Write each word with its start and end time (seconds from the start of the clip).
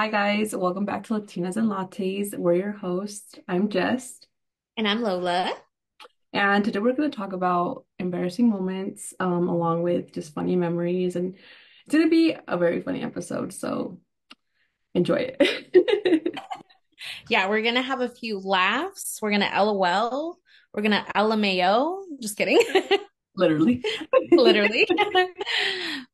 Hi 0.00 0.08
guys, 0.08 0.56
welcome 0.56 0.86
back 0.86 1.04
to 1.04 1.12
Latinas 1.12 1.58
and 1.58 1.68
Lattes. 1.70 2.34
We're 2.34 2.54
your 2.54 2.72
hosts. 2.72 3.34
I'm 3.46 3.68
Jess, 3.68 4.18
And 4.78 4.88
I'm 4.88 5.02
Lola. 5.02 5.52
and 6.32 6.64
today 6.64 6.78
we're 6.78 6.94
going 6.94 7.10
to 7.10 7.14
talk 7.14 7.34
about 7.34 7.84
embarrassing 7.98 8.48
moments, 8.48 9.12
um, 9.20 9.50
along 9.50 9.82
with 9.82 10.10
just 10.14 10.32
funny 10.32 10.56
memories, 10.56 11.16
and 11.16 11.34
it's 11.34 11.94
going 11.94 12.04
to 12.04 12.08
be 12.08 12.34
a 12.48 12.56
very 12.56 12.80
funny 12.80 13.02
episode, 13.02 13.52
so 13.52 14.00
enjoy 14.94 15.34
it. 15.38 16.38
Yeah, 17.28 17.50
we're 17.50 17.62
gonna 17.62 17.82
have 17.82 18.00
a 18.00 18.08
few 18.08 18.38
laughs. 18.38 19.18
We're 19.20 19.32
gonna 19.32 19.50
LOL. 19.54 20.38
We're 20.72 20.82
gonna 20.82 21.04
LMAO. 21.14 22.04
Just 22.22 22.38
kidding. 22.38 22.58
Literally. 23.36 23.84
Literally. 24.32 24.88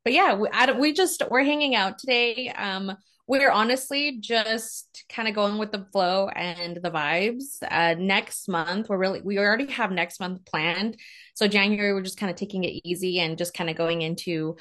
But 0.05 0.13
yeah, 0.13 0.35
we, 0.35 0.49
I, 0.53 0.71
we 0.73 0.93
just 0.93 1.23
we're 1.31 1.43
hanging 1.43 1.75
out 1.75 1.99
today. 1.99 2.49
Um, 2.51 2.97
we're 3.29 3.51
honestly 3.51 4.19
just 4.21 5.05
kind 5.09 5.29
of 5.29 5.35
going 5.35 5.59
with 5.59 5.73
the 5.73 5.87
flow 5.93 6.29
and 6.29 6.77
the 6.77 6.91
vibes. 6.91 7.59
Uh, 7.69 7.95
next 7.99 8.49
month, 8.49 8.89
we're 8.89 8.99
really 8.99 9.21
we 9.21 9.39
already 9.39 9.67
have 9.73 9.91
next 9.91 10.21
month 10.21 10.45
planned. 10.45 10.97
So 11.35 11.49
January, 11.49 11.93
we're 11.93 12.03
just 12.03 12.19
kind 12.19 12.31
of 12.31 12.37
taking 12.37 12.65
it 12.65 12.81
easy 12.85 13.19
and 13.21 13.37
just 13.37 13.55
kind 13.55 13.69
of 13.69 13.77
going 13.77 14.03
into, 14.03 14.57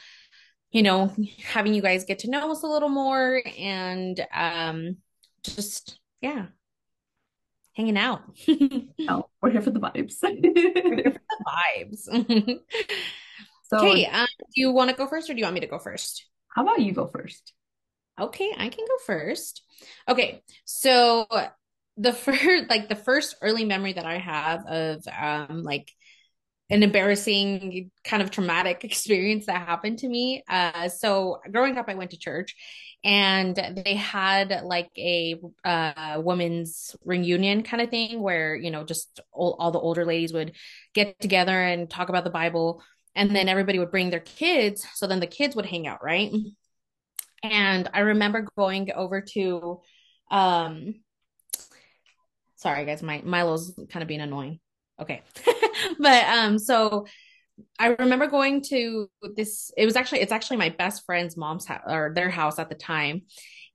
you 0.71 0.83
know, 0.83 1.13
having 1.43 1.73
you 1.73 1.81
guys 1.81 2.05
get 2.05 2.19
to 2.19 2.29
know 2.29 2.51
us 2.51 2.63
a 2.63 2.67
little 2.67 2.89
more 2.89 3.41
and 3.57 4.25
um 4.33 4.97
just 5.43 5.99
yeah 6.21 6.47
hanging 7.73 7.97
out. 7.97 8.21
No, 8.99 9.29
we're 9.41 9.51
here 9.51 9.61
for 9.61 9.69
the 9.71 9.79
vibes. 9.79 10.15
We're 10.23 10.31
here 10.41 11.11
for 11.11 11.17
the 11.17 11.19
vibes. 11.47 12.59
So, 13.67 13.79
Okay, 13.79 14.05
um, 14.05 14.27
do 14.39 14.61
you 14.61 14.71
want 14.71 14.91
to 14.91 14.95
go 14.95 15.07
first 15.07 15.27
or 15.27 15.33
do 15.33 15.39
you 15.39 15.45
want 15.45 15.55
me 15.55 15.61
to 15.61 15.67
go 15.67 15.79
first? 15.79 16.25
how 16.49 16.61
about 16.61 16.79
you 16.79 16.93
go 16.93 17.07
first? 17.07 17.53
Okay, 18.19 18.51
I 18.57 18.69
can 18.69 18.85
go 18.87 18.97
first. 19.05 19.61
Okay, 20.07 20.41
so 20.63 21.27
the 21.97 22.13
first 22.13 22.69
like 22.69 22.89
the 22.89 22.95
first 22.95 23.35
early 23.41 23.65
memory 23.65 23.93
that 23.93 24.05
I 24.05 24.17
have 24.17 24.65
of 24.65 25.03
um 25.07 25.63
like 25.63 25.91
an 26.69 26.83
embarrassing 26.83 27.91
kind 28.03 28.23
of 28.23 28.31
traumatic 28.31 28.83
experience 28.85 29.47
that 29.47 29.67
happened 29.67 29.99
to 29.99 30.07
me. 30.07 30.43
Uh, 30.49 30.89
so 30.89 31.39
growing 31.51 31.77
up, 31.77 31.85
I 31.89 31.95
went 31.95 32.11
to 32.11 32.17
church 32.17 32.55
and 33.03 33.55
they 33.55 33.95
had 33.95 34.63
like 34.65 34.89
a 34.97 35.35
uh, 35.63 36.21
women's 36.23 36.95
reunion 37.05 37.63
kind 37.63 37.81
of 37.83 37.91
thing 37.91 38.21
where, 38.21 38.55
you 38.55 38.71
know, 38.71 38.83
just 38.83 39.19
all, 39.31 39.55
all 39.59 39.71
the 39.71 39.79
older 39.79 40.05
ladies 40.05 40.33
would 40.33 40.53
get 40.93 41.19
together 41.19 41.59
and 41.61 41.89
talk 41.89 42.09
about 42.09 42.23
the 42.23 42.31
Bible. 42.31 42.81
And 43.15 43.35
then 43.35 43.47
everybody 43.49 43.79
would 43.79 43.91
bring 43.91 44.09
their 44.09 44.19
kids. 44.21 44.85
So 44.95 45.07
then 45.07 45.19
the 45.19 45.27
kids 45.27 45.55
would 45.55 45.67
hang 45.67 45.87
out, 45.87 46.03
right? 46.03 46.31
And 47.43 47.89
I 47.93 47.99
remember 47.99 48.47
going 48.57 48.91
over 48.93 49.21
to, 49.33 49.81
um, 50.31 50.95
sorry 52.55 52.85
guys, 52.85 53.03
my 53.03 53.21
Milo's 53.23 53.73
kind 53.89 54.01
of 54.01 54.07
being 54.07 54.21
annoying. 54.21 54.59
Okay. 54.99 55.21
but 55.99 56.23
um, 56.25 56.57
so 56.57 57.05
I 57.79 57.87
remember 57.87 58.27
going 58.27 58.61
to 58.69 59.09
this. 59.35 59.71
It 59.77 59.85
was 59.85 59.95
actually 59.95 60.21
it's 60.21 60.31
actually 60.31 60.57
my 60.57 60.69
best 60.69 61.05
friend's 61.05 61.37
mom's 61.37 61.65
house 61.65 61.83
or 61.87 62.11
their 62.13 62.29
house 62.29 62.59
at 62.59 62.69
the 62.69 62.75
time, 62.75 63.23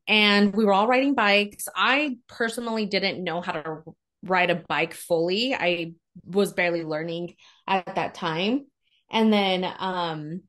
and 0.06 0.54
we 0.54 0.64
were 0.64 0.72
all 0.72 0.86
riding 0.86 1.14
bikes. 1.14 1.68
I 1.74 2.18
personally 2.28 2.86
didn't 2.86 3.24
know 3.24 3.40
how 3.40 3.52
to 3.52 3.82
ride 4.22 4.50
a 4.50 4.62
bike 4.68 4.94
fully. 4.94 5.54
I 5.54 5.92
was 6.24 6.52
barely 6.52 6.84
learning 6.84 7.34
at 7.66 7.94
that 7.94 8.14
time, 8.14 8.66
and 9.10 9.32
then 9.32 9.64
um, 9.78 10.42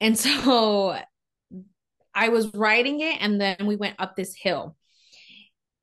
and 0.00 0.18
so 0.18 0.98
I 2.14 2.28
was 2.30 2.52
riding 2.54 3.00
it, 3.00 3.16
and 3.20 3.40
then 3.40 3.66
we 3.66 3.76
went 3.76 3.96
up 3.98 4.16
this 4.16 4.34
hill, 4.34 4.76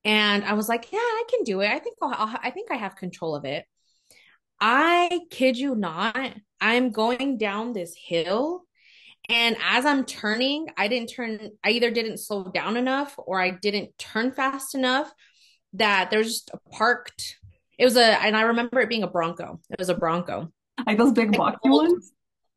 and 0.06 0.44
I 0.44 0.54
was 0.54 0.70
like, 0.70 0.92
yeah, 0.92 1.00
I 1.00 1.24
can 1.30 1.44
do 1.44 1.62
it. 1.62 1.70
I 1.70 1.80
think 1.80 1.98
I'll, 2.02 2.14
I'll 2.14 2.40
I 2.42 2.52
think 2.52 2.72
I 2.72 2.76
have 2.76 2.96
control 2.96 3.36
of 3.36 3.46
it. 3.46 3.66
I 4.60 5.22
kid 5.30 5.58
you 5.58 5.76
not, 5.76 6.34
I'm 6.60 6.92
going 6.92 7.38
down 7.38 7.74
this 7.74 7.96
hill 7.96 8.66
And 9.30 9.58
as 9.62 9.86
I'm 9.86 10.06
turning, 10.06 10.68
I 10.78 10.88
didn't 10.88 11.10
turn, 11.10 11.52
I 11.64 11.72
either 11.72 11.92
didn't 11.92 12.18
slow 12.18 12.46
down 12.46 12.78
enough 12.78 13.16
or 13.18 13.42
I 13.42 13.52
didn't 13.52 13.98
turn 13.98 14.32
fast 14.32 14.74
enough 14.74 15.12
that 15.74 16.10
there's 16.12 16.28
just 16.28 16.52
a 16.54 16.70
parked, 16.70 17.38
it 17.78 17.84
was 17.84 17.98
a, 17.98 18.06
and 18.24 18.38
I 18.38 18.44
remember 18.44 18.80
it 18.80 18.90
being 18.90 19.04
a 19.04 19.08
Bronco. 19.08 19.60
It 19.70 19.80
was 19.80 19.90
a 19.90 19.96
Bronco. 19.96 20.52
Like 20.86 20.98
those 20.98 21.12
big 21.12 21.36
Like 21.36 21.56
boxy 21.62 21.70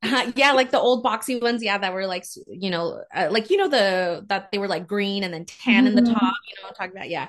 old, 0.03 0.33
yeah, 0.37 0.53
like 0.53 0.71
the 0.71 0.81
old 0.81 1.05
boxy 1.05 1.41
ones, 1.41 1.63
yeah, 1.63 1.79
that 1.79 1.93
were 1.93 2.07
like, 2.07 2.25
you 2.49 2.71
know, 2.71 3.03
uh, 3.15 3.29
like, 3.31 3.51
you 3.51 3.57
know, 3.57 3.69
the, 3.69 4.25
that 4.29 4.51
they 4.51 4.59
were 4.59 4.69
like 4.69 4.87
green 4.87 5.25
and 5.25 5.33
then 5.33 5.45
tan 5.45 5.87
in 5.87 5.95
the 5.95 6.03
top, 6.03 6.17
Mhm. 6.17 6.31
you 6.49 6.55
know 6.57 6.63
what 6.63 6.69
I'm 6.71 6.75
talking 6.75 6.97
about? 6.97 7.11
Yeah. 7.11 7.29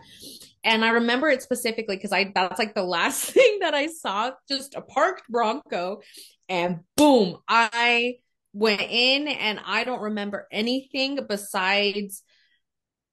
And 0.63 0.85
I 0.85 0.89
remember 0.91 1.29
it 1.29 1.41
specifically 1.41 1.95
because 1.95 2.11
I, 2.11 2.31
that's 2.33 2.59
like 2.59 2.75
the 2.75 2.83
last 2.83 3.25
thing 3.31 3.59
that 3.61 3.73
I 3.73 3.87
saw, 3.87 4.31
just 4.47 4.75
a 4.75 4.81
parked 4.81 5.27
Bronco 5.29 6.01
and 6.49 6.81
boom, 6.97 7.37
I 7.47 8.15
went 8.53 8.81
in 8.81 9.27
and 9.27 9.59
I 9.65 9.83
don't 9.83 10.01
remember 10.01 10.47
anything 10.51 11.19
besides 11.27 12.23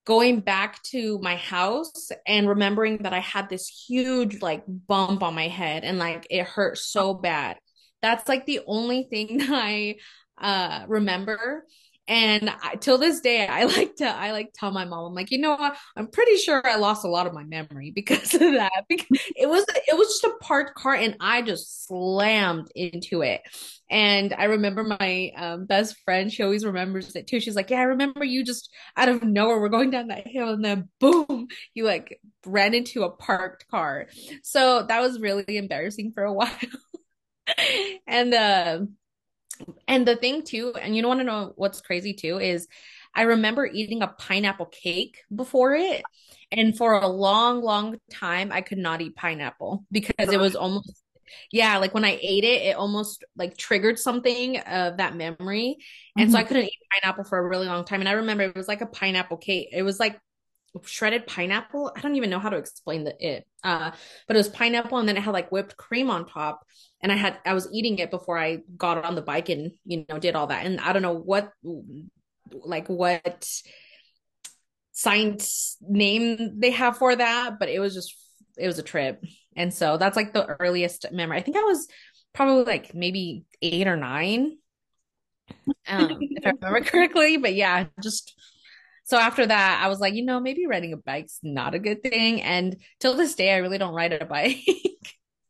going 0.05 0.41
back 0.41 0.83
to 0.85 1.19
my 1.21 1.37
house 1.37 2.11
and 2.27 2.49
remembering 2.49 2.99
that 2.99 3.13
I 3.13 3.21
had 3.21 3.49
this 3.49 3.69
huge 3.69 4.41
like 4.41 4.65
bump 4.67 5.23
on 5.23 5.35
my 5.35 5.49
head 5.49 5.85
and 5.85 5.99
like 5.99 6.27
it 6.31 6.47
hurt 6.47 6.79
so 6.79 7.13
bad. 7.15 7.59
That's 8.03 8.29
like 8.29 8.47
the 8.47 8.61
only 8.67 9.05
thing 9.11 9.39
that 9.39 9.51
I 9.53 9.97
uh 10.41 10.85
remember. 10.89 11.65
And 12.11 12.49
I, 12.63 12.77
till 12.77 12.97
this 12.97 13.21
day, 13.21 13.47
I 13.47 13.65
like 13.77 13.97
to 13.97 14.07
I 14.07 14.33
like 14.33 14.53
tell 14.55 14.71
my 14.71 14.87
mom, 14.87 15.07
I'm 15.07 15.15
like, 15.15 15.31
you 15.31 15.39
know 15.39 15.51
what? 15.51 15.77
I'm 15.95 16.07
pretty 16.09 16.37
sure 16.37 16.67
I 16.67 16.77
lost 16.77 17.05
a 17.05 17.09
lot 17.09 17.27
of 17.27 17.35
my 17.35 17.45
memory 17.45 17.91
because 17.95 18.33
of 18.35 18.41
that. 18.41 18.73
Because 18.89 19.07
it 19.37 19.49
was 19.49 19.65
it 19.69 19.97
was 19.97 20.09
just 20.09 20.25
a 20.25 20.33
parked 20.41 20.75
car 20.75 20.95
and 20.95 21.17
I 21.21 21.43
just 21.43 21.87
slammed 21.87 22.69
into 22.75 23.23
it. 23.23 23.43
And 23.91 24.35
I 24.37 24.45
remember 24.45 24.85
my 24.85 25.33
um, 25.37 25.67
best 25.67 25.97
friend, 26.05 26.33
she 26.33 26.43
always 26.43 26.65
remembers 26.65 27.15
it 27.17 27.27
too. 27.27 27.41
She's 27.41 27.57
like, 27.57 27.71
Yeah, 27.71 27.81
I 27.81 27.85
remember 27.85 28.25
you 28.25 28.45
just 28.45 28.71
out 28.97 29.09
of 29.09 29.23
nowhere, 29.23 29.61
we're 29.61 29.69
going 29.69 29.91
down 29.91 30.09
that 30.09 30.27
hill, 30.27 30.51
and 30.51 30.65
then 30.65 30.89
boom, 31.01 31.49
you 31.75 31.85
like 31.85 32.21
ran 32.47 32.75
into 32.75 33.03
a 33.05 33.11
parked 33.11 33.67
car. 33.71 34.07
So 34.43 34.85
that 34.89 35.01
was 35.01 35.21
really 35.21 35.57
embarrassing 35.57 36.13
for 36.15 36.25
a 36.25 36.33
while. 36.33 36.51
and 38.07 38.35
uh, 38.35 38.81
and 39.87 40.07
the 40.07 40.17
thing 40.17 40.43
too, 40.45 40.75
and 40.81 40.95
you 40.95 41.03
don't 41.03 41.09
want 41.09 41.21
to 41.21 41.25
know 41.25 41.53
what's 41.57 41.81
crazy 41.81 42.13
too, 42.13 42.39
is 42.39 42.69
I 43.15 43.23
remember 43.23 43.67
eating 43.67 44.03
a 44.03 44.09
pineapple 44.09 44.67
cake 44.67 45.23
before 45.35 45.75
it. 45.75 46.05
And 46.51 46.77
for 46.77 46.95
a 46.95 47.07
long, 47.09 47.63
long 47.63 47.99
time, 48.11 48.53
I 48.53 48.61
could 48.61 48.79
not 48.79 49.01
eat 49.01 49.17
pineapple 49.17 49.85
because 49.91 50.33
it 50.33 50.41
was 50.41 50.57
almost, 50.57 51.03
yeah, 51.53 51.77
like 51.79 51.93
when 51.93 52.05
I 52.05 52.19
ate 52.23 52.45
it, 52.45 52.63
it 52.63 52.77
almost 52.77 53.25
like 53.37 53.57
triggered 53.57 53.99
something 53.99 54.59
of 54.59 54.97
that 54.97 55.15
memory. 55.15 55.77
And 56.17 56.31
so 56.31 56.39
I 56.39 56.45
couldn't 56.45 56.65
eat 56.65 56.79
pineapple 57.03 57.25
for 57.25 57.39
a 57.39 57.47
really 57.47 57.67
long 57.67 57.85
time. 57.85 58.01
And 58.01 58.09
I 58.09 58.13
remember 58.13 58.45
it 58.45 58.57
was 58.57 58.69
like 58.69 58.81
a 58.81 58.87
pineapple 58.87 59.37
cake. 59.37 59.69
It 59.73 59.83
was 59.83 60.01
like 60.01 60.19
shredded 60.85 61.27
pineapple. 61.27 61.93
I 61.97 62.01
don't 62.01 62.17
even 62.17 62.31
know 62.31 62.39
how 62.39 62.51
to 62.51 62.57
explain 62.57 63.05
the 63.05 63.15
it. 63.19 63.47
Uh, 63.65 63.91
but 64.27 64.37
it 64.37 64.39
was 64.39 64.49
pineapple 64.49 64.99
and 64.99 65.09
then 65.09 65.17
it 65.17 65.23
had 65.23 65.33
like 65.33 65.51
whipped 65.51 65.77
cream 65.77 66.11
on 66.11 66.27
top. 66.27 66.65
And 67.03 67.13
I 67.13 67.17
had 67.17 67.39
I 67.45 67.55
was 67.55 67.69
eating 67.73 67.99
it 67.99 68.11
before 68.11 68.39
I 68.39 68.59
got 68.77 69.05
on 69.05 69.15
the 69.15 69.23
bike 69.23 69.49
and 69.49 69.73
you 69.85 70.05
know 70.09 70.19
did 70.19 70.35
all 70.35 70.49
that. 70.49 70.67
And 70.67 70.81
I 70.81 70.93
don't 70.93 71.03
know 71.03 71.15
what 71.15 71.53
like 72.53 72.89
what 72.89 73.49
science 74.93 75.77
name 75.81 76.59
they 76.59 76.71
have 76.71 76.99
for 76.99 77.15
that, 77.15 77.59
but 77.59 77.69
it 77.69 77.79
was 77.79 77.95
just 77.95 78.15
it 78.57 78.67
was 78.67 78.79
a 78.79 78.83
trip. 78.83 79.23
And 79.57 79.73
so 79.73 79.97
that's 79.97 80.17
like 80.17 80.33
the 80.33 80.47
earliest 80.61 81.07
memory. 81.13 81.39
I 81.39 81.43
think 81.43 81.57
I 81.57 81.63
was 81.63 81.89
probably 82.33 82.65
like 82.65 82.95
maybe 82.95 83.45
eight 83.63 83.87
or 83.87 83.97
nine, 83.97 84.59
um, 85.89 86.19
if 86.21 86.47
I 86.47 86.51
remember 86.51 86.81
correctly. 86.91 87.37
But 87.37 87.55
yeah, 87.55 87.87
just 88.03 88.35
so 89.09 89.17
after 89.17 89.47
that, 89.47 89.81
I 89.83 89.89
was 89.89 90.01
like, 90.01 90.13
you 90.13 90.23
know, 90.23 90.39
maybe 90.39 90.67
riding 90.67 90.93
a 90.93 90.99
bike's 90.99 91.39
not 91.43 91.75
a 91.75 91.79
good 91.79 92.03
thing. 92.03 92.43
And 92.43 92.77
till 93.01 93.15
this 93.17 93.35
day, 93.35 93.55
I 93.55 93.57
really 93.57 93.79
don't 93.79 93.95
ride 93.95 94.13
a 94.13 94.25
bike. 94.27 94.59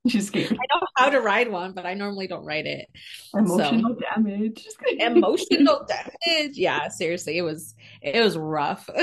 She's 0.07 0.29
scared. 0.29 0.53
I 0.53 0.55
know 0.55 0.87
how 0.97 1.11
to 1.11 1.21
ride 1.21 1.51
one, 1.51 1.73
but 1.73 1.85
I 1.85 1.95
normally 1.95 2.29
don't 2.29 2.45
ride 2.45 2.67
it. 2.67 2.87
So 3.33 3.41
Emotional 3.41 3.97
damage. 3.97 4.65
Emotional 5.01 5.85
damage. 5.89 6.57
Yeah, 6.57 6.87
seriously, 6.87 7.37
it 7.37 7.43
was 7.43 7.75
it 8.01 8.23
was 8.23 8.37
rough. 8.39 8.89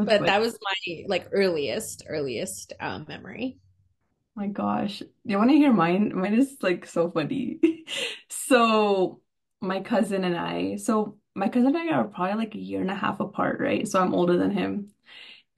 But 0.00 0.20
funny. 0.20 0.26
that 0.26 0.40
was 0.40 0.56
my 0.62 1.04
like 1.08 1.28
earliest, 1.32 2.04
earliest 2.08 2.72
um 2.78 3.04
memory. 3.08 3.58
My 4.36 4.46
gosh. 4.46 5.00
Do 5.00 5.06
you 5.24 5.36
want 5.38 5.50
to 5.50 5.56
hear 5.56 5.72
mine? 5.72 6.12
Mine 6.14 6.34
is 6.34 6.56
like 6.62 6.86
so 6.86 7.10
funny. 7.10 7.58
So, 8.30 9.20
my 9.60 9.80
cousin 9.80 10.24
and 10.24 10.36
I, 10.36 10.76
so 10.76 11.18
my 11.38 11.48
cousin 11.48 11.68
and 11.76 11.78
I 11.90 11.94
are 11.96 12.04
probably 12.04 12.36
like 12.36 12.54
a 12.54 12.58
year 12.58 12.80
and 12.82 12.90
a 12.90 12.94
half 12.94 13.20
apart, 13.20 13.60
right? 13.60 13.86
So, 13.88 14.00
I'm 14.00 14.14
older 14.14 14.36
than 14.38 14.50
him. 14.50 14.92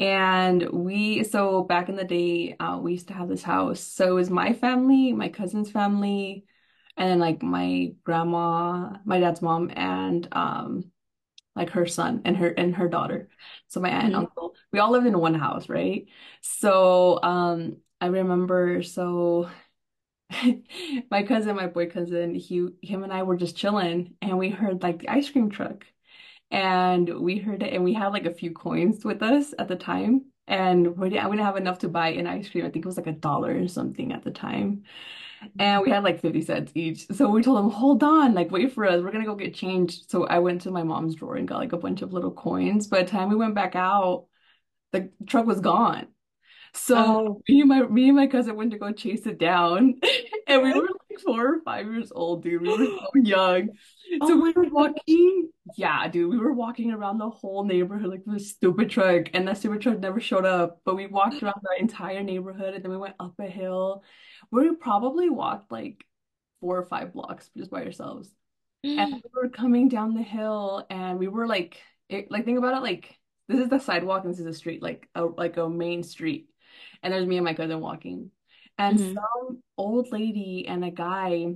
And 0.01 0.71
we, 0.71 1.25
so 1.25 1.63
back 1.65 1.89
in 1.89 1.97
the 1.97 2.05
day, 2.05 2.57
uh, 2.61 2.79
we 2.83 2.93
used 2.93 3.09
to 3.09 3.15
have 3.15 3.29
this 3.29 3.43
house. 3.43 3.81
So, 3.81 4.09
it 4.09 4.15
was 4.15 4.31
my 4.31 4.53
family, 4.55 5.13
my 5.13 5.29
cousin's 5.31 5.71
family, 5.71 6.45
and 6.97 7.09
then 7.11 7.19
like 7.21 7.43
my 7.43 7.93
grandma, 8.05 8.99
my 9.05 9.21
dad's 9.21 9.43
mom, 9.43 9.71
and 9.75 10.29
um 10.33 10.93
like 11.57 11.71
her 11.71 11.87
son 11.87 12.23
and 12.25 12.37
her 12.37 12.49
and 12.49 12.77
her 12.77 12.89
daughter. 12.89 13.29
So 13.69 13.81
my 13.81 13.91
aunt 13.91 14.07
and 14.07 14.15
Mhm. 14.15 14.19
uncle, 14.19 14.55
we 14.73 14.79
all 14.79 14.93
lived 14.93 15.07
in 15.07 15.19
one 15.19 15.35
house, 15.35 15.69
right? 15.69 16.07
So 16.43 17.21
um 17.23 17.79
I 18.01 18.07
remember 18.07 18.83
so 18.83 19.51
my 21.11 21.23
cousin, 21.23 21.57
my 21.57 21.67
boy 21.67 21.89
cousin, 21.91 22.35
he 22.35 22.69
him 22.83 23.03
and 23.03 23.13
I 23.13 23.23
were 23.23 23.37
just 23.37 23.57
chilling 23.57 24.15
and 24.23 24.39
we 24.39 24.51
heard 24.51 24.83
like 24.83 25.01
the 25.01 25.09
ice 25.09 25.31
cream 25.31 25.51
truck. 25.51 25.87
And 26.51 27.21
we 27.21 27.39
heard 27.39 27.63
it 27.63 27.73
and 27.75 27.85
we 27.85 27.95
had 27.95 28.09
like 28.09 28.27
a 28.27 28.35
few 28.35 28.53
coins 28.53 29.05
with 29.05 29.23
us 29.23 29.55
at 29.59 29.69
the 29.69 29.77
time. 29.77 30.27
And 30.49 30.97
we 30.99 31.11
didn't, 31.11 31.31
we 31.31 31.37
didn't 31.37 31.47
have 31.47 31.57
enough 31.57 31.79
to 31.81 31.89
buy 31.89 32.09
an 32.11 32.27
ice 32.27 32.49
cream. 32.49 32.65
I 32.67 32.71
think 32.71 32.85
it 32.85 32.89
was 32.89 32.97
like 32.97 33.07
a 33.07 33.13
dollar 33.13 33.57
or 33.57 33.69
something 33.69 34.13
at 34.13 34.25
the 34.25 34.33
time. 34.33 34.83
And 35.59 35.83
we 35.83 35.91
had 35.91 36.05
like 36.05 36.21
50 36.21 36.43
cents 36.43 36.73
each. 36.75 37.07
So 37.09 37.31
we 37.31 37.43
told 37.43 37.59
him, 37.65 37.71
hold 37.71 38.03
on, 38.05 38.35
like 38.35 38.51
wait 38.51 38.73
for 38.73 38.87
us. 38.87 39.03
We're 39.03 39.13
gonna 39.13 39.27
go 39.27 39.37
get 39.37 39.55
changed. 39.55 40.11
So 40.11 40.27
I 40.27 40.41
went 40.41 40.63
to 40.63 40.71
my 40.71 40.83
mom's 40.85 41.15
drawer 41.17 41.37
and 41.37 41.49
got 41.49 41.59
like 41.59 41.73
a 41.73 41.79
bunch 41.79 42.03
of 42.03 42.13
little 42.13 42.33
coins. 42.33 42.87
By 42.89 43.03
the 43.03 43.11
time 43.11 43.31
we 43.31 43.37
went 43.37 43.55
back 43.55 43.77
out, 43.77 44.27
the 44.93 45.11
truck 45.27 45.47
was 45.47 45.61
gone. 45.61 46.09
So 46.75 46.97
Oh. 46.97 47.43
me 47.49 47.61
and 47.61 47.69
my 47.69 47.83
me 47.83 48.09
and 48.09 48.17
my 48.17 48.27
cousin 48.27 48.57
went 48.57 48.73
to 48.73 48.79
go 48.79 48.93
chase 48.93 49.27
it 49.27 49.39
down. 49.39 50.01
And 50.47 50.63
we 50.63 50.73
were 50.73 50.83
like 50.83 51.21
four 51.25 51.47
or 51.55 51.61
five 51.63 51.87
years 51.87 52.11
old, 52.13 52.43
dude. 52.43 52.63
We 52.63 52.73
were 52.73 52.87
so 52.87 53.07
young. 53.15 53.71
Oh 54.21 54.29
So 54.29 54.37
we 54.37 54.53
were 54.53 54.65
gosh. 54.65 54.71
walking. 54.71 55.51
Yeah, 55.77 56.09
dude, 56.09 56.29
we 56.31 56.39
were 56.39 56.53
walking 56.53 56.91
around 56.91 57.19
the 57.19 57.31
whole 57.31 57.65
neighborhood 57.65 58.11
like 58.11 58.25
a 58.37 58.41
stupid 58.41 58.91
truck. 58.91 59.27
And 59.35 59.47
that 59.47 59.59
stupid 59.59 59.81
truck 59.81 60.01
never 60.01 60.21
showed 60.21 60.45
up. 60.47 60.81
But 60.85 60.97
we 60.97 61.07
walked 61.07 61.43
around 61.43 61.61
the 61.63 61.81
entire 61.81 62.23
neighborhood 62.25 62.75
and 62.75 62.83
then 62.85 62.91
we 62.91 62.97
went 62.99 63.15
up 63.21 63.35
a 63.39 63.47
hill. 63.47 64.03
where 64.51 64.65
We 64.69 64.75
probably 64.77 65.31
walked 65.31 65.71
like 65.71 66.05
four 66.61 66.79
or 66.79 66.85
five 66.85 67.13
blocks 67.13 67.51
just 67.57 67.71
by 67.71 67.85
ourselves. 67.85 68.35
And 68.97 69.15
mm. 69.15 69.23
we 69.23 69.31
were 69.35 69.49
coming 69.51 69.89
down 69.89 70.15
the 70.15 70.23
hill 70.23 70.85
and 70.91 71.19
we 71.19 71.29
were 71.29 71.47
like 71.47 71.81
it, 72.09 72.31
like 72.31 72.45
think 72.45 72.59
about 72.59 72.75
it 72.77 72.83
like 72.83 73.17
this 73.49 73.61
is 73.61 73.69
the 73.69 73.79
sidewalk 73.81 74.25
and 74.25 74.33
this 74.33 74.41
is 74.41 74.47
a 74.47 74.55
street, 74.55 74.83
like 74.83 75.09
a 75.15 75.25
like 75.25 75.57
a 75.57 75.69
main 75.69 76.03
street. 76.03 76.50
And 77.03 77.13
there's 77.13 77.27
me 77.27 77.37
and 77.37 77.45
my 77.45 77.55
cousin 77.55 77.81
walking. 77.81 78.31
And 78.79 78.99
Mhm. 78.99 79.15
some 79.15 79.63
old 79.77 80.11
lady 80.13 80.67
and 80.69 80.85
a 80.85 80.91
guy 80.91 81.55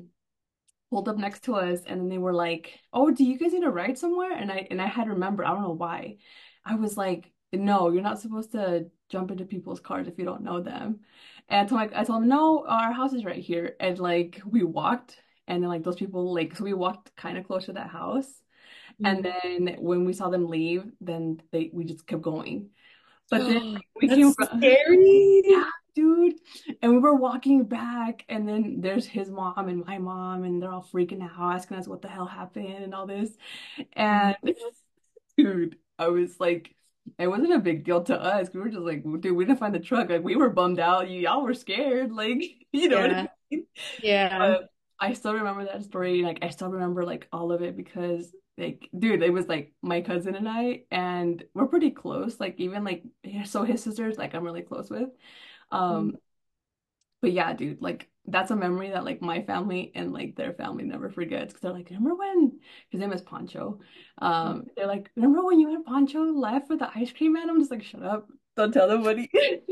pulled 0.90 1.08
up 1.08 1.16
next 1.18 1.44
to 1.44 1.54
us 1.56 1.80
and 1.86 2.00
then 2.00 2.08
they 2.08 2.18
were 2.18 2.32
like, 2.34 2.78
"Oh, 2.92 3.10
do 3.10 3.24
you 3.24 3.38
guys 3.38 3.52
need 3.52 3.64
a 3.64 3.70
ride 3.70 3.98
somewhere?" 3.98 4.32
And 4.32 4.50
I 4.52 4.66
and 4.70 4.80
I 4.80 4.86
had 4.86 5.08
remembered, 5.08 5.46
I 5.46 5.52
don't 5.54 5.62
know 5.62 5.70
why. 5.72 6.18
I 6.64 6.76
was 6.76 6.96
like, 6.96 7.32
"No, 7.52 7.90
you're 7.90 8.02
not 8.02 8.20
supposed 8.20 8.52
to 8.52 8.90
jump 9.08 9.30
into 9.30 9.44
people's 9.44 9.80
cars 9.80 10.08
if 10.08 10.18
you 10.18 10.24
don't 10.24 10.42
know 10.42 10.60
them." 10.60 11.00
And 11.48 11.68
so 11.68 11.74
like 11.74 11.92
I 11.94 12.04
told 12.04 12.22
him, 12.22 12.28
"No, 12.28 12.64
our 12.66 12.92
house 12.92 13.12
is 13.12 13.24
right 13.24 13.42
here." 13.42 13.76
And 13.80 13.98
like 13.98 14.40
we 14.46 14.62
walked 14.62 15.20
and 15.46 15.62
then 15.62 15.68
like 15.70 15.82
those 15.84 15.96
people 15.96 16.32
like 16.34 16.56
so 16.56 16.64
we 16.64 16.72
walked 16.74 17.14
kind 17.16 17.38
of 17.38 17.46
close 17.46 17.66
to 17.66 17.72
that 17.74 17.88
house. 17.90 18.42
And 19.04 19.24
Mhm. 19.24 19.24
then 19.24 19.76
when 19.80 20.04
we 20.04 20.12
saw 20.12 20.30
them 20.30 20.46
leave, 20.48 20.90
then 21.00 21.42
they 21.52 21.70
we 21.72 21.84
just 21.84 22.06
kept 22.06 22.22
going. 22.22 22.70
But 23.30 23.46
then 23.46 23.74
like, 23.74 23.82
we 24.00 24.08
came 24.08 24.34
That's 24.38 24.52
around, 24.52 24.62
yeah, 25.44 25.64
dude. 25.94 26.34
And 26.82 26.92
we 26.92 26.98
were 26.98 27.14
walking 27.14 27.64
back, 27.64 28.24
and 28.28 28.48
then 28.48 28.80
there's 28.80 29.06
his 29.06 29.30
mom 29.30 29.68
and 29.68 29.84
my 29.84 29.98
mom, 29.98 30.44
and 30.44 30.62
they're 30.62 30.70
all 30.72 30.86
freaking 30.92 31.22
out, 31.22 31.54
asking 31.54 31.78
us 31.78 31.88
what 31.88 32.02
the 32.02 32.08
hell 32.08 32.26
happened 32.26 32.84
and 32.84 32.94
all 32.94 33.06
this. 33.06 33.30
And 33.94 34.36
mm-hmm. 34.44 34.68
dude, 35.36 35.76
I 35.98 36.08
was 36.08 36.38
like, 36.40 36.74
it 37.18 37.28
wasn't 37.28 37.52
a 37.54 37.58
big 37.58 37.84
deal 37.84 38.02
to 38.04 38.20
us. 38.20 38.48
We 38.52 38.60
were 38.60 38.68
just 38.68 38.82
like, 38.82 39.02
dude, 39.20 39.36
we 39.36 39.44
didn't 39.44 39.58
find 39.58 39.74
the 39.74 39.80
truck. 39.80 40.08
Like 40.10 40.24
we 40.24 40.36
were 40.36 40.50
bummed 40.50 40.80
out. 40.80 41.08
You 41.10 41.20
y'all 41.20 41.42
were 41.42 41.54
scared. 41.54 42.12
Like, 42.12 42.42
you 42.72 42.88
know 42.88 43.00
what 43.00 43.10
I 43.12 43.14
Yeah. 43.14 43.26
mean? 43.50 43.66
Yeah. 44.02 44.38
But 44.38 44.70
I 45.00 45.12
still 45.14 45.34
remember 45.34 45.64
that 45.64 45.84
story. 45.84 46.22
Like 46.22 46.38
I 46.42 46.50
still 46.50 46.70
remember 46.70 47.04
like 47.04 47.28
all 47.32 47.52
of 47.52 47.62
it 47.62 47.76
because 47.76 48.32
like 48.56 48.88
dude, 48.96 49.22
it 49.22 49.32
was 49.32 49.48
like 49.48 49.72
my 49.82 50.00
cousin 50.00 50.34
and 50.36 50.48
I 50.48 50.84
and 50.90 51.42
we're 51.54 51.66
pretty 51.66 51.90
close. 51.90 52.38
Like 52.40 52.54
even 52.58 52.84
like 52.84 53.04
so 53.44 53.64
his 53.64 53.82
sisters 53.82 54.18
like 54.18 54.34
I'm 54.34 54.44
really 54.44 54.62
close 54.62 54.90
with. 54.90 55.10
Um 55.70 56.18
but 57.20 57.32
yeah, 57.32 57.52
dude, 57.54 57.80
like 57.80 58.08
that's 58.26 58.50
a 58.50 58.56
memory 58.56 58.90
that 58.90 59.04
like 59.04 59.22
my 59.22 59.42
family 59.42 59.92
and 59.94 60.12
like 60.12 60.36
their 60.36 60.52
family 60.52 60.84
never 60.84 61.08
forgets 61.10 61.52
because 61.52 61.62
they're 61.62 61.72
like, 61.72 61.88
remember 61.88 62.14
when 62.14 62.60
his 62.90 63.00
name 63.00 63.12
is 63.12 63.22
Pancho? 63.22 63.80
Um, 64.18 64.64
they're 64.76 64.86
like, 64.86 65.10
remember 65.16 65.44
when 65.44 65.58
you 65.58 65.74
and 65.74 65.84
Pancho 65.86 66.20
left 66.22 66.68
with 66.68 66.80
the 66.80 66.90
ice 66.94 67.12
cream 67.12 67.32
man? 67.32 67.48
I'm 67.48 67.60
just 67.60 67.70
like, 67.70 67.82
shut 67.82 68.02
up, 68.02 68.28
don't 68.56 68.72
tell 68.72 68.88
nobody. 68.88 69.30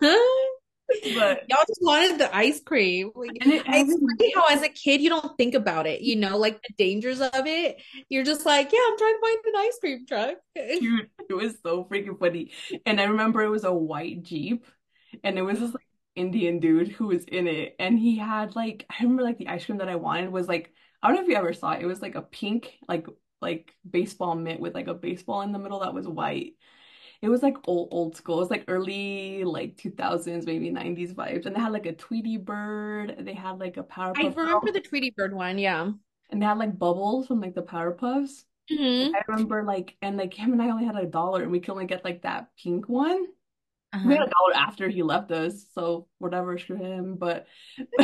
But 1.14 1.44
Y'all 1.48 1.64
just 1.66 1.80
wanted 1.82 2.18
the 2.18 2.34
ice 2.34 2.60
cream. 2.60 3.10
Like, 3.14 3.30
and 3.40 3.52
it 3.52 3.62
it's 3.66 3.92
every 3.92 4.32
how 4.34 4.46
as 4.48 4.62
a 4.62 4.68
kid 4.68 5.00
you 5.00 5.08
don't 5.08 5.36
think 5.36 5.54
about 5.54 5.86
it, 5.86 6.00
you 6.00 6.16
know, 6.16 6.36
like 6.36 6.60
the 6.62 6.74
dangers 6.76 7.20
of 7.20 7.30
it. 7.34 7.80
You're 8.08 8.24
just 8.24 8.46
like, 8.46 8.72
yeah, 8.72 8.80
I'm 8.86 8.98
trying 8.98 9.14
to 9.14 9.20
find 9.20 9.38
an 9.44 9.52
ice 9.56 9.78
cream 9.80 10.06
truck. 10.06 10.36
dude, 10.54 11.10
it 11.28 11.34
was 11.34 11.54
so 11.62 11.84
freaking 11.84 12.18
funny. 12.18 12.52
And 12.86 13.00
I 13.00 13.04
remember 13.04 13.42
it 13.42 13.50
was 13.50 13.64
a 13.64 13.72
white 13.72 14.22
Jeep, 14.22 14.66
and 15.24 15.38
it 15.38 15.42
was 15.42 15.60
this 15.60 15.74
like 15.74 15.86
Indian 16.14 16.60
dude 16.60 16.88
who 16.88 17.06
was 17.08 17.24
in 17.24 17.46
it, 17.46 17.76
and 17.78 17.98
he 17.98 18.16
had 18.16 18.56
like 18.56 18.86
I 18.90 19.02
remember 19.02 19.22
like 19.22 19.38
the 19.38 19.48
ice 19.48 19.64
cream 19.64 19.78
that 19.78 19.88
I 19.88 19.96
wanted 19.96 20.30
was 20.30 20.48
like 20.48 20.72
I 21.02 21.08
don't 21.08 21.16
know 21.16 21.22
if 21.22 21.28
you 21.28 21.36
ever 21.36 21.52
saw 21.52 21.72
it. 21.72 21.82
It 21.82 21.86
was 21.86 22.02
like 22.02 22.14
a 22.14 22.22
pink 22.22 22.78
like 22.88 23.06
like 23.40 23.74
baseball 23.88 24.34
mitt 24.34 24.60
with 24.60 24.74
like 24.74 24.86
a 24.86 24.94
baseball 24.94 25.42
in 25.42 25.52
the 25.52 25.58
middle 25.58 25.80
that 25.80 25.94
was 25.94 26.06
white. 26.06 26.54
It 27.22 27.28
was 27.30 27.42
like 27.42 27.56
old 27.68 27.88
old 27.92 28.16
school. 28.16 28.36
It 28.38 28.40
was 28.40 28.50
like 28.50 28.64
early 28.68 29.44
like 29.44 29.76
2000s, 29.76 30.44
maybe 30.46 30.70
90s 30.70 31.14
vibes. 31.14 31.46
And 31.46 31.54
they 31.56 31.60
had 31.60 31.72
like 31.72 31.86
a 31.86 31.92
Tweety 31.94 32.36
bird. 32.36 33.16
They 33.20 33.34
had 33.34 33.58
like 33.60 33.76
a 33.76 33.84
Powerpuff 33.84 34.34
I 34.34 34.34
remember 34.36 34.70
Girl. 34.70 34.72
the 34.72 34.80
Tweety 34.80 35.10
Bird 35.10 35.34
one, 35.34 35.58
yeah. 35.58 35.92
And 36.30 36.40
they 36.40 36.46
had 36.46 36.58
like 36.58 36.78
bubbles 36.78 37.26
from 37.26 37.40
like 37.40 37.54
the 37.54 37.62
Powerpuffs. 37.62 38.44
hmm 38.70 39.12
I 39.14 39.22
remember 39.28 39.64
like 39.64 39.96
and 40.02 40.16
like 40.18 40.34
him 40.34 40.52
and 40.52 40.62
I 40.62 40.70
only 40.70 40.84
had 40.86 40.96
a 40.96 41.06
dollar 41.06 41.42
and 41.42 41.52
we 41.52 41.60
could 41.60 41.72
only 41.72 41.86
get 41.86 42.04
like 42.04 42.22
that 42.22 42.50
pink 42.58 42.88
one. 42.88 43.26
We 44.04 44.14
Uh-huh. 44.14 44.16
had 44.16 44.26
a 44.28 44.30
dollar 44.30 44.54
after 44.56 44.88
he 44.88 45.02
left 45.02 45.32
us, 45.32 45.66
so 45.74 46.08
whatever, 46.18 46.58
screw 46.58 46.76
him. 46.76 47.16
But 47.16 47.46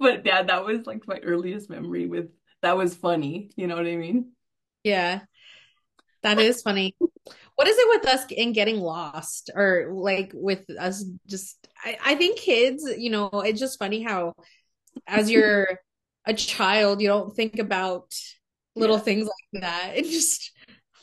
but 0.00 0.26
yeah, 0.26 0.42
that 0.44 0.64
was 0.64 0.86
like 0.86 1.08
my 1.08 1.18
earliest 1.20 1.70
memory 1.70 2.06
with 2.08 2.30
that 2.62 2.76
was 2.78 2.96
funny. 2.96 3.50
You 3.56 3.66
know 3.68 3.76
what 3.76 3.86
I 3.86 3.96
mean? 3.96 4.32
Yeah, 4.82 5.20
that 6.22 6.38
is 6.38 6.62
funny. 6.62 6.94
What 7.56 7.68
is 7.68 7.76
it 7.78 7.88
with 7.88 8.06
us 8.14 8.24
in 8.30 8.52
getting 8.52 8.80
lost 8.80 9.50
or 9.54 9.90
like 9.92 10.32
with 10.34 10.64
us 10.78 11.04
just 11.26 11.68
I, 11.84 11.98
I 12.04 12.14
think 12.14 12.38
kids, 12.38 12.84
you 12.98 13.10
know, 13.10 13.28
it's 13.44 13.60
just 13.60 13.78
funny 13.78 14.02
how 14.02 14.34
as 15.06 15.30
you're 15.30 15.68
a 16.26 16.34
child, 16.34 17.00
you 17.00 17.08
don't 17.08 17.34
think 17.34 17.58
about 17.58 18.12
little 18.76 18.96
Yeah. 18.96 19.02
things 19.02 19.28
like 19.28 19.62
that. 19.62 19.92
It 19.96 20.04
just 20.04 20.52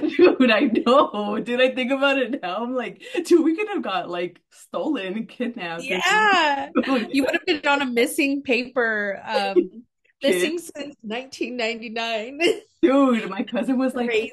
Dude, 0.00 0.50
I 0.50 0.60
know. 0.86 1.40
Did 1.42 1.60
I 1.60 1.74
think 1.74 1.92
about 1.92 2.18
it 2.18 2.42
now? 2.42 2.56
I'm 2.62 2.74
like, 2.74 3.02
dude, 3.24 3.42
we 3.42 3.56
could 3.56 3.68
have 3.68 3.82
got 3.82 4.10
like 4.10 4.40
stolen 4.50 5.26
kidnapped 5.26 5.90
or 5.90 6.02
yeah. 6.06 6.68
You 7.10 7.24
would 7.24 7.32
have 7.32 7.46
been 7.46 7.66
on 7.66 7.80
a 7.82 7.86
missing 7.86 8.42
paper, 8.42 9.20
um, 9.24 9.82
missing 10.22 10.58
since 10.58 10.94
1999. 11.02 12.40
Dude, 12.82 13.30
my 13.30 13.44
cousin 13.44 13.78
was 13.78 13.94
like, 13.94 14.08
Crazy. 14.10 14.32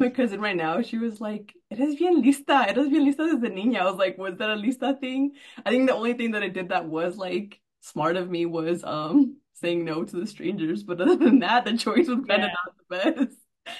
my 0.00 0.10
cousin 0.10 0.40
right 0.40 0.56
now, 0.56 0.82
she 0.82 0.98
was 0.98 1.20
like, 1.20 1.54
eres 1.70 1.94
bien 1.96 2.22
lista, 2.22 2.66
eres 2.68 2.88
bien 2.88 3.04
lista 3.06 3.18
desde 3.30 3.50
niña. 3.52 3.80
I 3.80 3.84
was 3.84 3.96
like, 3.96 4.18
was 4.18 4.36
that 4.38 4.50
a 4.50 4.56
lista 4.56 4.98
thing? 5.00 5.32
I 5.64 5.70
think 5.70 5.86
the 5.88 5.94
only 5.94 6.14
thing 6.14 6.32
that 6.32 6.42
I 6.42 6.48
did 6.48 6.70
that 6.70 6.86
was 6.86 7.16
like 7.16 7.60
smart 7.80 8.16
of 8.16 8.28
me 8.30 8.46
was 8.46 8.82
um 8.84 9.36
saying 9.54 9.84
no 9.84 10.04
to 10.04 10.16
the 10.16 10.26
strangers. 10.26 10.82
But 10.82 11.00
other 11.00 11.16
than 11.24 11.38
that, 11.40 11.64
the 11.64 11.76
choice 11.76 12.08
was 12.08 12.24
kind 12.28 12.42
of 12.44 12.50
Yeah. 12.50 12.54
not 12.66 12.74
the 13.14 13.24
best. 13.26 13.36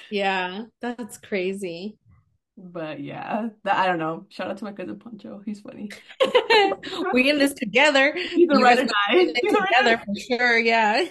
Yeah, 0.09 0.65
that's 0.81 1.17
crazy. 1.17 1.97
But 2.57 3.01
yeah, 3.01 3.49
that 3.65 3.75
I 3.75 3.85
don't 3.87 3.99
know. 3.99 4.27
Shout 4.29 4.49
out 4.49 4.57
to 4.59 4.63
my 4.63 4.71
cousin 4.71 4.97
Pancho. 4.97 5.41
He's 5.45 5.59
funny. 5.59 5.89
We 7.13 7.29
in 7.29 7.37
this 7.37 7.53
together. 7.53 8.13
He's 8.15 8.49
a 8.49 8.55
You 8.57 8.63
ride 8.63 8.77
guys 8.77 8.79
or 8.79 8.81
are 8.81 8.87
in 9.19 9.27
die. 9.27 9.31
it 9.33 9.37
He's 9.41 9.53
a 9.53 9.57
ride 9.57 9.63
or 9.63 9.67
together 9.67 10.03
for 10.05 10.15
sure. 10.37 10.57
Yeah. 10.59 11.05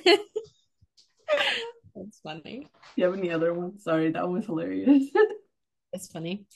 That's 1.94 2.20
funny. 2.20 2.60
Do 2.60 2.68
you 2.96 3.04
have 3.04 3.14
any 3.14 3.30
other 3.30 3.54
ones? 3.54 3.84
Sorry, 3.84 4.10
that 4.10 4.24
one 4.24 4.36
was 4.36 4.46
hilarious. 4.46 5.10
it's 5.92 6.08
funny. 6.08 6.46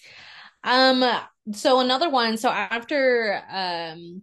Um, 0.64 1.04
so 1.52 1.80
another 1.80 2.10
one, 2.10 2.36
so 2.36 2.48
after 2.48 3.42
um 3.50 4.22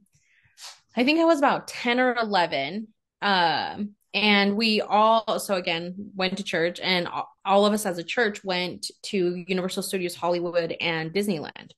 I 0.96 1.04
think 1.04 1.20
I 1.20 1.26
was 1.26 1.40
about 1.40 1.68
10 1.68 2.00
or 2.00 2.16
11. 2.16 2.88
Um, 3.22 3.96
and 4.14 4.56
we 4.56 4.82
all, 4.82 5.40
so 5.40 5.56
again, 5.56 6.12
went 6.16 6.38
to 6.38 6.44
church, 6.44 6.80
and 6.82 7.08
all, 7.08 7.30
all 7.44 7.66
of 7.66 7.74
us 7.74 7.86
as 7.86 7.98
a 7.98 8.04
church 8.04 8.44
went 8.44 8.90
to 9.04 9.44
Universal 9.48 9.84
Studios 9.84 10.16
Hollywood 10.16 10.76
and 10.80 11.12
Disneyland. 11.12 11.72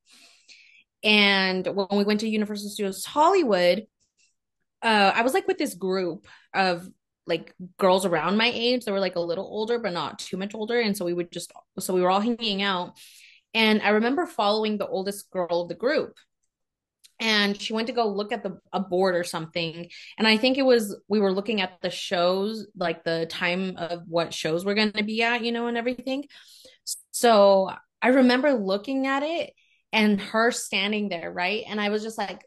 And 1.04 1.66
when 1.66 1.88
we 1.92 2.04
went 2.04 2.20
to 2.20 2.30
Universal 2.30 2.70
Studios 2.70 3.06
Hollywood, 3.06 3.88
uh, 4.84 5.12
I 5.16 5.24
was 5.24 5.34
like 5.34 5.48
with 5.48 5.58
this 5.58 5.74
group 5.74 6.28
of 6.54 6.88
like 7.28 7.54
girls 7.78 8.06
around 8.06 8.38
my 8.38 8.52
age. 8.54 8.86
They 8.86 8.92
were 8.92 9.00
like 9.00 9.16
a 9.16 9.22
little 9.22 9.46
older, 9.46 9.80
but 9.80 9.94
not 9.94 10.20
too 10.20 10.38
much 10.38 10.56
older. 10.56 10.80
And 10.80 10.96
so 10.96 11.06
we 11.06 11.14
would 11.14 11.32
just, 11.32 11.52
so 11.80 11.94
we 11.94 12.02
were 12.02 12.10
all 12.10 12.22
hanging 12.22 12.62
out. 12.62 12.98
And 13.54 13.82
I 13.82 13.90
remember 13.90 14.26
following 14.26 14.78
the 14.78 14.88
oldest 14.88 15.30
girl 15.32 15.62
of 15.62 15.70
the 15.70 15.76
group 15.76 16.16
and 17.20 17.60
she 17.60 17.74
went 17.74 17.88
to 17.88 17.94
go 17.94 18.08
look 18.08 18.32
at 18.32 18.44
the 18.44 18.60
a 18.74 18.80
board 18.80 19.16
or 19.16 19.24
something 19.24 19.90
and 20.18 20.28
i 20.28 20.38
think 20.38 20.58
it 20.58 20.66
was 20.66 20.96
we 21.08 21.20
were 21.20 21.32
looking 21.32 21.62
at 21.62 21.82
the 21.82 21.90
shows 21.90 22.68
like 22.76 23.04
the 23.04 23.26
time 23.30 23.76
of 23.78 24.04
what 24.08 24.34
shows 24.34 24.66
we're 24.66 24.76
going 24.76 24.92
to 24.92 25.04
be 25.04 25.24
at 25.24 25.44
you 25.44 25.52
know 25.52 25.68
and 25.68 25.78
everything 25.78 26.26
so 27.12 27.72
i 28.02 28.10
remember 28.10 28.54
looking 28.54 29.08
at 29.08 29.24
it 29.24 29.54
and 29.92 30.22
her 30.22 30.52
standing 30.52 31.10
there 31.10 31.32
right 31.32 31.64
and 31.68 31.82
i 31.82 31.90
was 31.90 32.04
just 32.04 32.18
like 32.18 32.44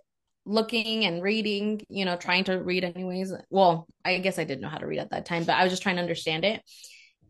looking 0.46 1.04
and 1.04 1.22
reading 1.22 1.80
you 1.88 2.04
know 2.04 2.16
trying 2.16 2.44
to 2.44 2.54
read 2.54 2.84
anyways 2.84 3.32
well 3.50 3.86
i 4.04 4.18
guess 4.18 4.38
i 4.38 4.44
didn't 4.44 4.62
know 4.62 4.68
how 4.68 4.78
to 4.78 4.86
read 4.86 4.98
at 4.98 5.10
that 5.10 5.26
time 5.26 5.44
but 5.44 5.54
i 5.54 5.62
was 5.62 5.72
just 5.72 5.82
trying 5.82 5.96
to 5.96 6.02
understand 6.02 6.44
it 6.44 6.62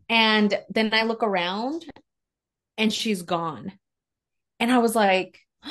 and 0.09 0.57
then 0.69 0.93
i 0.93 1.03
look 1.03 1.23
around 1.23 1.85
and 2.77 2.93
she's 2.93 3.21
gone 3.21 3.71
and 4.59 4.71
i 4.71 4.77
was 4.77 4.95
like 4.95 5.39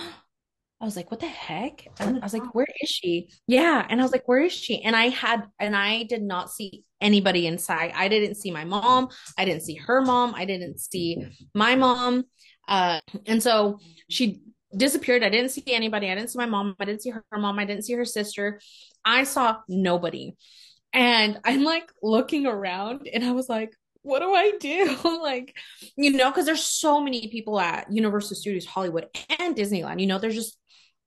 I 0.81 0.87
was 0.87 0.97
like, 0.97 1.11
what 1.11 1.21
the 1.21 1.27
heck? 1.27 1.87
And 1.99 2.21
I 2.21 2.21
was 2.23 2.33
like, 2.33 2.55
where 2.55 2.67
is 2.81 2.89
she? 2.89 3.29
Yeah. 3.47 3.87
And 3.87 4.01
I 4.01 4.03
was 4.03 4.13
like, 4.13 4.27
where 4.27 4.41
is 4.41 4.53
she? 4.53 4.81
And 4.81 4.97
I 4.97 5.11
had, 5.11 5.43
and 5.59 5.77
I 5.77 6.05
did 6.05 6.23
not 6.23 6.51
see 6.51 6.85
anybody 7.03 7.47
inside. 7.47 7.93
I 7.95 8.09
didn't 8.09 8.37
see 8.37 8.51
my 8.51 8.65
mom. 8.65 9.09
I 9.37 9.45
didn't 9.45 9.63
see 9.63 9.75
her 9.75 10.01
mom. 10.01 10.35
I 10.35 10.47
didn't 10.47 10.79
see 10.81 11.19
my 11.55 11.77
mom. 11.77 12.25
Uh, 12.67 13.01
and 13.27 13.43
so 13.43 13.79
she 14.09 14.41
disappeared. 14.77 15.23
I 15.23 15.29
didn't 15.29 15.50
see 15.50 15.65
anybody. 15.69 16.11
I 16.11 16.15
didn't 16.15 16.31
see 16.31 16.39
my 16.39 16.47
mom. 16.47 16.77
I 16.79 16.85
didn't 16.85 17.03
see 17.03 17.11
her 17.11 17.25
mom. 17.37 17.59
I 17.59 17.65
didn't 17.65 17.85
see 17.85 17.95
her 17.95 18.05
sister. 18.05 18.61
I 19.05 19.25
saw 19.25 19.59
nobody. 19.69 20.37
And 20.93 21.41
I'm 21.45 21.65
like 21.65 21.91
looking 22.03 22.47
around 22.47 23.09
and 23.12 23.25
I 23.25 23.33
was 23.33 23.49
like, 23.49 23.75
what 24.03 24.21
do 24.21 24.33
I 24.33 24.53
do? 24.59 24.97
like, 25.23 25.57
you 25.97 26.12
know, 26.12 26.31
because 26.31 26.47
there's 26.47 26.65
so 26.65 27.00
many 27.00 27.29
people 27.29 27.61
at 27.61 27.93
Universal 27.93 28.37
Studios 28.37 28.67
Hollywood 28.67 29.07
and 29.39 29.55
Disneyland. 29.55 30.00
You 30.00 30.07
know, 30.07 30.19
there's 30.19 30.35
just 30.35 30.59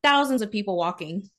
thousands 0.03 0.41
of 0.41 0.51
people 0.51 0.77
walking. 0.77 1.29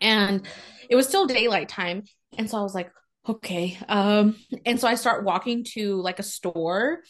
And 0.00 0.46
it 0.88 0.96
was 0.96 1.08
still 1.08 1.26
daylight 1.26 1.68
time. 1.68 2.04
And 2.38 2.48
so 2.48 2.58
I 2.58 2.62
was 2.62 2.74
like, 2.74 2.92
okay. 3.28 3.76
Um, 3.88 4.36
and 4.64 4.80
so 4.80 4.88
I 4.88 4.94
start 4.94 5.24
walking 5.24 5.64
to 5.74 6.00
like 6.00 6.18
a 6.18 6.24
store 6.24 7.00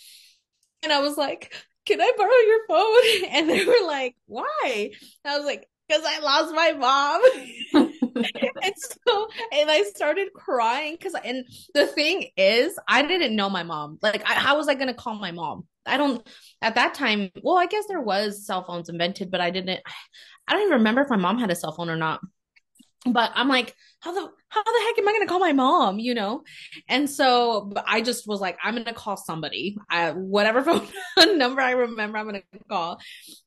and 0.82 0.92
I 0.92 1.00
was 1.00 1.16
like, 1.16 1.54
can 1.90 2.00
I 2.00 2.12
borrow 2.16 2.30
your 2.46 2.66
phone? 2.68 3.30
And 3.36 3.50
they 3.50 3.64
were 3.64 3.86
like, 3.86 4.14
why? 4.26 4.90
And 5.24 5.34
I 5.34 5.36
was 5.36 5.46
like, 5.46 5.66
because 5.88 6.04
I 6.06 6.20
lost 6.20 6.54
my 6.54 6.72
mom. 6.72 7.22
and 8.62 8.74
so 8.76 9.28
and 9.52 9.70
I 9.70 9.82
started 9.94 10.28
crying 10.34 10.94
because 10.94 11.14
and 11.24 11.44
the 11.74 11.86
thing 11.86 12.28
is 12.36 12.78
I 12.86 13.02
didn't 13.02 13.34
know 13.34 13.50
my 13.50 13.64
mom. 13.64 13.98
Like 14.02 14.22
I, 14.28 14.34
how 14.34 14.56
was 14.56 14.68
I 14.68 14.74
gonna 14.74 14.94
call 14.94 15.16
my 15.16 15.32
mom? 15.32 15.66
I 15.86 15.96
don't 15.96 16.24
at 16.62 16.76
that 16.76 16.94
time, 16.94 17.30
well, 17.42 17.56
I 17.56 17.66
guess 17.66 17.86
there 17.88 18.00
was 18.00 18.46
cell 18.46 18.64
phones 18.64 18.88
invented, 18.88 19.30
but 19.30 19.40
I 19.40 19.50
didn't 19.50 19.80
I 20.46 20.52
don't 20.52 20.62
even 20.62 20.78
remember 20.78 21.00
if 21.02 21.10
my 21.10 21.16
mom 21.16 21.38
had 21.38 21.50
a 21.50 21.56
cell 21.56 21.72
phone 21.72 21.90
or 21.90 21.96
not. 21.96 22.20
But 23.06 23.32
I'm 23.34 23.48
like, 23.48 23.74
how 24.00 24.12
the 24.12 24.30
how 24.48 24.62
the 24.62 24.84
heck 24.86 24.98
am 24.98 25.08
I 25.08 25.12
gonna 25.12 25.26
call 25.26 25.40
my 25.40 25.52
mom? 25.52 25.98
You 25.98 26.14
know? 26.14 26.42
And 26.88 27.08
so 27.08 27.72
I 27.86 28.02
just 28.02 28.26
was 28.26 28.40
like, 28.40 28.58
I'm 28.62 28.74
gonna 28.76 28.92
call 28.92 29.16
somebody. 29.16 29.76
I, 29.88 30.10
whatever 30.12 30.62
phone 31.16 31.38
number 31.38 31.62
I 31.62 31.72
remember, 31.72 32.18
I'm 32.18 32.26
gonna 32.26 32.42
call. 32.68 32.98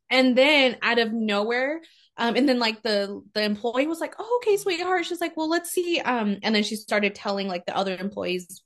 And 0.09 0.35
then 0.37 0.77
out 0.81 0.99
of 0.99 1.11
nowhere, 1.11 1.81
um, 2.17 2.35
and 2.35 2.47
then 2.47 2.59
like 2.59 2.83
the 2.83 3.21
the 3.33 3.43
employee 3.43 3.87
was 3.87 3.99
like, 3.99 4.15
"Oh, 4.19 4.41
okay, 4.41 4.57
sweetheart." 4.57 5.05
She's 5.05 5.21
like, 5.21 5.35
"Well, 5.35 5.49
let's 5.49 5.71
see." 5.71 5.99
Um, 5.99 6.37
and 6.43 6.53
then 6.53 6.63
she 6.63 6.75
started 6.75 7.15
telling 7.15 7.47
like 7.47 7.65
the 7.65 7.75
other 7.75 7.95
employees 7.95 8.61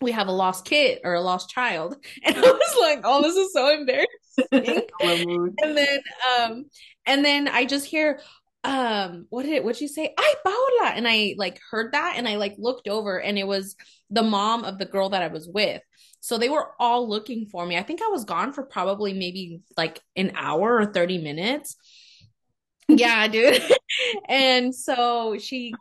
we 0.00 0.12
have 0.12 0.28
a 0.28 0.32
lost 0.32 0.64
kid 0.64 1.00
or 1.04 1.14
a 1.14 1.20
lost 1.20 1.48
child 1.48 1.96
and 2.24 2.36
i 2.36 2.40
was 2.40 2.76
like 2.80 3.00
oh 3.04 3.22
this 3.22 3.36
is 3.36 3.52
so 3.52 3.72
embarrassing 3.72 4.86
and 5.62 5.76
then 5.76 6.00
um 6.38 6.64
and 7.06 7.24
then 7.24 7.48
i 7.48 7.64
just 7.64 7.86
hear 7.86 8.20
um 8.64 9.26
what 9.30 9.44
did 9.44 9.52
it 9.52 9.64
what'd 9.64 9.80
you 9.80 9.88
say? 9.88 10.12
I 10.18 10.34
Paola 10.44 10.90
and 10.94 11.06
i 11.06 11.34
like 11.38 11.60
heard 11.70 11.92
that 11.92 12.14
and 12.16 12.28
i 12.28 12.36
like 12.36 12.54
looked 12.58 12.88
over 12.88 13.20
and 13.20 13.38
it 13.38 13.46
was 13.46 13.76
the 14.10 14.22
mom 14.22 14.64
of 14.64 14.78
the 14.78 14.84
girl 14.84 15.10
that 15.10 15.22
i 15.22 15.28
was 15.28 15.48
with. 15.48 15.82
So 16.20 16.38
they 16.38 16.48
were 16.48 16.70
all 16.80 17.08
looking 17.08 17.46
for 17.46 17.64
me. 17.64 17.76
I 17.76 17.82
think 17.82 18.00
i 18.02 18.08
was 18.08 18.24
gone 18.24 18.52
for 18.52 18.64
probably 18.64 19.12
maybe 19.12 19.60
like 19.76 20.00
an 20.16 20.32
hour 20.36 20.76
or 20.76 20.86
30 20.86 21.18
minutes. 21.18 21.76
Yeah 22.88 23.28
dude. 23.28 23.62
And 24.28 24.74
so 24.74 25.38
she 25.38 25.72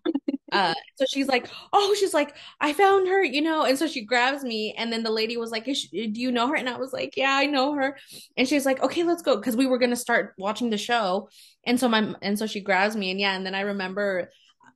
uh, 0.51 0.73
so 0.95 1.05
she's 1.11 1.27
like, 1.27 1.49
oh, 1.73 1.95
she's 1.99 2.13
like, 2.13 2.35
I 2.61 2.73
found 2.73 3.07
her, 3.07 3.23
you 3.23 3.41
know, 3.41 3.63
and 3.63 3.77
so 3.77 3.87
she 3.87 4.05
grabs 4.05 4.43
me, 4.43 4.75
and 4.77 4.91
then 4.91 5.03
the 5.03 5.11
lady 5.11 5.37
was 5.37 5.51
like, 5.51 5.65
she, 5.73 6.07
do 6.07 6.21
you 6.21 6.31
know 6.31 6.47
her? 6.47 6.55
And 6.55 6.69
I 6.69 6.77
was 6.77 6.93
like, 6.93 7.17
yeah, 7.17 7.31
I 7.33 7.47
know 7.47 7.73
her, 7.73 7.97
and 8.37 8.47
she's 8.47 8.65
like, 8.65 8.81
okay, 8.83 9.03
let's 9.03 9.23
go, 9.23 9.35
because 9.37 9.55
we 9.55 9.65
were 9.65 9.79
gonna 9.79 9.95
start 9.95 10.33
watching 10.37 10.69
the 10.69 10.77
show, 10.77 11.29
and 11.65 11.79
so 11.79 11.89
my, 11.89 12.13
and 12.21 12.37
so 12.37 12.45
she 12.45 12.61
grabs 12.61 12.95
me, 12.95 13.11
and 13.11 13.19
yeah, 13.19 13.35
and 13.35 13.45
then 13.45 13.55
I 13.55 13.61
remember, 13.61 14.31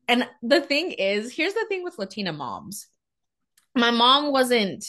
and 0.07 0.27
the 0.41 0.61
thing 0.61 0.91
is, 0.91 1.31
here's 1.33 1.53
the 1.53 1.65
thing 1.69 1.83
with 1.83 1.99
Latina 1.99 2.33
moms, 2.33 2.87
my 3.75 3.91
mom 3.91 4.31
wasn't 4.31 4.83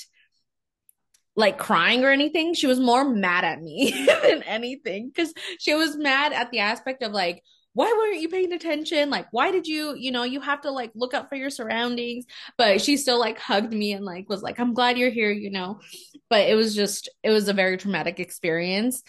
like 1.37 1.59
crying 1.59 2.05
or 2.05 2.11
anything. 2.11 2.55
She 2.55 2.67
was 2.67 2.81
more 2.81 3.05
mad 3.05 3.45
at 3.45 3.61
me 3.61 3.93
than 4.23 4.43
anything 4.43 5.09
because 5.15 5.33
she 5.59 5.75
was 5.75 5.97
mad 5.97 6.33
at 6.33 6.51
the 6.51 6.61
aspect 6.61 7.03
of 7.03 7.13
like, 7.13 7.43
why 7.73 7.93
weren't 7.97 8.21
you 8.21 8.29
paying 8.29 8.53
attention? 8.53 9.11
Like, 9.11 9.27
why 9.31 9.51
did 9.51 9.67
you, 9.67 9.95
you 9.95 10.11
know, 10.11 10.25
you 10.25 10.41
have 10.41 10.63
to 10.63 10.71
like 10.71 10.91
look 10.95 11.15
up 11.15 11.29
for 11.29 11.37
your 11.37 11.51
surroundings. 11.51 12.25
But 12.59 12.81
she 12.81 12.97
still 12.97 13.19
like 13.19 13.39
hugged 13.39 13.73
me 13.73 13.93
and 13.93 14.05
like 14.05 14.29
was 14.29 14.43
like, 14.43 14.59
I'm 14.59 14.75
glad 14.75 14.99
you're 14.99 15.11
here, 15.11 15.31
you 15.31 15.51
know. 15.51 15.81
But 16.29 16.49
it 16.49 16.55
was 16.55 16.75
just, 16.75 17.09
it 17.23 17.31
was 17.31 17.49
a 17.49 17.53
very 17.53 17.77
traumatic 17.77 18.19
experience. 18.19 19.03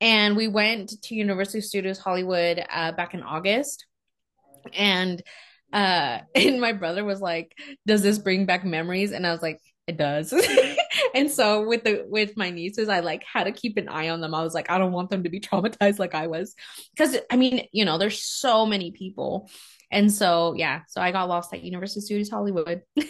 And 0.00 0.36
we 0.36 0.48
went 0.48 0.92
to 1.04 1.14
University 1.14 1.60
Studios 1.60 1.98
Hollywood 1.98 2.64
uh, 2.70 2.92
back 2.92 3.14
in 3.14 3.22
August. 3.22 3.86
And 4.74 5.22
uh 5.72 6.20
and 6.34 6.60
my 6.60 6.72
brother 6.72 7.04
was 7.04 7.20
like, 7.20 7.52
Does 7.86 8.02
this 8.02 8.18
bring 8.18 8.46
back 8.46 8.64
memories? 8.64 9.12
And 9.12 9.26
I 9.26 9.32
was 9.32 9.42
like, 9.42 9.60
It 9.86 9.96
does. 9.96 10.32
and 11.14 11.30
so 11.30 11.66
with 11.66 11.84
the 11.84 12.04
with 12.08 12.36
my 12.36 12.50
nieces 12.50 12.88
i 12.88 13.00
like 13.00 13.24
had 13.24 13.44
to 13.44 13.52
keep 13.52 13.76
an 13.76 13.88
eye 13.88 14.08
on 14.08 14.20
them. 14.20 14.34
I 14.34 14.42
was 14.42 14.54
like 14.54 14.70
i 14.70 14.78
don't 14.78 14.92
want 14.92 15.10
them 15.10 15.24
to 15.24 15.30
be 15.30 15.40
traumatized 15.46 15.98
like 15.98 16.14
i 16.14 16.26
was. 16.26 16.54
Because 16.94 17.16
i 17.30 17.36
mean 17.36 17.66
you 17.72 17.84
know 17.84 17.98
there's 17.98 18.22
so 18.22 18.66
many 18.66 18.90
people. 18.90 19.50
And 19.90 20.12
so 20.12 20.54
yeah 20.56 20.80
so 20.88 21.00
i 21.00 21.12
got 21.12 21.28
lost 21.28 21.52
at 21.54 21.62
universal 21.62 22.02
studios 22.02 22.30
hollywood. 22.30 22.82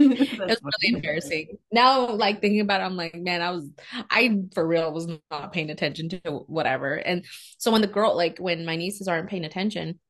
It 0.00 0.38
was 0.40 0.58
really 0.64 0.96
embarrassing. 0.96 1.58
Now 1.70 2.10
like 2.10 2.40
thinking 2.40 2.60
about 2.60 2.80
it 2.80 2.84
i'm 2.84 2.96
like 2.96 3.14
man 3.14 3.40
i 3.40 3.50
was 3.50 3.70
i 4.10 4.36
for 4.52 4.66
real 4.66 4.92
was 4.92 5.06
not 5.30 5.52
paying 5.52 5.70
attention 5.70 6.08
to 6.08 6.18
whatever. 6.46 6.94
And 6.94 7.24
so 7.58 7.70
when 7.70 7.82
the 7.82 7.86
girl 7.86 8.16
like 8.16 8.38
when 8.38 8.64
my 8.64 8.74
nieces 8.74 9.06
aren't 9.06 9.28
paying 9.28 9.44
attention 9.44 10.00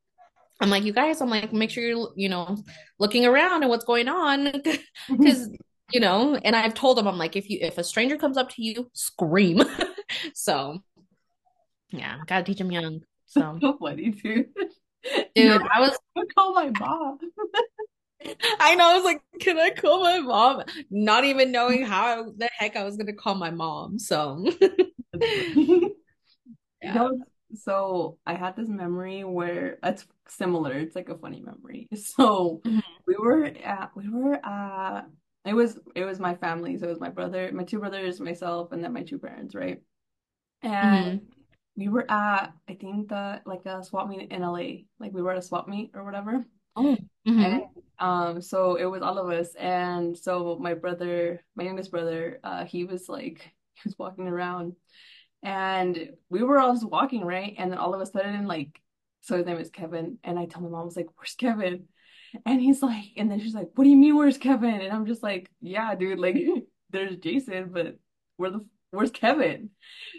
I'm 0.62 0.70
like, 0.70 0.84
you 0.84 0.92
guys, 0.92 1.20
I'm 1.20 1.28
like, 1.28 1.52
make 1.52 1.70
sure 1.70 1.82
you're, 1.82 2.12
you 2.14 2.28
know, 2.28 2.56
looking 3.00 3.26
around 3.26 3.64
and 3.64 3.68
what's 3.68 3.84
going 3.84 4.08
on. 4.08 4.62
Cause 5.08 5.48
you 5.92 6.00
know, 6.00 6.36
and 6.36 6.56
I've 6.56 6.74
told 6.74 6.98
them, 6.98 7.06
I'm 7.06 7.18
like, 7.18 7.36
if 7.36 7.50
you 7.50 7.58
if 7.60 7.78
a 7.78 7.84
stranger 7.84 8.16
comes 8.16 8.36
up 8.36 8.50
to 8.50 8.62
you, 8.62 8.90
scream. 8.94 9.62
so 10.34 10.78
yeah, 11.90 12.18
gotta 12.26 12.44
teach 12.44 12.58
them 12.58 12.72
young. 12.72 13.00
So, 13.32 13.58
funny 13.80 14.10
too. 14.10 14.44
Dude, 15.34 15.62
I 15.74 15.80
was 15.80 15.96
gonna 16.14 16.26
call 16.36 16.52
my 16.52 16.70
mom. 16.78 17.18
I 18.60 18.74
know. 18.74 18.90
I 18.90 18.94
was 18.94 19.04
like, 19.04 19.22
can 19.40 19.58
I 19.58 19.70
call 19.70 20.02
my 20.02 20.18
mom? 20.18 20.64
Not 20.90 21.24
even 21.24 21.50
knowing 21.50 21.82
how 21.86 22.30
the 22.36 22.50
heck 22.58 22.76
I 22.76 22.84
was 22.84 22.98
gonna 22.98 23.14
call 23.14 23.34
my 23.34 23.50
mom. 23.50 23.98
So 23.98 24.44
yeah. 26.82 27.08
so 27.54 28.18
I 28.26 28.34
had 28.34 28.54
this 28.54 28.68
memory 28.68 29.24
where 29.24 29.78
it's 29.82 30.06
similar. 30.28 30.72
It's 30.72 30.94
like 30.94 31.08
a 31.08 31.16
funny 31.16 31.40
memory. 31.40 31.88
So 31.94 32.60
mm-hmm. 32.66 32.80
we 33.06 33.16
were 33.16 33.44
at 33.46 33.92
we 33.96 34.10
were 34.10 34.34
at 34.34 35.06
it 35.44 35.54
was 35.54 35.78
it 35.94 36.04
was 36.04 36.20
my 36.20 36.34
family. 36.34 36.76
So 36.76 36.86
it 36.86 36.90
was 36.90 37.00
my 37.00 37.08
brother, 37.08 37.50
my 37.52 37.64
two 37.64 37.78
brothers, 37.78 38.20
myself, 38.20 38.72
and 38.72 38.82
then 38.82 38.92
my 38.92 39.02
two 39.02 39.18
parents, 39.18 39.54
right? 39.54 39.82
And 40.62 41.20
mm-hmm. 41.20 41.24
we 41.76 41.88
were 41.88 42.10
at 42.10 42.52
I 42.68 42.74
think 42.74 43.08
the 43.08 43.40
like 43.44 43.66
a 43.66 43.82
swap 43.82 44.08
meet 44.08 44.30
in 44.30 44.42
LA. 44.42 44.84
Like 45.00 45.12
we 45.12 45.22
were 45.22 45.32
at 45.32 45.38
a 45.38 45.42
swap 45.42 45.68
meet 45.68 45.90
or 45.94 46.04
whatever. 46.04 46.44
Oh. 46.76 46.96
Mm-hmm. 47.26 47.40
And 47.40 47.62
um 47.98 48.42
so 48.42 48.76
it 48.76 48.84
was 48.84 49.02
all 49.02 49.18
of 49.18 49.30
us. 49.30 49.54
And 49.54 50.16
so 50.16 50.58
my 50.60 50.74
brother, 50.74 51.42
my 51.56 51.64
youngest 51.64 51.90
brother, 51.90 52.38
uh 52.44 52.64
he 52.64 52.84
was 52.84 53.08
like 53.08 53.52
he 53.74 53.82
was 53.84 53.98
walking 53.98 54.28
around 54.28 54.76
and 55.42 56.10
we 56.30 56.42
were 56.42 56.58
all 56.58 56.72
just 56.72 56.88
walking, 56.88 57.24
right? 57.24 57.54
And 57.58 57.70
then 57.70 57.78
all 57.78 57.94
of 57.94 58.00
a 58.00 58.06
sudden, 58.06 58.46
like, 58.46 58.80
so 59.22 59.36
his 59.36 59.46
name 59.46 59.58
is 59.58 59.70
Kevin. 59.70 60.18
And 60.22 60.38
I 60.38 60.46
told 60.46 60.64
my 60.64 60.70
mom, 60.70 60.82
I 60.82 60.84
was 60.84 60.96
like, 60.96 61.08
Where's 61.16 61.34
Kevin? 61.34 61.88
And 62.46 62.60
he's 62.60 62.82
like, 62.82 63.12
and 63.16 63.30
then 63.30 63.40
she's 63.40 63.54
like, 63.54 63.68
what 63.74 63.84
do 63.84 63.90
you 63.90 63.96
mean, 63.96 64.16
where's 64.16 64.38
Kevin? 64.38 64.80
And 64.80 64.92
I'm 64.92 65.06
just 65.06 65.22
like, 65.22 65.50
yeah, 65.60 65.94
dude, 65.94 66.18
like 66.18 66.36
there's 66.90 67.16
Jason, 67.16 67.70
but 67.72 67.98
where 68.36 68.50
the 68.50 68.66
where's 68.90 69.10
Kevin? 69.10 69.70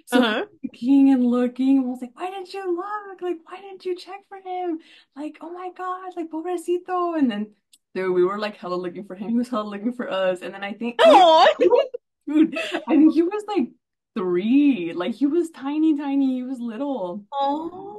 So 0.07 0.19
uh-huh. 0.19 0.45
looking 0.63 1.11
and 1.11 1.25
looking, 1.25 1.79
I 1.79 1.81
was 1.83 2.01
like, 2.01 2.11
why 2.13 2.29
didn't 2.29 2.53
you 2.53 2.75
look? 2.75 3.21
Like, 3.21 3.37
why 3.45 3.61
didn't 3.61 3.85
you 3.85 3.95
check 3.95 4.21
for 4.27 4.37
him? 4.37 4.79
Like, 5.15 5.37
oh 5.41 5.53
my 5.53 5.71
god, 5.75 6.13
like 6.15 6.29
pobrecito. 6.29 7.17
And 7.17 7.29
then 7.29 7.51
dude, 7.95 8.13
we 8.13 8.23
were 8.23 8.39
like 8.39 8.57
hella 8.57 8.75
looking 8.75 9.05
for 9.05 9.15
him. 9.15 9.29
He 9.29 9.37
was 9.37 9.49
hella 9.49 9.67
looking 9.67 9.93
for 9.93 10.09
us. 10.09 10.41
And 10.41 10.53
then 10.53 10.63
I 10.63 10.73
think 10.73 10.95
Oh 10.99 11.47
dude, 12.27 12.57
I 12.57 12.95
think 12.95 13.13
he 13.13 13.21
was 13.21 13.43
like 13.47 13.69
three. 14.15 14.93
Like 14.93 15.15
he 15.15 15.25
was 15.25 15.49
tiny, 15.51 15.97
tiny, 15.97 16.35
he 16.35 16.43
was 16.43 16.59
little. 16.59 17.23
Oh 17.31 17.92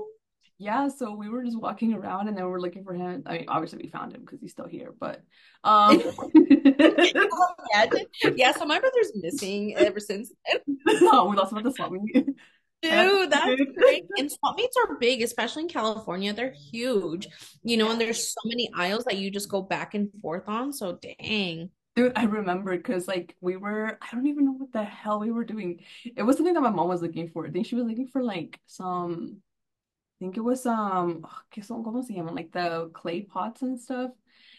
yeah, 0.65 0.89
so 0.89 1.15
we 1.15 1.29
were 1.29 1.45
just 1.45 1.61
walking 1.61 1.93
around 1.93 2.29
and 2.29 2.37
then 2.37 2.45
we 2.45 2.51
were 2.51 2.61
looking 2.61 2.85
for 2.85 2.95
him. 2.95 3.23
I 3.27 3.39
mean, 3.39 3.45
obviously 3.49 3.81
we 3.83 3.91
found 3.91 4.15
him 4.15 4.23
because 4.23 4.41
he's 4.41 4.53
still 4.53 4.67
here, 4.67 4.95
but 4.99 5.23
um 5.63 6.01
Yeah, 8.35 8.53
so 8.53 8.65
my 8.65 8.81
brother's 8.81 9.13
missing 9.15 9.77
ever 9.77 10.01
since 10.01 10.33
then. 10.47 10.79
no, 11.03 11.25
we 11.27 11.37
lost 11.37 11.53
him 11.53 11.59
at 11.59 11.65
the 11.65 11.73
swap 11.73 11.93
meet. 11.93 12.27
Dude, 12.81 13.31
that's 13.31 13.61
great. 13.77 14.05
And 14.19 14.33
swap 14.33 14.57
meets 14.57 14.77
are 14.77 14.97
big, 14.99 15.21
especially 15.21 15.65
in 15.65 15.69
California. 15.69 16.33
They're 16.33 16.55
huge, 16.73 17.29
you 17.63 17.77
know, 17.77 17.91
and 17.91 18.01
there's 18.01 18.33
so 18.33 18.41
many 18.47 18.71
aisles 18.75 19.05
that 19.05 19.19
you 19.19 19.31
just 19.31 19.51
go 19.51 19.61
back 19.61 19.95
and 19.95 20.09
forth 20.23 20.49
on. 20.49 20.73
So 20.73 20.99
dang. 21.01 21.71
Dude, 21.95 22.13
I 22.17 22.25
remember 22.25 22.77
because 22.77 23.07
like 23.07 23.37
we 23.41 23.57
were, 23.57 23.99
I 24.01 24.15
don't 24.15 24.27
even 24.27 24.47
know 24.47 24.53
what 24.53 24.73
the 24.73 24.83
hell 24.83 25.21
we 25.21 25.31
were 25.31 25.45
doing. 25.45 25.81
It 26.17 26.23
was 26.23 26.37
something 26.37 26.55
that 26.55 26.61
my 26.61 26.71
mom 26.71 26.89
was 26.89 27.03
looking 27.03 27.29
for. 27.29 27.47
I 27.47 27.51
think 27.51 27.67
she 27.67 27.77
was 27.77 27.85
looking 27.85 28.09
for 28.09 28.23
like 28.23 28.59
some, 28.67 29.43
think 30.25 30.37
it 30.39 30.41
was 30.41 30.65
um, 30.65 31.21
oh, 31.25 31.41
¿qué 31.55 31.63
son, 31.65 31.85
cómo 31.85 32.03
se 32.03 32.15
llaman? 32.15 32.35
Like 32.35 32.53
the 32.53 32.91
clay 32.95 33.23
pots 33.23 33.63
and 33.63 33.79
stuff. 33.79 34.11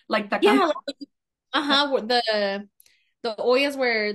Like 0.08 0.30
the 0.30 0.40
Yeah, 0.42 0.72
like, 0.88 0.96
uh-huh. 1.54 2.02
The 2.06 2.68
the 3.24 3.36
Ollas 3.40 3.76
were 3.76 4.14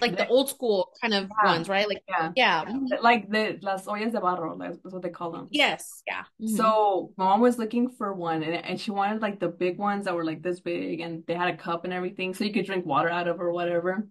like 0.00 0.16
the 0.16 0.26
old 0.28 0.50
school 0.50 0.92
kind 1.00 1.14
of 1.14 1.30
yeah, 1.42 1.52
ones, 1.52 1.68
right? 1.68 1.88
Like 1.88 2.02
yeah. 2.06 2.32
yeah. 2.36 2.64
mhm. 2.66 2.88
Like 3.00 3.30
the 3.30 3.58
las 3.62 3.86
ollas 3.86 4.12
de 4.12 4.20
barro, 4.20 4.58
that's 4.58 4.78
what 4.82 5.02
they 5.02 5.08
call 5.08 5.30
them. 5.30 5.48
Yes, 5.50 6.02
yeah. 6.06 6.24
hmm 6.38 6.56
So 6.56 7.12
my 7.16 7.24
mom 7.24 7.40
was 7.40 7.58
looking 7.58 7.88
for 7.88 8.12
one 8.12 8.42
and, 8.42 8.54
and 8.54 8.80
she 8.80 8.90
wanted 8.90 9.22
like 9.22 9.40
the 9.40 9.48
big 9.48 9.78
ones 9.78 10.04
that 10.04 10.14
were 10.14 10.24
like 10.24 10.42
this 10.42 10.60
big 10.60 11.00
and 11.00 11.24
they 11.26 11.34
had 11.34 11.48
a 11.48 11.56
cup 11.56 11.84
and 11.84 11.92
everything 11.94 12.34
so 12.34 12.44
you 12.44 12.52
could 12.52 12.66
drink 12.66 12.84
water 12.84 13.08
out 13.08 13.28
of 13.28 13.40
or 13.40 13.52
whatever. 13.52 14.06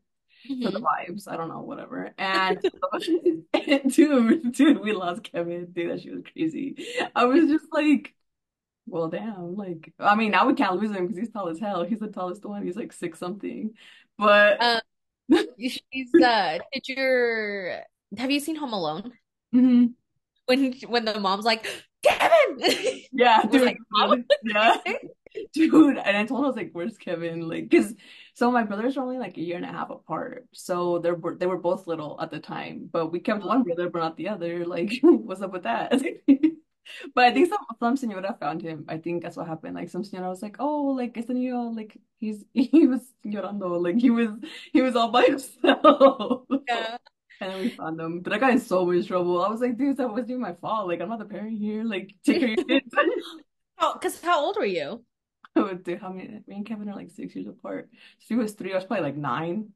For 0.62 0.72
the 0.72 0.80
hmm 0.80 0.82
vibes. 0.82 1.28
I 1.28 1.38
don't 1.38 1.50
know, 1.50 1.62
whatever. 1.62 2.14
And, 2.18 2.60
and 3.54 3.94
dude, 3.94 4.52
dude, 4.54 4.80
we 4.82 4.94
lost 4.94 5.24
Kevin. 5.24 5.68
Dude, 5.72 5.92
that 5.92 6.02
she 6.02 6.12
was 6.12 6.24
crazy. 6.32 6.76
I 7.16 7.26
was 7.26 7.48
just 7.50 7.66
like, 7.72 8.14
well, 8.88 9.10
damn. 9.10 9.56
Like, 9.56 9.94
I 10.00 10.16
mean, 10.16 10.32
now 10.32 10.48
we 10.48 10.56
can't 10.56 10.78
lose 10.78 10.92
him 10.96 11.08
because 11.08 11.20
he's 11.20 11.32
tall 11.32 11.50
as 11.50 11.60
hell. 11.60 11.84
He's 11.86 12.00
the 12.00 12.08
tallest 12.10 12.46
one. 12.46 12.64
He's 12.66 12.78
like 12.78 12.94
six 12.94 13.20
something. 13.20 13.74
But 14.18 14.60
Um, 14.60 14.80
she's 15.60 16.16
uh 16.22 16.60
did 16.74 16.88
your 16.88 17.82
have 18.18 18.32
you 18.32 18.40
seen 18.40 18.56
Home 18.58 18.74
Alone? 18.74 19.14
Mm-hmm. 19.54 19.94
When 20.46 20.74
when 20.88 21.06
the 21.06 21.20
mom's 21.20 21.46
like, 21.46 21.66
Kevin 22.04 22.60
yeah, 23.12 23.44
dude, 23.50 23.62
like, 23.62 23.78
yeah, 24.44 24.78
dude. 25.54 25.98
And 25.98 26.18
I 26.18 26.26
told 26.26 26.42
him 26.42 26.46
I 26.46 26.48
was 26.48 26.56
like, 26.56 26.72
"Where's 26.74 26.98
Kevin?" 26.98 27.48
Like, 27.48 27.70
because 27.70 27.94
so 28.34 28.52
my 28.52 28.64
brothers 28.64 28.98
are 28.98 29.04
only 29.04 29.18
like 29.18 29.38
a 29.38 29.42
year 29.42 29.58
and 29.58 29.66
a 29.66 29.70
half 29.70 29.90
apart, 29.90 30.48
so 30.54 31.00
they're 31.00 31.18
they 31.38 31.46
were 31.46 31.58
both 31.58 31.88
little 31.88 32.20
at 32.22 32.32
the 32.32 32.40
time. 32.40 32.90
But 32.92 33.12
we 33.12 33.20
kept 33.20 33.44
one 33.44 33.64
brother, 33.64 33.90
but 33.90 34.00
not 34.00 34.18
the 34.18 34.30
other. 34.30 34.66
Like, 34.66 34.92
what's 35.02 35.42
up 35.42 35.54
with 35.54 35.64
that? 35.64 35.94
But 37.16 37.24
I 37.26 37.32
think 37.34 37.50
some 37.50 37.60
some 37.80 37.96
señora 37.96 38.38
found 38.40 38.62
him. 38.62 38.86
I 38.90 38.98
think 38.98 39.24
that's 39.24 39.38
what 39.38 39.48
happened. 39.48 39.76
Like 39.76 39.90
some 39.90 40.04
señora 40.04 40.30
was 40.30 40.42
like, 40.42 40.58
"Oh, 40.60 40.88
like 40.98 41.18
este 41.18 41.30
niño, 41.30 41.76
like 41.76 41.98
he's 42.20 42.44
he 42.54 42.88
was 42.88 43.02
llorando, 43.26 43.82
like 43.82 43.98
he 43.98 44.10
was 44.10 44.32
he 44.74 44.82
was 44.82 44.96
all 44.96 45.10
by 45.10 45.24
himself." 45.24 46.46
Yeah. 46.68 46.98
And 47.40 47.52
then 47.52 47.62
we 47.62 47.70
found 47.70 48.00
him. 48.00 48.20
But 48.22 48.34
I 48.34 48.38
got 48.38 48.52
in 48.52 48.60
so 48.60 48.86
much 48.86 49.08
trouble. 49.08 49.44
I 49.44 49.50
was 49.50 49.60
like, 49.60 49.78
dude, 49.78 49.98
that 49.98 50.10
wasn't 50.10 50.40
my 50.40 50.54
fault. 50.54 50.88
Like, 50.88 51.02
I'm 51.02 51.10
not 51.10 51.20
the 51.20 51.26
parent 51.26 51.58
here. 51.58 51.84
Like, 51.84 52.14
take 52.26 52.40
care 52.40 52.52
of 52.52 52.56
your 52.58 52.80
kids. 52.80 52.94
Oh, 53.80 53.94
because 53.94 54.22
how 54.22 54.46
old 54.46 54.56
were 54.56 54.66
you? 54.66 55.04
Oh, 55.56 55.74
dude, 55.74 56.00
how 56.02 56.10
many? 56.10 56.42
Me 56.48 56.56
and 56.56 56.66
Kevin 56.66 56.90
are 56.90 56.96
like 56.96 57.12
six 57.12 57.36
years 57.36 57.48
apart. 57.48 57.90
She 58.20 58.36
was 58.36 58.54
three. 58.54 58.72
I 58.72 58.76
was 58.76 58.86
probably 58.86 59.04
like 59.06 59.18
nine. 59.18 59.70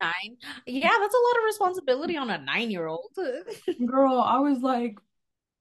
Nine. 0.00 0.36
Yeah, 0.66 0.90
that's 0.90 1.14
a 1.14 1.18
lot 1.18 1.38
of 1.38 1.44
responsibility 1.46 2.16
on 2.16 2.30
a 2.30 2.38
nine-year-old. 2.38 3.16
Girl, 3.86 4.20
I 4.20 4.38
was 4.40 4.58
like, 4.60 4.98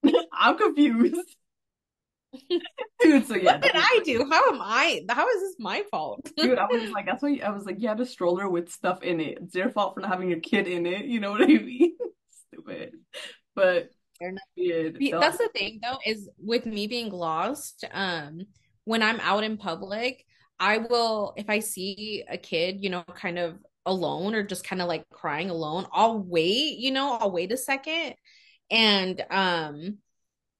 I'm 0.33 0.57
confused. 0.57 1.35
Dude, 3.01 3.25
so 3.27 3.35
yeah, 3.35 3.53
What 3.53 3.61
did 3.61 3.71
I 3.75 4.01
do? 4.03 4.27
How 4.29 4.49
am 4.51 4.59
I? 4.61 5.01
How 5.09 5.27
is 5.29 5.41
this 5.41 5.55
my 5.57 5.83
fault? 5.89 6.29
dude, 6.37 6.59
I 6.59 6.65
was 6.65 6.91
like, 6.91 7.05
that's 7.05 7.23
why 7.23 7.39
I 7.43 7.49
was 7.51 7.65
like, 7.65 7.79
you 7.79 7.87
had 7.87 7.99
a 8.01 8.05
stroller 8.05 8.49
with 8.49 8.69
stuff 8.69 9.03
in 9.03 9.21
it. 9.21 9.37
It's 9.41 9.55
your 9.55 9.69
fault 9.69 9.93
for 9.93 10.01
not 10.01 10.09
having 10.11 10.33
a 10.33 10.39
kid 10.39 10.67
in 10.67 10.85
it. 10.85 11.05
You 11.05 11.19
know 11.19 11.31
what 11.31 11.41
I 11.43 11.47
mean? 11.47 11.95
Stupid. 12.51 12.93
But 13.55 13.89
Fair 14.19 14.29
enough. 14.29 14.43
yeah, 14.55 15.19
That's 15.19 15.37
the 15.37 15.49
thing 15.53 15.79
though, 15.81 15.97
is 16.05 16.29
with 16.37 16.65
me 16.65 16.87
being 16.87 17.09
lost, 17.11 17.85
um, 17.93 18.41
when 18.85 19.01
I'm 19.03 19.19
out 19.19 19.43
in 19.43 19.57
public, 19.57 20.25
I 20.59 20.77
will, 20.77 21.33
if 21.35 21.49
I 21.49 21.59
see 21.59 22.23
a 22.29 22.37
kid, 22.37 22.81
you 22.81 22.89
know, 22.89 23.03
kind 23.03 23.37
of 23.37 23.57
alone 23.85 24.33
or 24.33 24.43
just 24.43 24.65
kind 24.65 24.81
of 24.81 24.87
like 24.87 25.09
crying 25.09 25.49
alone, 25.49 25.85
I'll 25.91 26.19
wait, 26.19 26.77
you 26.77 26.91
know, 26.91 27.17
I'll 27.19 27.31
wait 27.31 27.51
a 27.51 27.57
second. 27.57 28.15
And 28.71 29.23
um, 29.29 29.97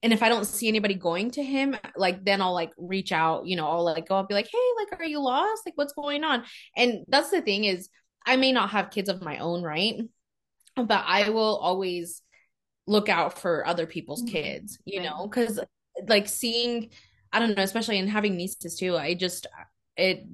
and 0.04 0.14
if 0.14 0.22
I 0.22 0.30
don't 0.30 0.46
see 0.46 0.68
anybody 0.68 0.94
going 0.94 1.32
to 1.32 1.44
him, 1.44 1.76
like 1.96 2.24
then 2.24 2.42
I'll 2.42 2.54
like 2.54 2.72
reach 2.78 3.12
out, 3.12 3.48
you 3.48 3.56
know, 3.56 3.68
I'll 3.68 3.84
like 3.84 4.08
go 4.08 4.18
up, 4.18 4.28
be 4.28 4.36
like, 4.36 4.50
hey, 4.52 4.60
like, 4.78 5.00
are 5.00 5.06
you 5.06 5.20
lost? 5.20 5.64
Like, 5.66 5.74
what's 5.78 5.94
going 5.94 6.24
on? 6.24 6.44
And 6.76 7.06
that's 7.08 7.32
the 7.32 7.42
thing 7.42 7.64
is, 7.64 7.90
I 8.26 8.36
may 8.36 8.52
not 8.52 8.72
have 8.72 8.92
kids 8.92 9.10
of 9.10 9.24
my 9.24 9.38
own, 9.38 9.64
right? 9.64 9.96
But 10.76 11.06
I 11.08 11.30
will 11.30 11.58
always 11.58 12.22
look 12.86 13.10
out 13.10 13.40
for 13.40 13.66
other 13.66 13.88
people's 13.88 14.24
kids, 14.24 14.78
you 14.86 15.02
know, 15.02 15.28
because 15.28 15.60
like 16.08 16.28
seeing, 16.28 16.92
I 17.36 17.40
don't 17.40 17.56
know, 17.56 17.64
especially 17.64 17.98
in 17.98 18.08
having 18.08 18.38
nieces 18.38 18.78
too, 18.78 18.96
I 18.98 19.14
just, 19.14 19.48
it, 19.98 20.26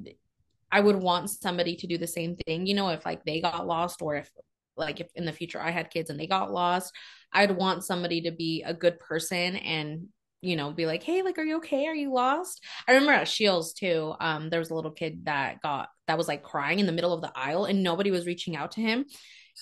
I 0.72 0.80
would 0.80 0.96
want 0.96 1.30
somebody 1.30 1.76
to 1.78 1.88
do 1.88 1.98
the 1.98 2.08
same 2.08 2.36
thing, 2.36 2.66
you 2.68 2.76
know, 2.76 2.90
if 2.90 3.06
like 3.06 3.24
they 3.26 3.42
got 3.42 3.68
lost 3.68 4.02
or 4.02 4.16
if 4.18 4.30
like 4.78 5.00
if 5.00 5.08
in 5.16 5.26
the 5.26 5.34
future 5.34 5.60
I 5.60 5.72
had 5.72 5.90
kids 5.90 6.10
and 6.10 6.20
they 6.20 6.28
got 6.28 6.52
lost, 6.52 6.94
I'd 7.34 7.58
want 7.58 7.84
somebody 7.84 8.22
to 8.22 8.32
be 8.32 8.64
a 8.66 8.74
good 8.74 9.00
person 9.00 9.56
and 9.58 10.08
you 10.42 10.56
know 10.56 10.72
be 10.72 10.86
like, 10.86 11.04
"Hey, 11.04 11.22
like 11.22 11.38
are 11.38 11.44
you 11.44 11.58
okay? 11.58 11.88
Are 11.88 11.96
you 11.96 12.14
lost?" 12.14 12.64
I 12.88 12.94
remember 12.94 13.14
at 13.14 13.28
Shields 13.28 13.74
too, 13.74 14.14
um 14.20 14.50
there 14.50 14.60
was 14.60 14.70
a 14.72 14.76
little 14.76 14.92
kid 14.92 15.26
that 15.26 15.62
got 15.62 15.90
that 16.08 16.18
was 16.18 16.28
like 16.28 16.44
crying 16.44 16.80
in 16.80 16.86
the 16.86 16.92
middle 16.92 17.14
of 17.14 17.22
the 17.22 17.32
aisle 17.36 17.66
and 17.66 17.84
nobody 17.84 18.12
was 18.12 18.26
reaching 18.26 18.56
out 18.56 18.72
to 18.74 18.82
him. 18.82 19.06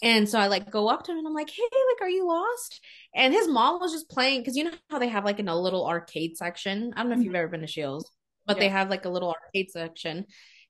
And 0.01 0.27
so 0.29 0.39
I 0.39 0.47
like 0.47 0.71
go 0.71 0.87
up 0.87 1.03
to 1.03 1.11
him 1.11 1.17
and 1.17 1.27
I'm 1.27 1.33
like, 1.33 1.49
"Hey, 1.49 1.63
like 1.63 2.01
are 2.01 2.09
you 2.09 2.27
lost?" 2.27 2.81
And 3.13 3.33
his 3.33 3.47
mom 3.47 3.79
was 3.79 3.91
just 3.91 4.09
playing 4.09 4.41
because 4.41 4.55
you 4.55 4.63
know 4.63 4.71
how 4.89 4.99
they 4.99 5.09
have 5.09 5.25
like 5.25 5.39
in 5.39 5.49
a 5.49 5.59
little 5.59 5.85
arcade 5.85 6.37
section. 6.37 6.93
I 6.95 7.01
don't 7.01 7.09
know 7.09 7.17
if 7.17 7.23
you've 7.23 7.35
ever 7.35 7.47
been 7.47 7.61
to 7.61 7.67
Shields, 7.67 8.09
but 8.45 8.59
they 8.59 8.69
have 8.69 8.89
like 8.89 9.05
a 9.05 9.09
little 9.09 9.33
arcade 9.33 9.71
section. 9.71 10.25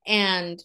And 0.07 0.63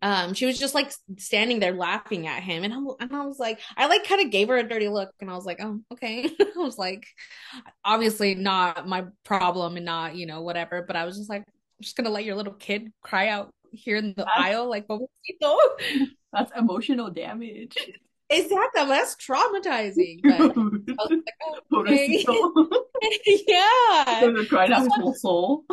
um 0.00 0.32
she 0.32 0.46
was 0.46 0.58
just 0.58 0.74
like 0.74 0.90
standing 1.18 1.60
there 1.60 1.74
laughing 1.74 2.26
at 2.26 2.42
him. 2.42 2.64
And, 2.64 2.72
I'm, 2.72 2.86
and 3.00 3.14
i 3.14 3.26
was 3.26 3.38
like 3.38 3.60
i 3.76 3.86
like 3.86 4.04
kind 4.04 4.22
of 4.22 4.30
gave 4.30 4.48
her 4.48 4.56
a 4.56 4.68
dirty 4.68 4.88
look. 4.88 5.10
And 5.20 5.30
i 5.30 5.34
was 5.34 5.44
like 5.44 5.60
oh 5.60 5.80
okay. 5.92 6.30
I 6.40 6.58
was 6.58 6.78
like 6.78 7.06
obviously 7.84 8.34
not 8.34 8.88
my 8.88 9.04
problem 9.24 9.76
and 9.76 9.84
not 9.84 10.16
you 10.16 10.26
know 10.26 10.42
whatever. 10.42 10.82
But 10.82 10.96
i 10.96 11.04
was 11.04 11.18
just 11.18 11.28
like 11.28 11.42
i'm 11.42 11.82
just 11.82 11.96
gonna 11.96 12.10
let 12.10 12.24
your 12.24 12.36
little 12.36 12.54
kid 12.54 12.92
cry 13.02 13.28
out 13.28 13.52
here 13.74 13.96
in 13.96 14.14
the 14.16 14.24
That's, 14.24 14.30
aisle 14.36 14.68
like 14.68 14.86
pobrecito 14.86 15.56
that's 16.32 16.52
emotional 16.56 17.10
damage. 17.10 17.76
exactly 18.30 18.84
that's 18.86 19.16
traumatizing 19.16 20.20
but 20.22 20.54
Dude. 20.54 20.94
i 20.98 21.04
was 21.04 21.20
like 21.72 21.88
okay 21.88 22.24
yeah 23.46 24.20
Gonna 24.20 24.46
cry 24.46 24.64
out 24.64 24.68
that's 24.70 24.82
his 24.84 24.88
what 24.88 25.00
whole 25.00 25.14
soul. 25.14 25.64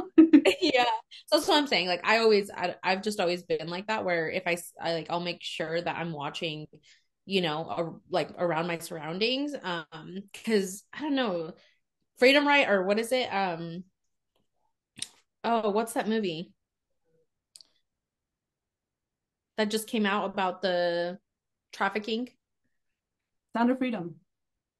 yeah 0.61 0.83
so 1.27 1.37
that's 1.37 1.47
what 1.47 1.57
i'm 1.57 1.67
saying 1.67 1.87
like 1.87 2.01
i 2.05 2.17
always 2.19 2.49
I, 2.51 2.75
i've 2.83 3.01
just 3.01 3.19
always 3.19 3.43
been 3.43 3.67
like 3.67 3.87
that 3.87 4.03
where 4.05 4.29
if 4.29 4.43
I, 4.47 4.57
I 4.81 4.93
like 4.93 5.07
i'll 5.09 5.19
make 5.21 5.41
sure 5.41 5.79
that 5.81 5.97
i'm 5.97 6.11
watching 6.11 6.67
you 7.25 7.41
know 7.41 7.59
a, 7.69 7.93
like 8.13 8.29
around 8.37 8.67
my 8.67 8.79
surroundings 8.79 9.53
um 9.63 10.17
because 10.33 10.83
i 10.93 11.01
don't 11.01 11.15
know 11.15 11.53
freedom 12.19 12.47
right 12.47 12.67
or 12.67 12.83
what 12.83 12.99
is 12.99 13.11
it 13.11 13.27
um 13.33 13.83
oh 15.43 15.69
what's 15.69 15.93
that 15.93 16.07
movie 16.09 16.51
that 19.61 19.69
just 19.69 19.87
came 19.87 20.07
out 20.07 20.25
about 20.25 20.63
the 20.63 21.19
trafficking 21.71 22.27
Sound 23.55 23.69
of 23.69 23.77
freedom. 23.77 24.15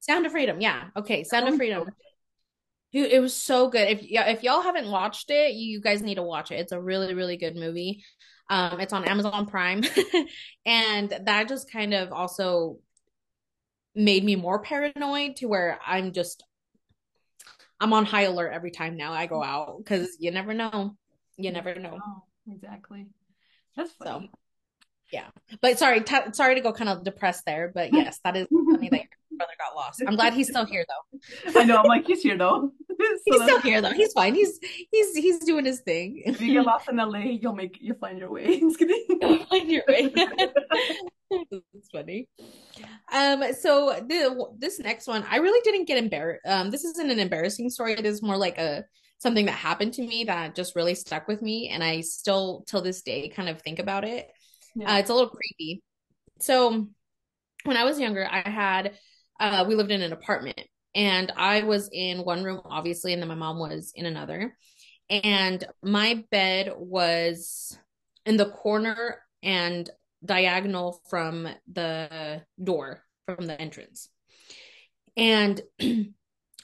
sound 0.00 0.26
of 0.26 0.32
freedom 0.32 0.60
yeah 0.60 0.88
okay 0.96 1.22
sound 1.22 1.48
of 1.48 1.54
freedom 1.56 1.88
Dude, 2.92 3.10
it 3.10 3.20
was 3.20 3.34
so 3.34 3.70
good. 3.70 3.88
If 3.88 4.02
yeah, 4.02 4.28
if 4.28 4.42
y'all 4.42 4.60
haven't 4.60 4.90
watched 4.90 5.30
it, 5.30 5.54
you 5.54 5.80
guys 5.80 6.02
need 6.02 6.16
to 6.16 6.22
watch 6.22 6.50
it. 6.50 6.56
It's 6.56 6.72
a 6.72 6.80
really, 6.80 7.14
really 7.14 7.38
good 7.38 7.56
movie. 7.56 8.04
Um, 8.50 8.80
it's 8.80 8.92
on 8.92 9.06
Amazon 9.08 9.46
Prime. 9.46 9.82
And 10.66 11.08
that 11.24 11.48
just 11.48 11.72
kind 11.72 11.94
of 11.94 12.12
also 12.12 12.80
made 13.94 14.22
me 14.24 14.36
more 14.36 14.60
paranoid 14.60 15.36
to 15.36 15.46
where 15.46 15.80
I'm 15.86 16.12
just 16.12 16.44
I'm 17.80 17.94
on 17.94 18.04
high 18.04 18.24
alert 18.24 18.52
every 18.52 18.72
time 18.72 18.98
now 18.98 19.14
I 19.14 19.24
go 19.24 19.42
out 19.42 19.78
because 19.78 20.16
you 20.20 20.30
never 20.30 20.52
know. 20.52 20.94
You 21.38 21.50
never 21.50 21.74
know. 21.74 21.98
Oh, 21.98 22.22
exactly. 22.52 23.06
That's 23.74 23.90
So 23.98 24.04
funny. 24.04 24.30
Yeah. 25.12 25.28
But 25.60 25.78
sorry, 25.78 26.00
t 26.00 26.16
sorry 26.32 26.54
to 26.54 26.60
go 26.60 26.72
kind 26.72 26.88
of 26.88 27.04
depressed 27.04 27.44
there, 27.46 27.70
but 27.74 27.92
yes, 27.92 28.18
that 28.24 28.36
is 28.36 28.46
funny 28.48 28.88
that 28.88 29.00
your 29.00 29.38
brother 29.38 29.52
got 29.58 29.76
lost. 29.76 30.02
I'm 30.06 30.16
glad 30.16 30.32
he's 30.32 30.48
still 30.48 30.64
here 30.64 30.84
though. 30.88 31.20
I 31.60 31.64
know. 31.64 31.76
I'm 31.76 31.86
like, 31.86 32.06
he's 32.06 32.22
here 32.22 32.36
though. 32.36 32.72
So 33.02 33.18
He's 33.26 33.42
still 33.42 33.60
here 33.60 33.80
though. 33.80 33.90
He's 33.90 34.12
fine. 34.12 34.34
He's 34.34 34.60
he's 34.92 35.16
he's 35.16 35.38
doing 35.40 35.64
his 35.64 35.80
thing. 35.80 36.22
if 36.24 36.40
you 36.40 36.52
get 36.52 36.66
lost 36.66 36.88
in 36.88 36.96
LA, 36.96 37.18
you'll 37.18 37.54
make 37.54 37.78
you'll 37.80 37.96
find 37.96 38.18
your 38.18 38.30
way. 38.30 38.60
Just 38.60 38.78
kidding. 38.78 39.04
You're 39.68 39.82
right. 39.88 40.14
That's 40.14 41.88
funny. 41.90 42.28
Um, 43.12 43.42
so 43.58 43.98
the 44.06 44.46
this 44.58 44.78
next 44.78 45.08
one, 45.08 45.24
I 45.28 45.36
really 45.36 45.60
didn't 45.64 45.88
get 45.88 45.98
embarrassed. 45.98 46.46
Um, 46.46 46.70
this 46.70 46.84
isn't 46.84 47.10
an 47.10 47.18
embarrassing 47.18 47.70
story. 47.70 47.94
It 47.94 48.06
is 48.06 48.22
more 48.22 48.36
like 48.36 48.58
a 48.58 48.84
something 49.18 49.46
that 49.46 49.52
happened 49.52 49.94
to 49.94 50.02
me 50.02 50.24
that 50.24 50.54
just 50.54 50.76
really 50.76 50.94
stuck 50.94 51.26
with 51.26 51.42
me, 51.42 51.68
and 51.68 51.82
I 51.82 52.02
still 52.02 52.64
till 52.68 52.82
this 52.82 53.02
day 53.02 53.28
kind 53.30 53.48
of 53.48 53.60
think 53.62 53.78
about 53.78 54.04
it. 54.04 54.28
Yeah. 54.74 54.94
Uh, 54.94 54.98
it's 54.98 55.10
a 55.10 55.14
little 55.14 55.30
creepy. 55.30 55.82
So 56.40 56.88
when 57.64 57.76
I 57.76 57.84
was 57.84 58.00
younger, 58.00 58.26
I 58.30 58.48
had 58.48 58.98
uh, 59.40 59.64
we 59.66 59.74
lived 59.74 59.90
in 59.90 60.02
an 60.02 60.12
apartment, 60.12 60.60
and 60.94 61.32
I 61.36 61.62
was 61.62 61.88
in 61.92 62.18
one 62.18 62.44
room, 62.44 62.60
obviously, 62.64 63.12
and 63.12 63.20
then 63.22 63.28
my 63.28 63.34
mom 63.34 63.58
was 63.58 63.92
in 63.94 64.06
another, 64.06 64.56
and 65.10 65.64
my 65.82 66.24
bed 66.30 66.72
was 66.76 67.76
in 68.26 68.36
the 68.36 68.50
corner 68.50 69.22
and 69.42 69.88
diagonal 70.24 71.00
from 71.08 71.48
the 71.72 72.42
door 72.62 73.04
from 73.26 73.46
the 73.46 73.60
entrance. 73.60 74.08
And 75.16 75.60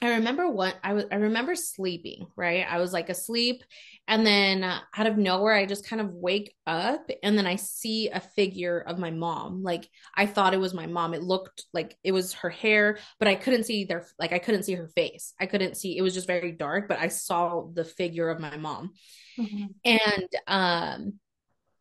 I 0.01 0.11
remember 0.15 0.49
what 0.49 0.77
I 0.85 0.93
was 0.93 1.05
I 1.11 1.17
remember 1.17 1.55
sleeping, 1.55 2.27
right? 2.37 2.65
I 2.69 2.79
was 2.79 2.93
like 2.93 3.09
asleep 3.09 3.63
and 4.07 4.25
then 4.25 4.63
uh, 4.63 4.81
out 4.97 5.07
of 5.07 5.19
nowhere 5.19 5.55
I 5.55 5.67
just 5.67 5.89
kind 5.89 6.01
of 6.01 6.13
wake 6.13 6.55
up 6.67 7.11
and 7.23 7.37
then 7.37 7.47
I 7.47 7.57
see 7.57 8.09
a 8.09 8.21
figure 8.21 8.79
of 8.79 8.99
my 8.99 9.11
mom. 9.11 9.63
Like 9.63 9.89
I 10.15 10.27
thought 10.27 10.55
it 10.55 10.61
was 10.61 10.73
my 10.73 10.87
mom. 10.87 11.15
It 11.15 11.23
looked 11.23 11.65
like 11.73 11.97
it 12.05 12.13
was 12.13 12.33
her 12.35 12.51
hair, 12.51 12.99
but 13.19 13.29
I 13.29 13.35
couldn't 13.35 13.65
see 13.65 13.85
their 13.85 14.07
like 14.19 14.33
I 14.33 14.39
couldn't 14.39 14.63
see 14.63 14.75
her 14.75 14.89
face. 14.89 15.35
I 15.41 15.47
couldn't 15.47 15.77
see 15.77 15.99
it 15.99 16.03
was 16.03 16.15
just 16.15 16.29
very 16.29 16.53
dark, 16.53 16.87
but 16.89 16.99
I 16.99 17.09
saw 17.09 17.67
the 17.73 17.85
figure 17.85 18.29
of 18.29 18.41
my 18.41 18.57
mom. 18.57 18.93
Mm-hmm. 19.37 19.67
And 19.85 20.29
um 20.47 21.15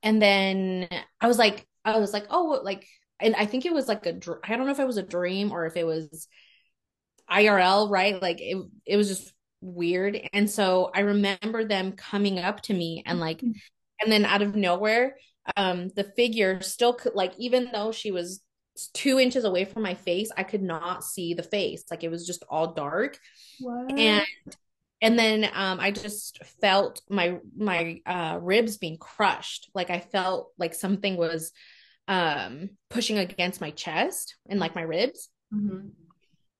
and 0.01 0.21
then 0.21 0.87
I 1.21 1.27
was 1.27 1.37
like 1.37 1.67
I 1.85 1.99
was 1.99 2.13
like, 2.13 2.25
"Oh, 2.29 2.59
like 2.63 2.87
and 3.19 3.35
I 3.35 3.45
think 3.45 3.65
it 3.65 3.73
was 3.73 3.87
like 3.87 4.05
a 4.05 4.19
I 4.43 4.55
don't 4.55 4.65
know 4.65 4.71
if 4.71 4.79
it 4.79 4.87
was 4.87 4.97
a 4.97 5.03
dream 5.03 5.51
or 5.51 5.65
if 5.65 5.77
it 5.77 5.85
was 5.85 6.27
IRL, 7.29 7.89
right? 7.89 8.21
Like 8.21 8.39
it 8.41 8.57
it 8.85 8.97
was 8.97 9.07
just 9.07 9.33
weird. 9.61 10.19
And 10.33 10.49
so 10.49 10.91
I 10.93 11.01
remember 11.01 11.65
them 11.65 11.93
coming 11.93 12.39
up 12.39 12.61
to 12.63 12.73
me 12.73 13.03
and 13.05 13.19
like 13.19 13.41
and 13.41 14.11
then 14.11 14.25
out 14.25 14.41
of 14.41 14.55
nowhere, 14.55 15.15
um 15.55 15.89
the 15.95 16.03
figure 16.03 16.61
still 16.61 16.93
could 16.93 17.15
like 17.15 17.33
even 17.37 17.69
though 17.73 17.91
she 17.91 18.11
was 18.11 18.41
two 18.93 19.19
inches 19.19 19.43
away 19.43 19.65
from 19.65 19.83
my 19.83 19.95
face, 19.95 20.29
I 20.37 20.43
could 20.43 20.61
not 20.61 21.03
see 21.03 21.33
the 21.33 21.43
face. 21.43 21.83
Like 21.89 22.03
it 22.03 22.11
was 22.11 22.25
just 22.25 22.43
all 22.49 22.73
dark. 22.73 23.17
What? 23.59 23.97
And 23.97 24.25
and 25.01 25.17
then 25.17 25.49
um 25.53 25.79
I 25.79 25.91
just 25.91 26.43
felt 26.61 27.01
my 27.09 27.39
my 27.57 28.01
uh 28.05 28.39
ribs 28.41 28.77
being 28.77 28.97
crushed. 28.97 29.69
Like 29.73 29.89
I 29.89 29.99
felt 29.99 30.51
like 30.57 30.73
something 30.73 31.17
was 31.17 31.51
um 32.07 32.69
pushing 32.89 33.17
against 33.17 33.61
my 33.61 33.71
chest 33.71 34.35
and 34.49 34.59
like 34.59 34.75
my 34.75 34.83
ribs. 34.83 35.29
Mm-hmm. 35.53 35.87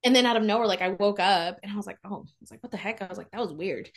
And 0.04 0.16
then 0.16 0.26
out 0.26 0.38
of 0.38 0.44
nowhere, 0.44 0.68
like 0.68 0.82
I 0.82 0.90
woke 0.90 1.20
up 1.20 1.60
and 1.64 1.72
I 1.72 1.76
was 1.76 1.88
like, 1.88 1.98
oh, 2.06 2.26
I 2.28 2.34
was 2.42 2.52
like, 2.52 2.62
what 2.62 2.72
the 2.72 2.78
heck? 2.78 3.02
I 3.02 3.08
was 3.08 3.18
like, 3.18 3.32
that 3.32 3.42
was 3.42 3.52
weird. 3.52 3.90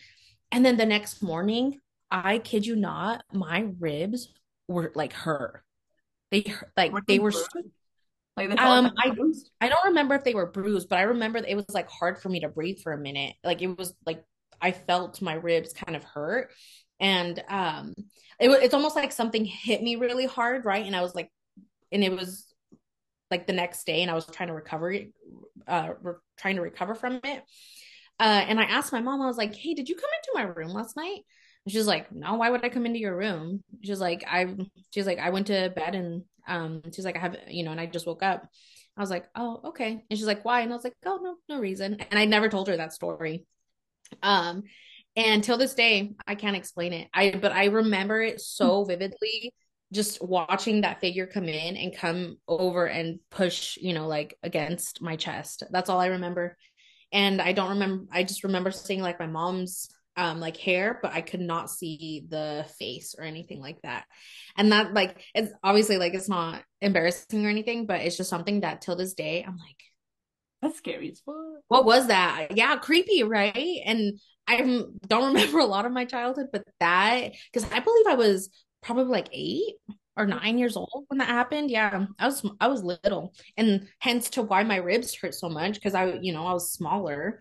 And 0.51 0.65
then 0.65 0.77
the 0.77 0.87
next 0.87 1.23
morning, 1.23 1.79
I 2.11 2.39
kid 2.39 2.67
you 2.67 2.75
not, 2.75 3.23
my 3.33 3.69
ribs 3.79 4.33
were 4.67 4.93
like 4.95 5.13
her. 5.13 5.63
They 6.31 6.45
like 6.77 6.93
Were 6.93 7.03
they 7.07 7.15
they 7.15 7.19
were? 7.19 7.33
Like 8.37 8.59
um 8.61 8.93
I 8.97 9.11
bruised? 9.11 9.51
I 9.61 9.69
don't 9.69 9.87
remember 9.87 10.15
if 10.15 10.25
they 10.25 10.35
were 10.35 10.47
bruised, 10.47 10.89
but 10.89 10.99
I 10.99 11.03
remember 11.03 11.39
it 11.39 11.55
was 11.55 11.67
like 11.71 11.91
hard 11.91 12.19
for 12.21 12.29
me 12.29 12.41
to 12.41 12.49
breathe 12.49 12.79
for 12.81 12.93
a 12.93 12.99
minute. 12.99 13.35
Like 13.45 13.61
it 13.63 13.77
was 13.77 13.95
like 14.07 14.25
I 14.61 14.73
felt 14.73 15.21
my 15.21 15.35
ribs 15.35 15.73
kind 15.73 15.97
of 15.97 16.05
hurt. 16.05 16.51
And 16.99 17.43
um 17.49 17.95
it 18.39 18.49
was 18.49 18.61
it's 18.61 18.75
almost 18.75 18.97
like 18.97 19.13
something 19.13 19.45
hit 19.45 19.83
me 19.83 19.97
really 19.97 20.27
hard, 20.27 20.65
right? 20.65 20.87
And 20.87 20.97
I 20.97 21.03
was 21.03 21.15
like 21.15 21.31
and 21.93 22.03
it 22.05 22.13
was 22.13 22.50
like 23.31 23.47
the 23.47 23.53
next 23.53 23.85
day 23.85 24.03
and 24.03 24.11
I 24.11 24.15
was 24.15 24.27
trying 24.27 24.49
to 24.49 24.55
recover 24.55 24.95
uh 25.67 25.91
re- 26.03 26.15
trying 26.39 26.57
to 26.57 26.63
recover 26.63 26.95
from 26.95 27.21
it. 27.25 27.43
Uh 28.19 28.45
and 28.49 28.61
I 28.61 28.65
asked 28.65 28.93
my 28.93 29.01
mom, 29.01 29.23
I 29.23 29.27
was 29.27 29.39
like, 29.39 29.55
Hey, 29.55 29.75
did 29.75 29.89
you 29.89 29.95
come 29.95 30.11
into 30.19 30.47
my 30.47 30.53
room 30.53 30.73
last 30.73 30.97
night? 30.97 31.21
And 31.65 31.73
she's 31.73 31.87
like, 31.87 32.11
No, 32.13 32.35
why 32.35 32.51
would 32.51 32.65
I 32.65 32.69
come 32.69 32.87
into 32.87 32.99
your 32.99 33.17
room? 33.17 33.63
She's 33.83 34.01
like, 34.01 34.25
I 34.27 34.55
she's 34.93 35.07
like, 35.07 35.19
I 35.19 35.31
went 35.31 35.49
to 35.49 35.73
bed 35.75 35.95
and 35.95 36.25
um 36.49 36.83
she's 36.95 37.05
like, 37.05 37.17
I 37.17 37.21
have 37.21 37.37
you 37.49 37.65
know, 37.65 37.71
and 37.71 37.81
I 37.81 37.87
just 37.87 38.07
woke 38.07 38.23
up. 38.23 38.47
I 38.97 39.01
was 39.01 39.11
like, 39.11 39.27
Oh, 39.35 39.61
okay. 39.67 40.05
And 40.11 40.19
she's 40.19 40.27
like, 40.27 40.45
Why? 40.45 40.61
And 40.61 40.73
I 40.73 40.77
was 40.77 40.85
like, 40.85 40.97
Oh 41.05 41.19
no, 41.23 41.37
no 41.49 41.61
reason. 41.61 41.95
And 42.11 42.19
I 42.19 42.25
never 42.25 42.49
told 42.49 42.69
her 42.69 42.77
that 42.77 42.93
story. 42.93 43.47
Um 44.23 44.65
and 45.17 45.43
till 45.43 45.59
this 45.59 45.75
day, 45.75 46.15
I 46.27 46.37
can't 46.37 46.57
explain 46.57 46.93
it. 46.93 47.09
I 47.13 47.33
but 47.33 47.53
I 47.53 47.67
remember 47.67 48.23
it 48.23 48.41
so 48.41 48.85
vividly 48.85 49.53
just 49.93 50.23
watching 50.23 50.83
that 50.83 51.01
figure 51.01 51.27
come 51.27 51.49
in 51.49 51.77
and 51.77 51.97
come 51.97 52.39
over 52.47 52.87
and 52.87 53.19
push, 53.31 53.77
you 53.77 53.93
know, 53.93 54.07
like 54.07 54.37
against 54.43 55.03
my 55.03 55.17
chest. 55.17 55.65
That's 55.71 55.91
all 55.91 56.01
I 56.01 56.07
remember. 56.07 56.57
And 57.13 57.43
I 57.43 57.53
don't 57.53 57.71
remember 57.71 58.05
I 58.13 58.23
just 58.23 58.45
remember 58.45 58.71
seeing 58.71 59.01
like 59.03 59.19
my 59.19 59.27
mom's 59.27 59.89
um 60.17 60.41
like 60.41 60.57
hair, 60.57 60.99
but 61.03 61.13
I 61.13 61.21
could 61.23 61.41
not 61.41 61.71
see 61.71 62.27
the 62.29 62.67
face 62.79 63.15
or 63.19 63.25
anything 63.25 63.61
like 63.61 63.81
that. 63.83 64.05
And 64.57 64.73
that 64.73 64.95
like 64.95 65.23
it's 65.35 65.53
obviously 65.63 65.99
like 65.99 66.15
it's 66.15 66.29
not 66.29 66.63
embarrassing 66.81 67.45
or 67.45 67.49
anything, 67.49 67.87
but 67.87 68.01
it's 68.01 68.17
just 68.17 68.31
something 68.31 68.61
that 68.61 68.81
till 68.83 68.97
this 68.97 69.15
day 69.15 69.43
I'm 69.47 69.57
like 69.57 69.83
That's 70.63 70.79
scary 70.79 71.11
as 71.11 71.21
fuck. 71.21 71.37
what 71.69 71.85
was 71.85 72.09
that? 72.09 72.49
Yeah, 72.57 72.77
creepy, 72.77 73.23
right? 73.23 73.81
And 73.85 74.19
I 74.47 74.59
don't 75.07 75.35
remember 75.35 75.59
a 75.61 75.65
lot 75.65 75.87
of 75.87 75.93
my 75.93 76.05
childhood, 76.05 76.47
but 76.53 76.65
that 76.81 77.33
because 77.53 77.71
I 77.71 77.81
believe 77.81 78.07
I 78.09 78.15
was 78.15 78.51
probably 78.83 79.05
like 79.05 79.29
eight 79.33 79.77
or 80.17 80.27
nine 80.27 80.59
years 80.59 80.77
old 80.77 81.05
when 81.09 81.19
that 81.19 81.29
happened. 81.29 81.71
Yeah, 81.71 82.07
I 82.19 82.27
was 82.27 82.45
I 82.61 82.69
was 82.69 82.83
little, 82.83 83.35
and 83.57 83.89
hence 83.99 84.31
to 84.31 84.43
why 84.43 84.63
my 84.65 84.77
ribs 84.77 85.15
hurt 85.15 85.35
so 85.35 85.49
much 85.49 85.75
because 85.75 85.95
I 85.95 86.19
you 86.21 86.33
know 86.33 86.47
I 86.47 86.53
was 86.53 86.73
smaller. 86.73 87.41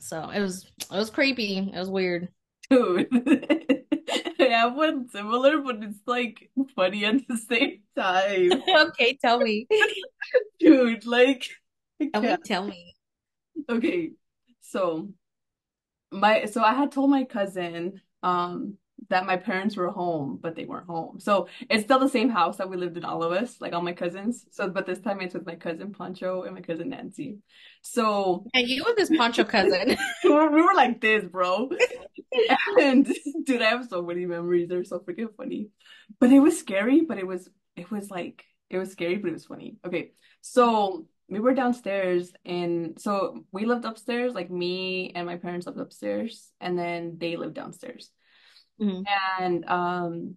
So 0.00 0.30
it 0.30 0.40
was 0.40 0.66
it 0.80 0.96
was 0.96 1.10
creepy. 1.10 1.58
It 1.58 1.78
was 1.78 1.90
weird. 1.90 2.28
Dude. 2.70 3.08
I 4.40 4.44
have 4.44 4.74
one 4.74 5.08
similar, 5.08 5.58
but 5.58 5.82
it's 5.82 6.00
like 6.06 6.50
funny 6.74 7.04
at 7.04 7.26
the 7.28 7.36
same 7.36 7.80
time. 7.96 8.62
okay, 8.88 9.18
tell 9.20 9.38
me. 9.38 9.66
Dude, 10.58 11.06
like 11.06 11.44
Tell 12.12 12.22
me. 12.22 12.36
Tell 12.44 12.64
me. 12.64 12.94
Okay. 13.68 14.12
So 14.60 15.10
my 16.10 16.46
so 16.46 16.62
I 16.62 16.74
had 16.74 16.92
told 16.92 17.10
my 17.10 17.24
cousin 17.24 18.00
um 18.22 18.78
that 19.10 19.26
my 19.26 19.36
parents 19.36 19.76
were 19.76 19.90
home, 19.90 20.38
but 20.40 20.54
they 20.54 20.64
weren't 20.64 20.86
home. 20.86 21.18
So 21.18 21.48
it's 21.70 21.84
still 21.84 21.98
the 21.98 22.08
same 22.08 22.28
house 22.28 22.58
that 22.58 22.68
we 22.68 22.76
lived 22.76 22.96
in, 22.96 23.04
all 23.04 23.22
of 23.22 23.32
us, 23.32 23.60
like 23.60 23.72
all 23.72 23.82
my 23.82 23.92
cousins. 23.92 24.44
So 24.50 24.68
but 24.68 24.86
this 24.86 25.00
time 25.00 25.20
it's 25.20 25.34
with 25.34 25.46
my 25.46 25.56
cousin 25.56 25.92
Pancho 25.92 26.42
and 26.42 26.54
my 26.54 26.60
cousin 26.60 26.90
Nancy. 26.90 27.38
So 27.82 28.46
And 28.54 28.68
you 28.68 28.84
and 28.84 28.96
this 28.96 29.10
Pancho 29.10 29.44
cousin. 29.44 29.96
we 30.24 30.30
were, 30.30 30.50
we 30.50 30.62
were 30.62 30.74
like 30.74 31.00
this, 31.00 31.24
bro. 31.24 31.70
And 32.80 33.08
dude, 33.44 33.62
I 33.62 33.70
have 33.70 33.88
so 33.88 34.02
many 34.02 34.26
memories. 34.26 34.68
They're 34.68 34.84
so 34.84 34.98
freaking 34.98 35.34
funny. 35.34 35.68
But 36.20 36.30
it 36.30 36.40
was 36.40 36.58
scary, 36.58 37.00
but 37.00 37.18
it 37.18 37.26
was 37.26 37.48
it 37.76 37.90
was 37.90 38.10
like 38.10 38.44
it 38.68 38.76
was 38.76 38.92
scary, 38.92 39.16
but 39.16 39.28
it 39.28 39.32
was 39.32 39.46
funny. 39.46 39.76
Okay. 39.86 40.12
So 40.42 41.06
we 41.30 41.40
were 41.40 41.54
downstairs 41.54 42.32
and 42.44 43.00
so 43.00 43.44
we 43.52 43.64
lived 43.64 43.84
upstairs, 43.84 44.34
like 44.34 44.50
me 44.50 45.12
and 45.14 45.26
my 45.26 45.36
parents 45.36 45.66
lived 45.66 45.78
upstairs, 45.78 46.52
and 46.60 46.78
then 46.78 47.16
they 47.18 47.36
lived 47.36 47.54
downstairs. 47.54 48.10
Mhm. 48.80 49.04
And 49.40 49.64
um 49.68 50.36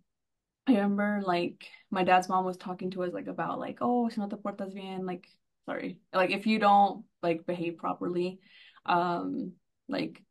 I 0.67 0.73
remember 0.73 1.21
like 1.23 1.67
my 1.89 2.03
dad's 2.03 2.29
mom 2.29 2.45
was 2.45 2.57
talking 2.57 2.91
to 2.91 3.03
us 3.03 3.13
like 3.13 3.27
about 3.27 3.59
like, 3.59 3.79
oh, 3.81 4.09
si 4.09 4.21
no 4.21 4.27
te 4.27 4.35
portas 4.35 4.73
bien, 4.73 5.05
like 5.05 5.27
sorry. 5.65 5.99
Like 6.13 6.31
if 6.31 6.45
you 6.47 6.59
don't 6.59 7.03
like 7.21 7.45
behave 7.45 7.77
properly, 7.77 8.39
um, 8.85 9.53
like 9.89 10.21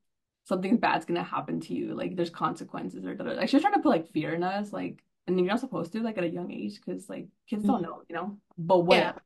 something 0.45 0.79
bad's 0.79 1.05
gonna 1.05 1.23
happen 1.23 1.61
to 1.61 1.75
you. 1.75 1.95
Like 1.95 2.17
there's 2.17 2.31
consequences 2.31 3.05
or 3.05 3.15
like 3.17 3.49
she's 3.49 3.61
trying 3.61 3.75
to 3.75 3.81
put 3.81 3.89
like 3.91 4.13
fear 4.13 4.35
in 4.35 4.43
us, 4.43 4.73
like 4.73 5.03
and 5.27 5.39
you're 5.39 5.49
not 5.49 5.61
supposed 5.61 5.93
to 5.93 6.03
like 6.03 6.19
at 6.19 6.25
a 6.25 6.29
young 6.29 6.51
age 6.51 6.81
because 6.85 7.09
like 7.09 7.29
kids 7.49 7.65
don't 7.65 7.81
Mhm. 7.81 7.83
know, 7.83 8.03
you 8.09 8.15
know. 8.15 8.39
But 8.59 8.79
whatever. 8.79 9.23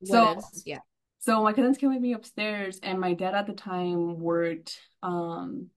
What 0.00 0.08
So? 0.08 0.42
Yeah. 0.64 0.78
so 1.20 1.42
my 1.42 1.52
cousins 1.52 1.78
came 1.78 1.90
with 1.92 2.02
me 2.02 2.12
upstairs 2.12 2.78
and 2.82 3.00
my 3.00 3.14
dad 3.14 3.34
at 3.34 3.46
the 3.46 3.52
time 3.54 4.18
worked 4.18 4.78
um 5.02 5.70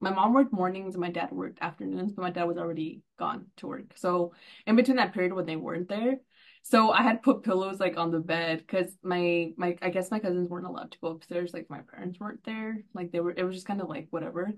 my 0.00 0.10
mom 0.10 0.32
worked 0.34 0.52
mornings 0.52 0.94
and 0.94 1.02
my 1.02 1.10
dad 1.10 1.30
worked 1.30 1.58
afternoons, 1.60 2.12
but 2.12 2.22
my 2.22 2.30
dad 2.30 2.44
was 2.44 2.56
already 2.58 3.02
gone 3.18 3.46
to 3.58 3.66
work. 3.66 3.92
So 3.96 4.32
in 4.66 4.76
between 4.76 4.96
that 4.96 5.12
period 5.14 5.32
when 5.32 5.46
they 5.46 5.56
weren't 5.56 5.88
there, 5.88 6.16
so 6.62 6.90
I 6.90 7.02
had 7.02 7.22
put 7.22 7.42
pillows 7.42 7.80
like 7.80 7.96
on 7.96 8.10
the 8.10 8.20
bed 8.20 8.58
because 8.58 8.96
my 9.02 9.52
my 9.56 9.76
I 9.82 9.90
guess 9.90 10.10
my 10.10 10.18
cousins 10.18 10.48
weren't 10.48 10.66
allowed 10.66 10.92
to 10.92 10.98
go 11.00 11.08
upstairs, 11.08 11.52
like 11.54 11.70
my 11.70 11.80
parents 11.80 12.18
weren't 12.20 12.44
there. 12.44 12.82
Like 12.94 13.12
they 13.12 13.20
were 13.20 13.32
it 13.32 13.44
was 13.44 13.54
just 13.56 13.66
kind 13.66 13.80
of 13.80 13.88
like 13.88 14.08
whatever. 14.10 14.52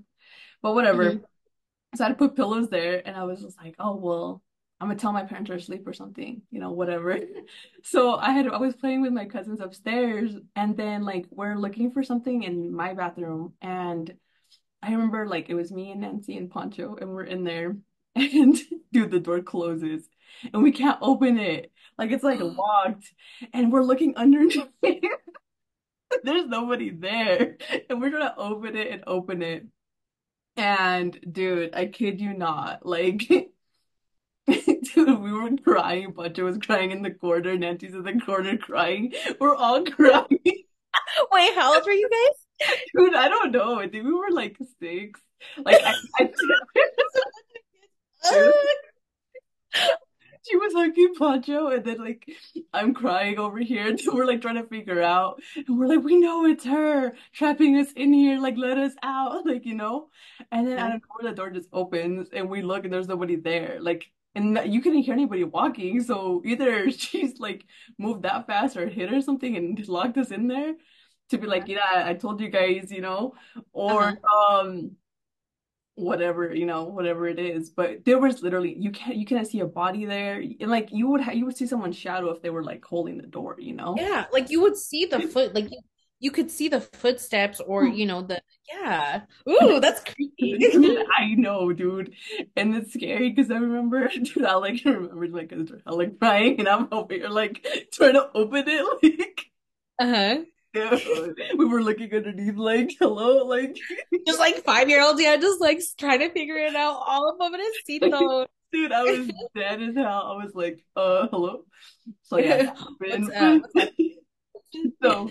But 0.62 0.74
whatever. 0.74 1.12
Mhm. 1.12 1.24
So 1.94 2.04
I 2.04 2.08
had 2.08 2.18
to 2.18 2.26
put 2.28 2.36
pillows 2.36 2.70
there 2.70 3.02
and 3.06 3.16
I 3.16 3.24
was 3.24 3.42
just 3.42 3.58
like, 3.58 3.74
oh 3.78 3.96
well, 3.96 4.42
I'm 4.80 4.88
gonna 4.88 4.98
tell 4.98 5.12
my 5.12 5.24
parents 5.24 5.50
are 5.50 5.54
asleep 5.54 5.86
or 5.86 5.92
something, 5.92 6.42
you 6.50 6.60
know, 6.60 6.72
whatever. 6.72 7.18
So 7.84 8.16
I 8.16 8.30
had 8.32 8.46
I 8.48 8.58
was 8.58 8.76
playing 8.76 9.02
with 9.02 9.12
my 9.12 9.26
cousins 9.26 9.60
upstairs 9.60 10.34
and 10.56 10.76
then 10.76 11.04
like 11.04 11.26
we're 11.30 11.56
looking 11.56 11.90
for 11.92 12.02
something 12.02 12.42
in 12.44 12.72
my 12.74 12.94
bathroom 12.94 13.54
and 13.60 14.14
I 14.82 14.92
remember 14.92 15.26
like 15.26 15.48
it 15.48 15.54
was 15.54 15.72
me 15.72 15.90
and 15.90 16.00
Nancy 16.00 16.36
and 16.36 16.50
Pancho 16.50 16.96
and 17.00 17.10
we're 17.10 17.24
in 17.24 17.44
there 17.44 17.76
and 18.16 18.56
dude 18.92 19.10
the 19.10 19.20
door 19.20 19.40
closes 19.40 20.08
and 20.52 20.62
we 20.62 20.72
can't 20.72 20.98
open 21.00 21.38
it. 21.38 21.72
Like 21.98 22.10
it's 22.10 22.24
like 22.24 22.40
locked, 22.42 23.12
and 23.52 23.72
we're 23.72 23.82
looking 23.82 24.16
underneath. 24.16 24.68
There's 26.24 26.46
nobody 26.46 26.90
there, 26.90 27.56
and 27.88 28.00
we're 28.00 28.10
gonna 28.10 28.34
open 28.36 28.76
it 28.76 28.90
and 28.90 29.04
open 29.06 29.42
it. 29.42 29.66
And 30.56 31.18
dude, 31.30 31.74
I 31.74 31.86
kid 31.86 32.20
you 32.20 32.34
not, 32.34 32.84
like. 32.84 33.28
Dude, 34.46 35.20
we 35.20 35.32
were 35.32 35.56
crying. 35.64 36.12
Pancho 36.12 36.44
was 36.44 36.58
crying 36.58 36.90
in 36.90 37.02
the 37.02 37.12
corner. 37.12 37.56
Nancy's 37.56 37.94
in 37.94 38.02
the 38.02 38.20
corner 38.20 38.58
crying. 38.58 39.14
We're 39.40 39.54
all 39.54 39.84
crying. 39.84 40.40
Wait, 40.42 41.54
how 41.54 41.74
old 41.74 41.86
were 41.86 41.92
you 41.92 42.10
guys? 42.10 42.41
Dude, 42.96 43.14
I 43.14 43.28
don't 43.28 43.52
know. 43.52 43.78
I 43.78 43.88
think 43.88 44.04
we 44.04 44.12
were 44.12 44.30
like 44.30 44.56
six. 44.80 45.20
Like 45.64 45.80
I, 45.84 45.94
I 46.18 46.32
she 50.42 50.56
was 50.56 50.74
like 50.74 50.90
hugging 50.90 51.14
Pancho, 51.18 51.68
and 51.68 51.84
then 51.84 51.98
like 51.98 52.26
I'm 52.72 52.94
crying 52.94 53.38
over 53.38 53.58
here, 53.58 53.88
and 53.88 54.00
we're 54.12 54.26
like 54.26 54.42
trying 54.42 54.56
to 54.56 54.64
figure 54.64 55.02
out, 55.02 55.40
and 55.56 55.78
we're 55.78 55.86
like, 55.86 56.04
we 56.04 56.18
know 56.18 56.46
it's 56.46 56.64
her 56.64 57.12
trapping 57.32 57.78
us 57.78 57.92
in 57.92 58.12
here, 58.12 58.38
like 58.38 58.56
let 58.56 58.78
us 58.78 58.92
out, 59.02 59.46
like 59.46 59.64
you 59.64 59.74
know. 59.74 60.08
And 60.50 60.66
then 60.66 60.78
out 60.78 60.94
of 60.94 61.02
nowhere, 61.08 61.32
the 61.32 61.36
door 61.36 61.50
just 61.50 61.68
opens, 61.72 62.28
and 62.32 62.48
we 62.48 62.62
look, 62.62 62.84
and 62.84 62.92
there's 62.92 63.08
nobody 63.08 63.36
there, 63.36 63.78
like. 63.80 64.10
And 64.34 64.58
you 64.64 64.80
couldn't 64.80 65.02
hear 65.02 65.12
anybody 65.12 65.44
walking, 65.44 66.02
so 66.02 66.40
either 66.46 66.90
she's 66.90 67.38
like 67.38 67.66
moved 67.98 68.22
that 68.22 68.46
fast 68.46 68.78
or 68.78 68.88
hit 68.88 69.12
or 69.12 69.20
something 69.20 69.58
and 69.58 69.86
locked 69.88 70.16
us 70.16 70.30
in 70.30 70.48
there 70.48 70.72
to 71.32 71.38
be 71.38 71.46
like, 71.48 71.68
yeah, 71.68 72.04
I 72.06 72.14
told 72.14 72.40
you 72.40 72.48
guys, 72.50 72.90
you 72.92 73.02
know, 73.02 73.34
or 73.72 74.02
Uh-huh. 74.02 74.16
um 74.50 74.92
whatever 75.94 76.54
you 76.54 76.64
know 76.64 76.84
whatever 76.84 77.28
it 77.28 77.38
is 77.38 77.68
but 77.68 78.02
there 78.06 78.18
was 78.18 78.42
literally 78.42 78.74
you 78.78 78.90
can't 78.90 79.16
you 79.16 79.26
can't 79.26 79.46
see 79.46 79.60
a 79.60 79.66
body 79.66 80.06
there 80.06 80.36
and 80.40 80.70
like 80.70 80.88
you 80.90 81.06
would 81.08 81.20
ha- 81.20 81.32
you 81.32 81.44
would 81.44 81.56
see 81.56 81.66
someone's 81.66 81.96
shadow 81.96 82.30
if 82.30 82.40
they 82.40 82.48
were 82.48 82.64
like 82.64 82.82
holding 82.84 83.18
the 83.18 83.26
door 83.26 83.56
you 83.58 83.74
know 83.74 83.94
Yeah, 83.96 84.26
like 84.32 84.50
you 84.50 84.60
would 84.62 84.76
see 84.76 85.04
the 85.06 85.20
foot, 85.20 85.54
like 85.54 85.70
you, 85.70 85.78
you 86.20 86.30
could 86.30 86.50
see 86.50 86.68
the 86.68 86.80
footsteps 86.80 87.60
or, 87.60 87.86
you 87.86 88.06
know, 88.06 88.22
the, 88.22 88.42
yeah. 88.70 89.22
Ooh, 89.48 89.80
that's 89.80 90.02
creepy. 90.02 90.56
I 91.18 91.34
know 91.36 91.72
dude 91.72 92.14
and 92.56 92.74
it's 92.76 92.92
scary 92.94 93.30
because 93.30 93.50
I 93.50 93.56
remember 93.56 94.08
dude 94.22 94.44
I 94.44 94.54
like 94.54 94.82
remember 94.84 95.28
like 95.28 95.52
I 95.86 95.90
like 95.90 96.18
crying 96.18 96.58
and 96.60 96.68
I'm 96.68 96.88
over 96.92 97.14
here 97.14 97.28
like 97.28 97.66
trying 97.92 98.14
to 98.14 98.30
open 98.34 98.64
it 98.66 98.84
like 99.02 99.46
Uh-huh. 99.98 100.44
we 101.58 101.64
were 101.64 101.82
looking 101.82 102.12
underneath 102.14 102.56
like 102.56 102.94
hello 102.98 103.44
like 103.46 103.76
Just 104.26 104.38
like 104.38 104.64
five-year-olds, 104.64 105.20
yeah, 105.20 105.36
just 105.36 105.60
like 105.60 105.80
trying 105.98 106.20
to 106.20 106.30
figure 106.30 106.56
it 106.56 106.74
out. 106.74 107.02
All 107.06 107.28
of 107.30 107.38
them 107.38 107.54
in 107.54 107.60
a 107.60 107.72
seatbelt. 107.88 108.46
dude 108.72 108.92
I 108.92 109.02
was 109.02 109.30
dead 109.54 109.82
as 109.82 109.94
hell 109.94 110.36
I 110.38 110.44
was 110.44 110.52
like 110.54 110.82
uh 110.96 111.28
hello 111.30 111.64
so 112.22 112.38
yeah 112.38 112.72
What's 112.98 113.28
up? 113.36 113.62
What's 113.72 113.76
up? 113.76 113.90
so 115.02 115.30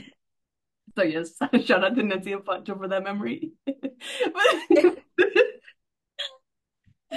So 0.96 1.04
yes, 1.04 1.38
shout 1.66 1.84
out 1.84 1.96
to 1.96 2.04
Nancy 2.04 2.34
and 2.34 2.46
Pancho 2.46 2.76
for 2.76 2.88
that 2.88 3.04
memory. 3.04 3.54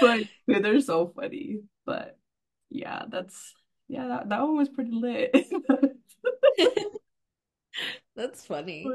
but, 0.01 0.23
but 0.47 0.63
they're 0.63 0.81
so 0.81 1.13
funny. 1.15 1.61
But 1.85 2.17
yeah, 2.71 3.03
that's 3.09 3.55
yeah, 3.89 4.07
that, 4.09 4.29
that 4.29 4.43
one 4.43 4.57
was 4.57 4.69
pretty 4.69 4.93
lit. 4.93 5.35
That's 8.17 8.47
funny. 8.47 8.87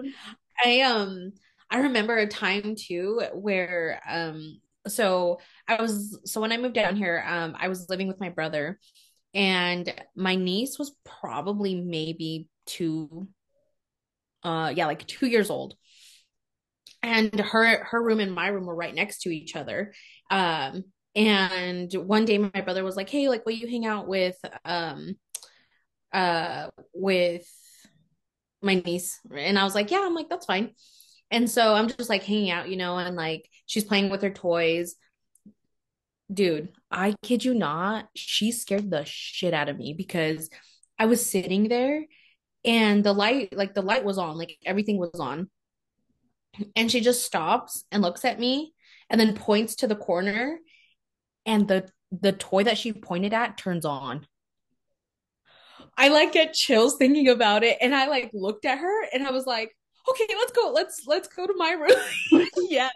I 0.63 0.81
um 0.81 1.33
I 1.69 1.79
remember 1.79 2.17
a 2.17 2.27
time 2.27 2.75
too 2.75 3.21
where 3.33 4.01
um 4.09 4.59
so 4.87 5.39
I 5.67 5.81
was 5.81 6.19
so 6.25 6.41
when 6.41 6.51
I 6.51 6.57
moved 6.57 6.75
down 6.75 6.95
here 6.95 7.23
um 7.27 7.55
I 7.57 7.67
was 7.67 7.89
living 7.89 8.07
with 8.07 8.19
my 8.19 8.29
brother 8.29 8.79
and 9.33 9.93
my 10.15 10.35
niece 10.35 10.79
was 10.79 10.95
probably 11.05 11.75
maybe 11.75 12.47
two 12.65 13.27
uh 14.43 14.73
yeah 14.75 14.85
like 14.87 15.05
2 15.05 15.27
years 15.27 15.49
old. 15.49 15.75
And 17.01 17.39
her 17.39 17.83
her 17.85 18.01
room 18.03 18.19
and 18.19 18.33
my 18.33 18.47
room 18.47 18.65
were 18.65 18.75
right 18.75 18.93
next 18.93 19.21
to 19.21 19.29
each 19.29 19.55
other. 19.55 19.93
Um 20.31 20.83
and 21.15 21.91
one 21.93 22.25
day 22.25 22.37
my 22.37 22.61
brother 22.61 22.83
was 22.83 22.95
like 22.95 23.09
hey 23.09 23.29
like 23.29 23.45
will 23.45 23.53
you 23.53 23.67
hang 23.67 23.85
out 23.85 24.07
with 24.07 24.37
um 24.63 25.15
uh 26.13 26.69
with 26.93 27.47
my 28.61 28.75
niece 28.75 29.19
and 29.35 29.57
I 29.57 29.63
was 29.63 29.75
like 29.75 29.91
yeah 29.91 30.01
I'm 30.03 30.15
like 30.15 30.29
that's 30.29 30.45
fine. 30.45 30.71
And 31.31 31.49
so 31.49 31.75
I'm 31.75 31.87
just 31.87 32.09
like 32.09 32.23
hanging 32.23 32.51
out 32.51 32.69
you 32.69 32.77
know 32.77 32.97
and 32.97 33.15
like 33.15 33.47
she's 33.65 33.83
playing 33.83 34.09
with 34.09 34.21
her 34.21 34.29
toys. 34.29 34.95
Dude 36.31 36.69
I 36.91 37.15
kid 37.21 37.43
you 37.43 37.53
not 37.53 38.07
she 38.15 38.51
scared 38.51 38.89
the 38.89 39.03
shit 39.05 39.53
out 39.53 39.69
of 39.69 39.77
me 39.77 39.93
because 39.93 40.49
I 40.97 41.05
was 41.05 41.25
sitting 41.25 41.69
there 41.69 42.05
and 42.65 43.03
the 43.03 43.13
light 43.13 43.55
like 43.55 43.73
the 43.73 43.81
light 43.81 44.03
was 44.03 44.17
on 44.17 44.37
like 44.37 44.57
everything 44.65 44.97
was 44.97 45.19
on. 45.19 45.49
And 46.75 46.91
she 46.91 46.99
just 46.99 47.25
stops 47.25 47.85
and 47.91 48.01
looks 48.01 48.25
at 48.25 48.39
me 48.39 48.73
and 49.09 49.19
then 49.19 49.35
points 49.35 49.75
to 49.77 49.87
the 49.87 49.95
corner 49.95 50.59
and 51.45 51.67
the 51.67 51.89
the 52.11 52.31
toy 52.31 52.63
that 52.63 52.77
she 52.77 52.91
pointed 52.91 53.33
at 53.33 53.57
turns 53.57 53.85
on 53.85 54.25
I 55.97 56.09
like 56.09 56.31
get 56.31 56.53
chills 56.53 56.95
thinking 56.97 57.29
about 57.29 57.63
it. 57.63 57.77
And 57.81 57.95
I 57.95 58.07
like 58.07 58.31
looked 58.33 58.65
at 58.65 58.79
her 58.79 59.03
and 59.13 59.25
I 59.25 59.31
was 59.31 59.45
like, 59.45 59.75
okay, 60.09 60.27
let's 60.37 60.51
go. 60.51 60.71
Let's 60.73 61.03
let's 61.07 61.27
go 61.27 61.45
to 61.45 61.53
my 61.55 61.71
room. 61.71 62.45
yeah. 62.69 62.89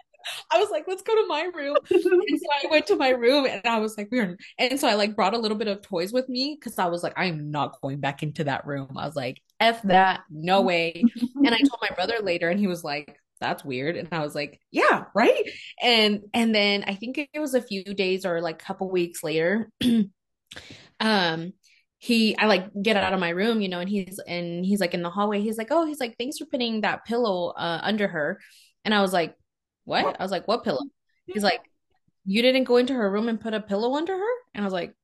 I 0.50 0.58
was 0.58 0.70
like, 0.70 0.84
let's 0.86 1.02
go 1.02 1.14
to 1.14 1.26
my 1.26 1.50
room. 1.54 1.76
And 1.90 2.02
so 2.40 2.46
I 2.62 2.70
went 2.70 2.86
to 2.86 2.96
my 2.96 3.10
room 3.10 3.44
and 3.44 3.60
I 3.66 3.78
was 3.78 3.98
like, 3.98 4.08
we're 4.10 4.36
and 4.58 4.80
so 4.80 4.88
I 4.88 4.94
like 4.94 5.14
brought 5.14 5.34
a 5.34 5.38
little 5.38 5.56
bit 5.56 5.68
of 5.68 5.82
toys 5.82 6.12
with 6.12 6.28
me 6.28 6.56
because 6.58 6.78
I 6.78 6.86
was 6.86 7.02
like, 7.02 7.12
I'm 7.16 7.50
not 7.50 7.80
going 7.82 8.00
back 8.00 8.22
into 8.22 8.44
that 8.44 8.66
room. 8.66 8.96
I 8.96 9.06
was 9.06 9.16
like, 9.16 9.42
F 9.60 9.82
that, 9.82 10.22
no 10.30 10.62
way. 10.62 11.04
And 11.36 11.54
I 11.54 11.58
told 11.58 11.78
my 11.82 11.94
brother 11.94 12.16
later 12.22 12.48
and 12.48 12.58
he 12.58 12.66
was 12.66 12.82
like, 12.82 13.18
that's 13.40 13.64
weird. 13.64 13.96
And 13.96 14.08
I 14.12 14.20
was 14.20 14.34
like, 14.34 14.60
yeah, 14.70 15.04
right. 15.14 15.42
And 15.82 16.22
and 16.32 16.54
then 16.54 16.84
I 16.86 16.94
think 16.94 17.18
it 17.18 17.40
was 17.40 17.54
a 17.54 17.62
few 17.62 17.84
days 17.84 18.24
or 18.24 18.40
like 18.40 18.62
a 18.62 18.64
couple 18.64 18.90
weeks 18.90 19.22
later. 19.22 19.70
um 21.00 21.52
he 22.04 22.36
I 22.36 22.46
like 22.46 22.70
get 22.82 22.96
out 22.98 23.14
of 23.14 23.20
my 23.20 23.30
room, 23.30 23.62
you 23.62 23.68
know, 23.68 23.80
and 23.80 23.88
he's 23.88 24.20
and 24.26 24.64
he's 24.64 24.80
like 24.80 24.92
in 24.92 25.02
the 25.02 25.08
hallway. 25.10 25.40
He's 25.40 25.56
like, 25.56 25.68
"Oh, 25.70 25.86
he's 25.86 26.00
like, 26.00 26.16
thanks 26.18 26.38
for 26.38 26.44
putting 26.44 26.82
that 26.82 27.04
pillow 27.06 27.48
uh 27.56 27.80
under 27.82 28.06
her." 28.08 28.40
And 28.84 28.94
I 28.94 29.00
was 29.00 29.12
like, 29.14 29.34
"What?" 29.84 30.16
I 30.20 30.22
was 30.22 30.30
like, 30.30 30.46
"What 30.46 30.64
pillow?" 30.64 30.80
He's 31.32 31.42
like, 31.42 31.62
"You 32.26 32.42
didn't 32.42 32.64
go 32.64 32.76
into 32.76 32.92
her 32.94 33.10
room 33.10 33.28
and 33.28 33.40
put 33.40 33.54
a 33.54 33.60
pillow 33.60 33.94
under 33.96 34.14
her?" 34.16 34.32
And 34.54 34.62
I 34.62 34.66
was 34.66 34.74
like, 34.74 34.94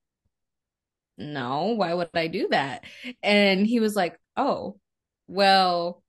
"No, 1.18 1.66
why 1.76 1.94
would 1.94 2.10
I 2.14 2.26
do 2.28 2.48
that?" 2.48 2.84
And 3.22 3.66
he 3.66 3.80
was 3.80 3.94
like, 3.96 4.18
"Oh, 4.36 4.80
well, 5.28 6.02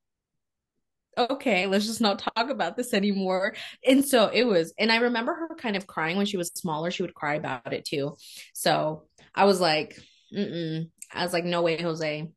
okay, 1.18 1.66
let's 1.66 1.86
just 1.86 2.00
not 2.00 2.18
talk 2.18 2.50
about 2.50 2.76
this 2.76 2.94
anymore." 2.94 3.54
And 3.86 4.04
so 4.04 4.28
it 4.28 4.44
was, 4.44 4.72
and 4.78 4.90
I 4.92 4.96
remember 4.96 5.34
her 5.34 5.54
kind 5.56 5.76
of 5.76 5.86
crying 5.86 6.16
when 6.16 6.26
she 6.26 6.36
was 6.36 6.50
smaller. 6.54 6.90
She 6.90 7.02
would 7.02 7.14
cry 7.14 7.34
about 7.34 7.72
it 7.72 7.84
too. 7.84 8.16
So 8.54 9.04
I 9.34 9.44
was 9.44 9.60
like, 9.60 9.98
Mm-mm. 10.34 10.90
I 11.12 11.24
was 11.24 11.32
like, 11.32 11.44
no 11.44 11.62
way, 11.62 11.80
Jose. 11.80 12.28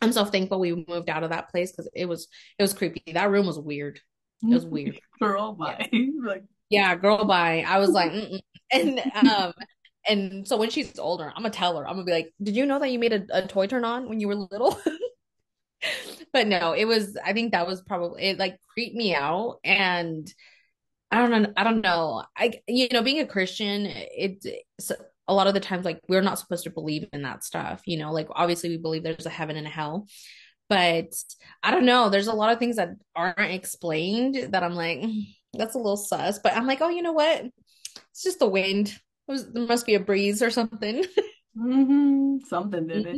I'm 0.00 0.12
so 0.12 0.24
thankful 0.24 0.58
we 0.58 0.84
moved 0.88 1.08
out 1.08 1.22
of 1.22 1.30
that 1.30 1.48
place 1.50 1.70
because 1.70 1.88
it 1.94 2.06
was 2.06 2.28
it 2.58 2.62
was 2.62 2.74
creepy. 2.74 3.12
That 3.12 3.30
room 3.30 3.46
was 3.46 3.58
weird. 3.58 4.00
It 4.42 4.52
was 4.54 4.66
weird. 4.66 4.98
Girl, 5.20 5.56
Yeah. 5.60 5.76
bye. 5.78 5.90
Like 6.24 6.44
Yeah, 6.68 6.94
girl, 6.96 7.24
bye. 7.24 7.64
I 7.66 7.78
was 7.78 7.90
like, 7.90 8.10
Mm-mm. 8.12 8.40
and 8.72 9.00
um, 9.28 9.52
and 10.08 10.48
so 10.48 10.56
when 10.56 10.70
she's 10.70 10.98
older, 10.98 11.28
I'm 11.28 11.42
gonna 11.42 11.50
tell 11.50 11.76
her. 11.78 11.86
I'm 11.86 11.94
gonna 11.94 12.04
be 12.04 12.12
like, 12.12 12.32
did 12.42 12.56
you 12.56 12.66
know 12.66 12.78
that 12.80 12.90
you 12.90 12.98
made 12.98 13.12
a, 13.12 13.24
a 13.32 13.46
toy 13.46 13.66
turn 13.68 13.84
on 13.84 14.08
when 14.08 14.18
you 14.20 14.28
were 14.28 14.34
little? 14.34 14.76
but 16.32 16.46
no, 16.46 16.72
it 16.72 16.84
was. 16.84 17.16
I 17.24 17.32
think 17.32 17.52
that 17.52 17.66
was 17.66 17.82
probably 17.82 18.22
it. 18.24 18.38
Like 18.38 18.58
creeped 18.74 18.96
me 18.96 19.14
out, 19.14 19.58
and 19.64 20.26
I 21.10 21.18
don't 21.26 21.42
know. 21.42 21.52
I 21.56 21.64
don't 21.64 21.80
know. 21.82 22.24
I 22.36 22.60
you 22.66 22.88
know, 22.92 23.02
being 23.02 23.20
a 23.20 23.26
Christian, 23.26 23.86
it 23.86 24.44
it's 24.44 24.92
a 25.28 25.34
lot 25.34 25.46
of 25.46 25.54
the 25.54 25.60
times 25.60 25.84
like 25.84 26.00
we're 26.08 26.22
not 26.22 26.38
supposed 26.38 26.64
to 26.64 26.70
believe 26.70 27.06
in 27.12 27.22
that 27.22 27.44
stuff. 27.44 27.82
You 27.86 27.98
know, 27.98 28.12
like 28.12 28.28
obviously 28.30 28.70
we 28.70 28.76
believe 28.78 29.02
there's 29.02 29.26
a 29.26 29.30
heaven 29.30 29.56
and 29.56 29.66
a 29.66 29.70
hell, 29.70 30.06
but 30.68 31.06
I 31.62 31.70
don't 31.70 31.84
know. 31.86 32.08
There's 32.08 32.26
a 32.26 32.32
lot 32.34 32.52
of 32.52 32.58
things 32.58 32.76
that 32.76 32.90
aren't 33.14 33.38
explained 33.40 34.52
that 34.52 34.62
I'm 34.62 34.74
like, 34.74 34.98
"Mm, 34.98 35.22
that's 35.54 35.74
a 35.74 35.78
little 35.78 35.96
sus. 35.96 36.38
But 36.38 36.56
I'm 36.56 36.66
like, 36.66 36.80
oh, 36.80 36.88
you 36.88 37.02
know 37.02 37.12
what? 37.12 37.44
It's 38.10 38.22
just 38.22 38.38
the 38.38 38.48
wind. 38.48 38.88
It 39.28 39.32
was- 39.32 39.52
there 39.52 39.66
must 39.66 39.86
be 39.86 39.94
a 39.94 40.00
breeze 40.00 40.42
or 40.42 40.50
something. 40.50 41.04
hmm 41.54 42.38
Something 42.48 42.86
did 42.86 43.06
it. 43.06 43.16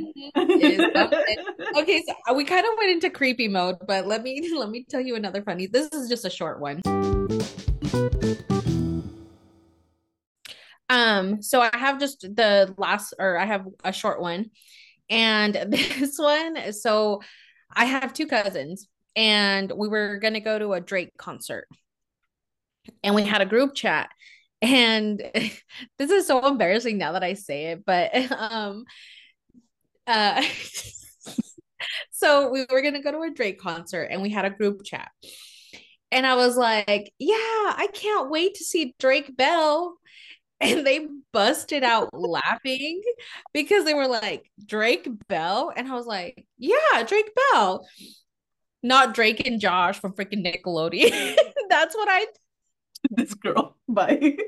Okay, 1.77 2.03
so 2.07 2.15
uh, 2.29 2.35
we 2.35 2.45
kind 2.45 2.67
of 2.67 2.73
went 2.79 2.91
into 2.91 3.11
creepy 3.11 3.49
mode, 3.49 3.77
but 3.87 4.07
let 4.07 4.23
me 4.23 4.51
let 4.57 4.71
me 4.71 4.85
tell 4.89 5.01
you 5.01 5.15
another 5.17 5.43
funny. 5.43 5.67
This 5.67 5.89
is 5.93 6.09
just 6.09 6.25
a 6.25 6.31
short 6.31 6.61
one. 6.61 6.81
Um, 10.89 11.43
so 11.43 11.61
I 11.61 11.71
have 11.77 11.99
just 11.99 12.23
the 12.23 12.75
last, 12.79 13.15
or 13.19 13.39
I 13.39 13.47
have 13.47 13.67
a 13.83 13.93
short 13.93 14.21
one, 14.21 14.51
and 15.11 15.55
this 15.69 16.19
one. 16.19 16.73
So 16.73 17.23
I 17.75 17.87
have 17.87 18.13
two 18.13 18.27
cousins, 18.27 18.89
and 19.17 19.73
we 19.77 19.89
were 19.89 20.19
gonna 20.19 20.41
go 20.41 20.59
to 20.59 20.75
a 20.75 20.81
Drake 20.81 21.17
concert, 21.17 21.69
and 23.03 23.15
we 23.15 23.23
had 23.25 23.41
a 23.41 23.47
group 23.47 23.75
chat, 23.75 24.11
And 24.63 25.21
this 25.99 26.11
is 26.11 26.27
so 26.27 26.47
embarrassing 26.47 26.99
now 26.99 27.13
that 27.13 27.25
I 27.25 27.35
say 27.35 27.67
it, 27.73 27.85
but 27.85 28.15
um 28.33 28.85
uh 30.07 30.43
so 32.11 32.51
we 32.51 32.67
were 32.71 32.83
gonna 32.83 33.03
go 33.03 33.13
to 33.13 33.21
a 33.23 33.31
Drake 33.31 33.59
concert 33.61 34.05
and 34.05 34.23
we 34.23 34.31
had 34.31 34.45
a 34.45 34.51
group 34.51 34.85
chat. 34.85 35.11
And 36.13 36.27
I 36.27 36.37
was 36.37 36.57
like, 36.57 37.13
yeah, 37.19 37.35
I 37.37 37.89
can't 37.93 38.31
wait 38.31 38.55
to 38.57 38.65
see 38.65 38.95
Drake 38.99 39.37
Bell. 39.37 39.97
And 40.61 40.87
they 40.87 41.09
busted 41.33 41.83
out 41.83 42.11
laughing 42.13 43.03
because 43.53 43.85
they 43.85 43.95
were 43.95 44.07
like, 44.07 44.51
Drake 44.65 45.09
Bell? 45.29 45.73
And 45.75 45.89
I 45.89 45.95
was 45.95 46.07
like, 46.07 46.47
yeah, 46.59 47.03
Drake 47.07 47.31
Bell. 47.53 47.87
Not 48.83 49.15
Drake 49.15 49.47
and 49.47 49.61
Josh 49.61 49.99
from 49.99 50.13
freaking 50.13 50.45
Nickelodeon. 50.45 51.37
that's 51.69 51.95
what 51.95 52.09
I 52.09 52.27
this 53.11 53.35
girl. 53.35 53.77
Bye. 53.89 54.37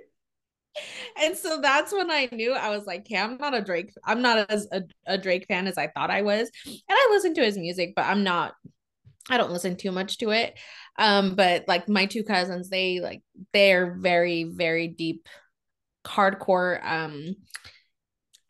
And 1.18 1.36
so 1.36 1.60
that's 1.62 1.90
when 1.90 2.10
I 2.10 2.28
knew 2.32 2.52
I 2.52 2.68
was 2.68 2.84
like, 2.86 3.00
"Okay, 3.00 3.16
I'm 3.16 3.38
not 3.38 3.54
a 3.54 3.62
Drake. 3.62 3.92
I'm 4.04 4.20
not 4.20 4.50
as 4.50 4.68
a, 4.70 4.82
a 5.06 5.16
Drake 5.16 5.46
fan 5.46 5.66
as 5.66 5.78
I 5.78 5.88
thought 5.88 6.10
I 6.10 6.20
was." 6.20 6.50
And 6.66 6.80
I 6.90 7.08
listen 7.10 7.32
to 7.34 7.42
his 7.42 7.56
music, 7.56 7.94
but 7.96 8.04
I'm 8.04 8.22
not. 8.24 8.54
I 9.30 9.38
don't 9.38 9.52
listen 9.52 9.76
too 9.76 9.90
much 9.90 10.18
to 10.18 10.30
it. 10.30 10.58
Um, 10.98 11.34
but 11.34 11.64
like 11.66 11.88
my 11.88 12.04
two 12.04 12.24
cousins, 12.24 12.68
they 12.68 13.00
like 13.00 13.22
they're 13.54 13.94
very 13.94 14.44
very 14.44 14.88
deep, 14.88 15.28
hardcore 16.06 16.84
um 16.84 17.36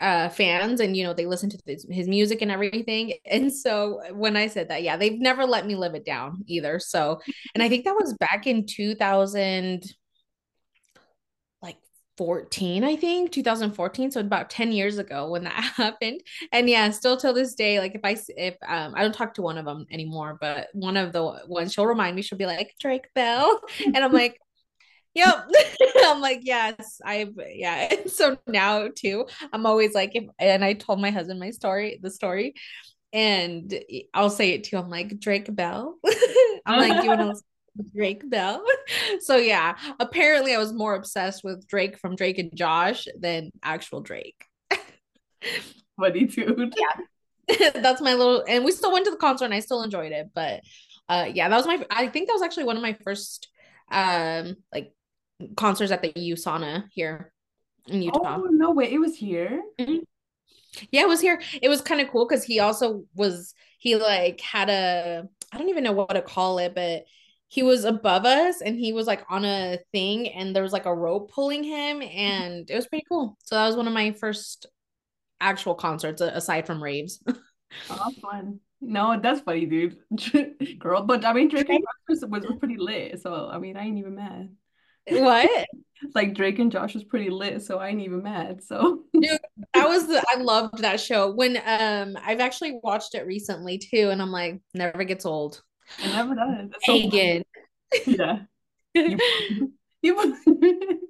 uh 0.01 0.29
fans 0.29 0.81
and 0.81 0.95
you 0.97 1.05
know 1.05 1.15
they 1.15 1.25
listen 1.25 1.49
to 1.49 1.59
his, 1.67 1.87
his 1.91 2.09
music 2.09 2.43
and 2.43 2.51
everything. 2.51 3.15
And 3.25 3.53
so 3.53 4.01
when 4.13 4.37
i 4.37 4.47
said 4.47 4.69
that 4.69 4.83
yeah 4.83 4.97
they've 4.97 5.19
never 5.19 5.45
let 5.47 5.67
me 5.67 5.75
live 5.75 5.95
it 5.95 6.05
down 6.05 6.45
either. 6.47 6.79
So 6.79 7.21
and 7.55 7.63
i 7.63 7.69
think 7.69 7.85
that 7.85 7.95
was 7.95 8.15
back 8.15 8.47
in 8.47 8.67
2000 8.67 9.85
like 11.63 11.79
14 12.19 12.85
i 12.85 12.95
think 12.97 13.33
2014 13.33 14.11
so 14.11 14.21
about 14.21 14.51
10 14.51 14.73
years 14.73 14.99
ago 14.99 15.31
when 15.31 15.45
that 15.45 15.53
happened. 15.77 16.21
And 16.53 16.69
yeah 16.69 16.91
still 16.91 17.17
till 17.17 17.33
this 17.33 17.55
day 17.55 17.79
like 17.81 17.95
if 17.95 18.03
i 18.05 18.17
if 18.37 18.57
um 18.69 18.93
i 18.95 19.03
don't 19.03 19.15
talk 19.15 19.33
to 19.35 19.43
one 19.43 19.57
of 19.57 19.65
them 19.65 19.87
anymore 19.91 20.37
but 20.41 20.69
one 20.75 20.99
of 20.99 21.13
the 21.13 21.41
ones 21.47 21.73
she'll 21.73 21.87
remind 21.87 22.17
me 22.17 22.23
she'll 22.23 22.39
be 22.39 22.47
like 22.47 22.75
drake 22.79 23.07
bell. 23.15 23.61
And 23.87 23.97
i'm 23.99 24.13
like 24.13 24.39
Yep. 25.17 25.51
I'm 26.05 26.21
like, 26.21 26.41
yes, 26.43 27.01
I've 27.05 27.33
yeah. 27.49 27.89
And 27.91 28.11
so 28.11 28.37
now 28.47 28.89
too, 28.95 29.27
I'm 29.53 29.65
always 29.65 29.95
like, 29.95 30.13
if, 30.15 30.25
and 30.39 30.63
I 30.63 30.75
told 30.75 31.01
my 31.01 31.11
husband 31.11 31.41
my 31.41 31.51
story, 31.51 31.99
the 32.03 32.11
story, 32.11 32.55
and 33.13 33.75
I'll 34.13 34.31
say 34.31 34.51
it 34.51 34.65
too. 34.65 34.77
I'm 34.77 34.91
like, 34.91 35.19
Drake 35.19 35.55
Bell. 35.55 35.97
I'm 36.67 36.81
like, 36.81 37.03
you 37.03 37.17
know 37.17 37.35
Drake 37.95 38.29
Bell. 38.29 38.63
So 39.21 39.37
yeah, 39.37 39.77
apparently 40.01 40.55
I 40.55 40.59
was 40.59 40.73
more 40.73 40.95
obsessed 40.95 41.45
with 41.45 41.67
Drake 41.67 41.99
from 41.99 42.17
Drake 42.17 42.39
and 42.39 42.55
Josh 42.55 43.07
than 43.19 43.51
actual 43.63 44.01
Drake. 44.01 44.45
Funny 45.99 46.25
dude. 46.25 46.75
Yeah. 46.77 47.71
That's 47.75 48.01
my 48.01 48.15
little 48.15 48.45
and 48.49 48.65
we 48.65 48.73
still 48.73 48.93
went 48.93 49.05
to 49.05 49.11
the 49.11 49.17
concert 49.17 49.47
and 49.47 49.55
I 49.55 49.61
still 49.61 49.83
enjoyed 49.83 50.13
it. 50.13 50.31
But 50.35 50.61
uh 51.09 51.27
yeah, 51.33 51.49
that 51.49 51.57
was 51.57 51.67
my 51.67 51.85
I 51.91 52.09
think 52.09 52.29
that 52.29 52.35
was 52.35 52.43
actually 52.43 52.65
one 52.65 52.77
of 52.77 52.83
my 52.83 52.97
first 53.05 53.49
um 53.91 54.57
like 54.73 54.93
concerts 55.57 55.93
at 55.93 56.03
the 56.03 56.13
USANA 56.13 56.85
here 56.91 57.33
in 57.89 58.03
Utah. 58.03 58.39
Oh 58.39 58.49
no 58.51 58.73
way, 58.73 58.93
it 58.93 58.99
was 58.99 59.17
here. 59.17 59.63
Mm-hmm. 59.79 59.99
Yeah, 60.91 61.03
it 61.03 61.09
was 61.09 61.21
here. 61.21 61.41
It 61.63 61.69
was 61.69 61.81
kind 61.81 62.01
of 62.01 62.11
cool 62.11 62.27
because 62.27 62.45
he 62.45 62.61
also 62.61 63.05
was 63.15 63.55
he 63.79 63.97
like 63.97 64.41
had 64.41 64.69
a 64.69 65.29
I 65.53 65.59
don't 65.59 65.69
even 65.69 65.85
know 65.85 65.93
what 65.93 66.13
to 66.13 66.23
call 66.23 66.59
it, 66.59 66.75
but 66.75 67.05
he 67.49 67.63
was 67.63 67.85
above 67.85 68.25
us 68.25 68.61
and 68.61 68.77
he 68.77 68.93
was 68.93 69.07
like 69.07 69.25
on 69.31 69.45
a 69.45 69.79
thing 69.93 70.29
and 70.29 70.55
there 70.55 70.63
was 70.63 70.73
like 70.73 70.87
a 70.87 70.95
rope 70.95 71.31
pulling 71.33 71.63
him 71.63 72.03
and 72.03 72.69
it 72.69 72.75
was 72.75 72.89
pretty 72.89 73.05
cool. 73.09 73.37
So 73.45 73.55
that 73.55 73.67
was 73.67 73.77
one 73.77 73.87
of 73.87 73.95
my 73.95 74.13
first 74.13 74.67
actual 75.41 75.75
concerts 75.75 76.21
aside 76.21 76.67
from 76.67 76.83
raves. 76.83 77.23
oh, 77.91 78.11
fun. 78.21 78.61
No, 78.81 79.19
that's 79.21 79.41
funny, 79.41 79.67
dude. 79.67 79.97
Girl, 80.79 81.03
but 81.03 81.25
I 81.25 81.33
mean, 81.33 81.49
Drake 81.49 81.69
was, 82.09 82.25
was 82.27 82.45
pretty 82.59 82.77
lit. 82.77 83.21
So 83.23 83.49
I 83.51 83.59
mean, 83.59 83.77
I 83.77 83.85
ain't 83.85 83.99
even 83.99 84.17
mad. 84.17 84.51
What? 85.09 85.67
like 86.15 86.35
Drake 86.35 86.59
and 86.59 86.71
Josh 86.71 86.95
was 86.95 87.05
pretty 87.05 87.31
lit, 87.31 87.63
so 87.63 87.79
I 87.79 87.89
ain't 87.89 88.03
even 88.03 88.23
mad. 88.23 88.63
So 88.63 89.05
Dude, 89.13 89.39
that 89.75 89.89
was 89.89 90.07
the 90.07 90.25
I 90.35 90.41
loved 90.41 90.79
that 90.79 91.01
show. 91.01 91.33
When 91.33 91.57
um 91.57 92.19
I've 92.23 92.41
actually 92.41 92.79
watched 92.83 93.15
it 93.15 93.27
recently 93.27 93.79
too, 93.79 94.11
and 94.11 94.21
I'm 94.21 94.33
like, 94.33 94.61
never 94.75 95.05
gets 95.05 95.27
old. 95.27 95.63
It 96.03 96.09
never 96.09 96.35
does. 96.35 96.71
Hagen. 96.83 97.45
yeah. 98.07 98.41
You, 98.95 99.19
you 100.03 101.01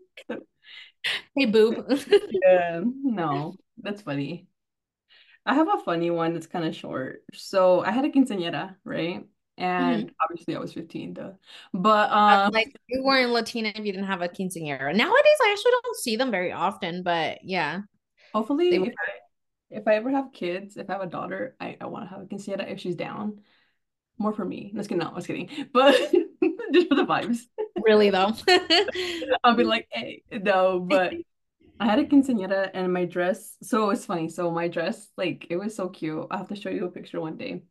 Hey 1.37 1.47
boob. 1.47 1.87
yeah, 2.45 2.81
no, 3.03 3.57
that's 3.79 4.03
funny. 4.03 4.49
I 5.45 5.55
have 5.55 5.69
a 5.69 5.83
funny 5.85 6.11
one 6.11 6.35
that's 6.35 6.49
kind 6.49 6.65
of 6.65 6.75
short. 6.75 7.23
So 7.33 7.81
I 7.81 7.93
had 7.93 8.05
a 8.05 8.11
quinceañera, 8.11 8.75
right? 8.85 9.25
And 9.59 10.05
mm-hmm. 10.05 10.15
obviously 10.23 10.55
I 10.55 10.59
was 10.59 10.73
15 10.73 11.15
though. 11.15 11.37
But 11.73 12.11
um 12.11 12.53
like 12.53 12.77
you 12.89 13.03
weren't 13.03 13.31
Latina 13.31 13.73
if 13.75 13.85
you 13.85 13.93
didn't 13.93 14.07
have 14.07 14.23
a 14.23 14.29
quinceañera. 14.29 14.95
Nowadays 14.95 15.39
I 15.43 15.51
actually 15.51 15.73
don't 15.83 15.97
see 15.97 16.17
them 16.17 16.31
very 16.31 16.53
often, 16.53 17.03
but 17.03 17.39
yeah. 17.43 17.81
Hopefully 18.35 18.75
if 18.75 18.83
I, 18.83 19.13
if 19.71 19.89
I 19.89 19.95
ever 19.95 20.11
have 20.11 20.33
kids, 20.33 20.77
if 20.77 20.91
I 20.91 20.95
have 20.95 21.03
a 21.03 21.07
daughter, 21.07 21.57
I, 21.61 21.77
I 21.81 21.87
want 21.87 22.05
to 22.05 22.11
have 22.11 22.23
a 22.23 22.27
quinceañera 22.27 22.71
if 22.71 22.81
she's 22.81 22.97
down. 22.97 23.41
More 24.19 24.33
for 24.33 24.45
me. 24.45 24.73
Let's 24.75 24.89
get 24.89 24.99
no, 24.99 25.09
I 25.09 25.15
was 25.15 25.27
kidding. 25.27 25.51
But 25.73 25.95
just 26.73 26.89
for 26.89 26.95
the 26.95 27.07
vibes. 27.07 27.41
Really 27.83 28.11
though. 28.11 28.33
I'll 29.45 29.55
be 29.55 29.65
like, 29.65 29.89
hey, 29.91 30.23
no, 30.31 30.81
but 30.81 31.15
I 31.79 31.87
had 31.87 31.99
a 31.99 32.05
quinceañera 32.05 32.71
and 32.75 32.93
my 32.93 33.05
dress. 33.05 33.57
So 33.63 33.91
it's 33.91 34.07
funny. 34.07 34.29
So 34.29 34.51
my 34.51 34.69
dress, 34.69 35.09
like, 35.17 35.47
it 35.51 35.57
was 35.57 35.75
so 35.75 35.89
cute. 35.89 36.27
i 36.31 36.37
have 36.37 36.49
to 36.49 36.57
show 36.57 36.71
you 36.71 36.87
a 36.87 36.91
picture 36.91 37.21
one 37.21 37.37
day 37.37 37.63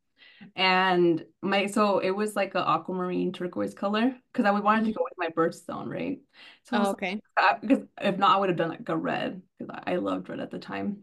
and 0.55 1.23
my 1.41 1.67
so 1.67 1.99
it 1.99 2.12
was 2.12 2.36
like 2.36 2.55
a 2.55 2.67
aquamarine 2.67 3.31
turquoise 3.31 3.73
color 3.73 4.15
because 4.31 4.45
I 4.45 4.51
wanted 4.51 4.86
to 4.86 4.93
go 4.93 5.03
with 5.03 5.13
my 5.17 5.29
birthstone, 5.29 5.88
right? 5.88 6.19
So 6.63 6.77
oh, 6.77 6.91
okay. 6.91 7.19
Like, 7.39 7.62
because 7.62 7.84
if 8.01 8.17
not, 8.17 8.36
I 8.36 8.39
would 8.39 8.49
have 8.49 8.58
done 8.58 8.69
like 8.69 8.88
a 8.88 8.97
red 8.97 9.41
because 9.58 9.75
I, 9.86 9.93
I 9.93 9.95
loved 9.97 10.29
red 10.29 10.39
at 10.39 10.51
the 10.51 10.60
time. 10.60 11.01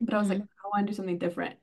But 0.00 0.14
I 0.14 0.18
was 0.18 0.28
mm-hmm. 0.28 0.40
like, 0.40 0.42
I 0.42 0.68
want 0.68 0.86
to 0.86 0.92
do 0.92 0.96
something 0.96 1.18
different. 1.18 1.56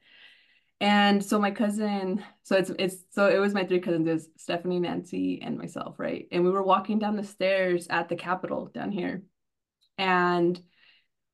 And 0.79 1.23
so 1.23 1.39
my 1.39 1.51
cousin, 1.51 2.23
so 2.43 2.55
it's 2.55 2.71
it's 2.77 2.97
so 3.09 3.27
it 3.27 3.39
was 3.39 3.53
my 3.53 3.65
three 3.65 3.79
cousins, 3.79 4.07
is 4.07 4.29
Stephanie, 4.37 4.79
Nancy, 4.79 5.41
and 5.41 5.57
myself, 5.57 5.95
right? 5.97 6.27
And 6.31 6.43
we 6.43 6.51
were 6.51 6.63
walking 6.63 6.99
down 6.99 7.15
the 7.15 7.23
stairs 7.23 7.87
at 7.89 8.09
the 8.09 8.15
Capitol 8.15 8.69
down 8.73 8.91
here, 8.91 9.23
and 9.97 10.61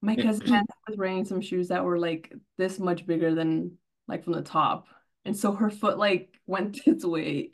my 0.01 0.15
cousin 0.15 0.65
was 0.87 0.97
wearing 0.97 1.25
some 1.25 1.41
shoes 1.41 1.69
that 1.69 1.83
were 1.83 1.97
like 1.97 2.33
this 2.57 2.79
much 2.79 3.05
bigger 3.05 3.35
than 3.35 3.77
like 4.07 4.23
from 4.23 4.33
the 4.33 4.41
top 4.41 4.87
and 5.25 5.37
so 5.37 5.53
her 5.53 5.69
foot 5.69 5.97
like 5.97 6.29
went 6.45 6.79
its 6.87 7.05
way. 7.05 7.51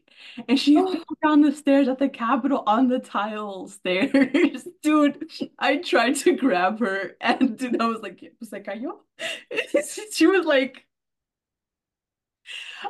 And 0.49 0.59
she 0.59 0.77
oh. 0.77 0.91
fell 0.91 1.17
down 1.23 1.41
the 1.41 1.53
stairs 1.53 1.87
at 1.87 1.97
the 1.97 2.09
Capitol 2.09 2.63
on 2.67 2.89
the 2.89 2.99
tile 2.99 3.67
stairs. 3.67 4.67
dude, 4.83 5.29
I 5.57 5.77
tried 5.77 6.17
to 6.17 6.35
grab 6.35 6.79
her 6.79 7.15
and 7.21 7.57
dude, 7.57 7.81
I 7.81 7.85
was 7.85 8.01
like, 8.01 8.21
was 8.39 8.51
like, 8.51 8.65
cayó. 8.65 8.97
she 10.13 10.27
was 10.27 10.45
like, 10.45 10.85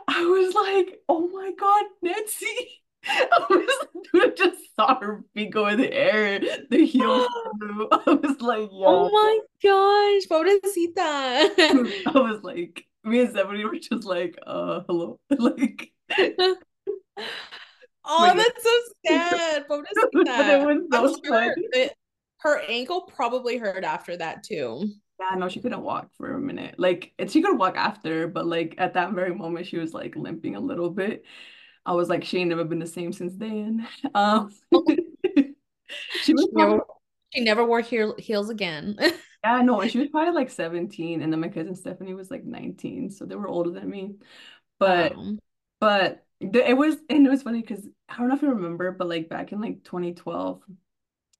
I 0.07 0.23
was 0.23 0.53
like, 0.55 0.99
oh 1.07 1.27
my 1.27 1.51
God, 1.59 1.85
Nancy. 2.01 2.81
I 3.05 3.45
was 3.49 3.87
like, 3.93 4.05
dude, 4.11 4.37
just 4.37 4.75
saw 4.75 4.99
her 4.99 5.23
feet 5.33 5.51
go 5.51 5.67
in 5.67 5.77
the 5.77 5.93
air, 5.93 6.39
the 6.69 6.85
heels 6.85 7.27
I 7.91 8.19
was 8.21 8.41
like. 8.41 8.69
Oh 8.73 9.09
my 9.11 9.39
gosh, 9.63 10.27
pobrecita. 10.27 12.05
I 12.07 12.19
was 12.19 12.43
like, 12.43 12.88
me 13.09 13.21
and 13.21 13.29
Stephanie 13.29 13.65
were 13.65 13.77
just 13.77 14.05
like, 14.05 14.37
uh, 14.45 14.81
hello. 14.87 15.19
like 15.37 15.91
Oh, 18.05 18.33
that's 18.35 18.63
so 18.63 18.79
sad. 19.05 19.65
but 19.67 19.81
it 20.03 21.01
was 21.01 21.15
so 21.15 21.21
sure 21.25 21.53
her 22.39 22.61
ankle 22.67 23.01
probably 23.01 23.57
hurt 23.57 23.83
after 23.83 24.15
that 24.17 24.43
too. 24.43 24.85
Yeah, 25.19 25.37
no, 25.37 25.49
she 25.49 25.59
couldn't 25.59 25.81
walk 25.81 26.09
for 26.17 26.33
a 26.33 26.39
minute. 26.39 26.75
Like 26.77 27.13
she 27.27 27.41
could 27.41 27.57
walk 27.57 27.75
after, 27.75 28.27
but 28.27 28.47
like 28.47 28.75
at 28.77 28.93
that 28.93 29.11
very 29.11 29.35
moment 29.35 29.67
she 29.67 29.77
was 29.77 29.93
like 29.93 30.15
limping 30.15 30.55
a 30.55 30.59
little 30.59 30.89
bit. 30.89 31.25
I 31.85 31.93
was 31.93 32.07
like, 32.09 32.23
she 32.23 32.39
ain't 32.39 32.49
never 32.49 32.63
been 32.63 32.79
the 32.79 32.87
same 32.87 33.11
since 33.11 33.35
then. 33.35 33.85
Um 34.15 34.51
she 36.21 36.33
was 36.33 36.47
probably, 36.53 36.79
she 37.33 37.41
never 37.41 37.65
wore 37.65 37.81
heel, 37.81 38.15
heels 38.17 38.49
again. 38.49 38.97
Yeah, 39.43 39.61
no, 39.61 39.87
she 39.87 39.99
was 39.99 40.09
probably 40.09 40.33
like 40.33 40.49
17, 40.49 41.21
and 41.21 41.31
then 41.31 41.39
my 41.39 41.49
cousin 41.49 41.75
Stephanie 41.75 42.13
was 42.13 42.29
like 42.29 42.43
19, 42.43 43.09
so 43.09 43.25
they 43.25 43.35
were 43.35 43.47
older 43.47 43.71
than 43.71 43.89
me. 43.89 44.15
But 44.79 45.13
but 45.79 46.25
it 46.39 46.77
was 46.77 46.97
and 47.09 47.25
it 47.25 47.29
was 47.29 47.43
funny 47.43 47.61
because 47.61 47.87
I 48.07 48.17
don't 48.17 48.29
know 48.29 48.35
if 48.35 48.41
you 48.41 48.49
remember, 48.49 48.91
but 48.91 49.07
like 49.07 49.29
back 49.29 49.51
in 49.51 49.61
like 49.61 49.83
2012 49.83 50.61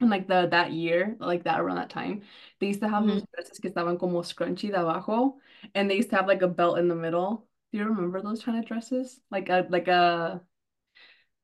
and 0.02 0.10
like 0.10 0.28
the 0.28 0.48
that 0.52 0.72
year, 0.72 1.18
like 1.20 1.44
that 1.44 1.60
around 1.60 1.78
that 1.78 1.90
time, 1.90 2.24
they 2.60 2.68
used 2.68 2.82
to 2.82 2.90
have 2.90 3.04
mm-hmm. 3.04 3.10
those 3.20 3.26
dresses 3.34 3.60
que 3.60 3.70
estaban 3.70 4.00
como 4.00 4.22
scrunchy 4.22 4.72
de 4.72 4.80
abajo, 4.80 5.36
and 5.76 5.90
they 5.90 5.96
used 5.96 6.10
to 6.12 6.16
have 6.16 6.28
like 6.28 6.42
a 6.42 6.48
belt 6.48 6.80
in 6.80 6.88
the 6.88 6.96
middle. 6.96 7.48
Do 7.72 7.80
you 7.80 7.86
remember 7.86 8.22
those 8.22 8.44
kind 8.44 8.58
of 8.58 8.66
dresses? 8.66 9.20
Like 9.30 9.50
a 9.50 9.68
like 9.70 9.88
a 9.88 10.42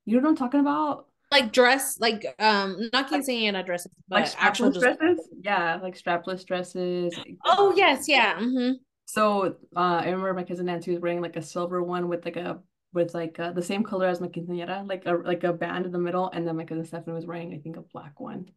you 0.06 0.16
know 0.16 0.22
what 0.22 0.30
I'm 0.30 0.36
talking 0.36 0.60
about? 0.60 1.08
Like 1.40 1.52
dress, 1.52 1.98
like 2.00 2.24
um, 2.38 2.88
not 2.92 3.08
Like 3.10 3.22
quinceañera 3.22 3.64
dresses, 3.64 3.92
like 4.14 4.24
but 4.24 4.34
actual 4.38 4.70
strapless 4.70 4.72
just. 4.72 4.88
dresses? 4.98 5.28
Yeah, 5.40 5.78
like 5.82 5.96
strapless 5.96 6.46
dresses. 6.46 7.18
Oh 7.44 7.72
yes, 7.76 8.08
yeah. 8.08 8.38
hmm 8.38 8.72
So 9.06 9.56
uh, 9.76 9.78
I 10.02 10.06
remember 10.06 10.34
my 10.34 10.44
cousin 10.44 10.66
Nancy 10.66 10.90
was 10.92 11.00
wearing 11.00 11.20
like 11.20 11.36
a 11.36 11.42
silver 11.42 11.82
one 11.82 12.08
with 12.08 12.24
like 12.24 12.36
a 12.36 12.62
with 12.92 13.14
like 13.14 13.38
uh, 13.38 13.52
the 13.52 13.62
same 13.62 13.84
color 13.84 14.06
as 14.06 14.20
my 14.20 14.28
quinceañera, 14.28 14.86
like 14.88 15.06
a 15.06 15.12
like 15.14 15.44
a 15.44 15.52
band 15.52 15.86
in 15.86 15.92
the 15.92 15.98
middle, 15.98 16.30
and 16.30 16.46
then 16.46 16.56
my 16.56 16.64
cousin 16.64 16.84
Stephanie 16.84 17.14
was 17.14 17.26
wearing 17.26 17.54
I 17.54 17.58
think 17.58 17.76
a 17.76 17.82
black 17.82 18.18
one. 18.20 18.50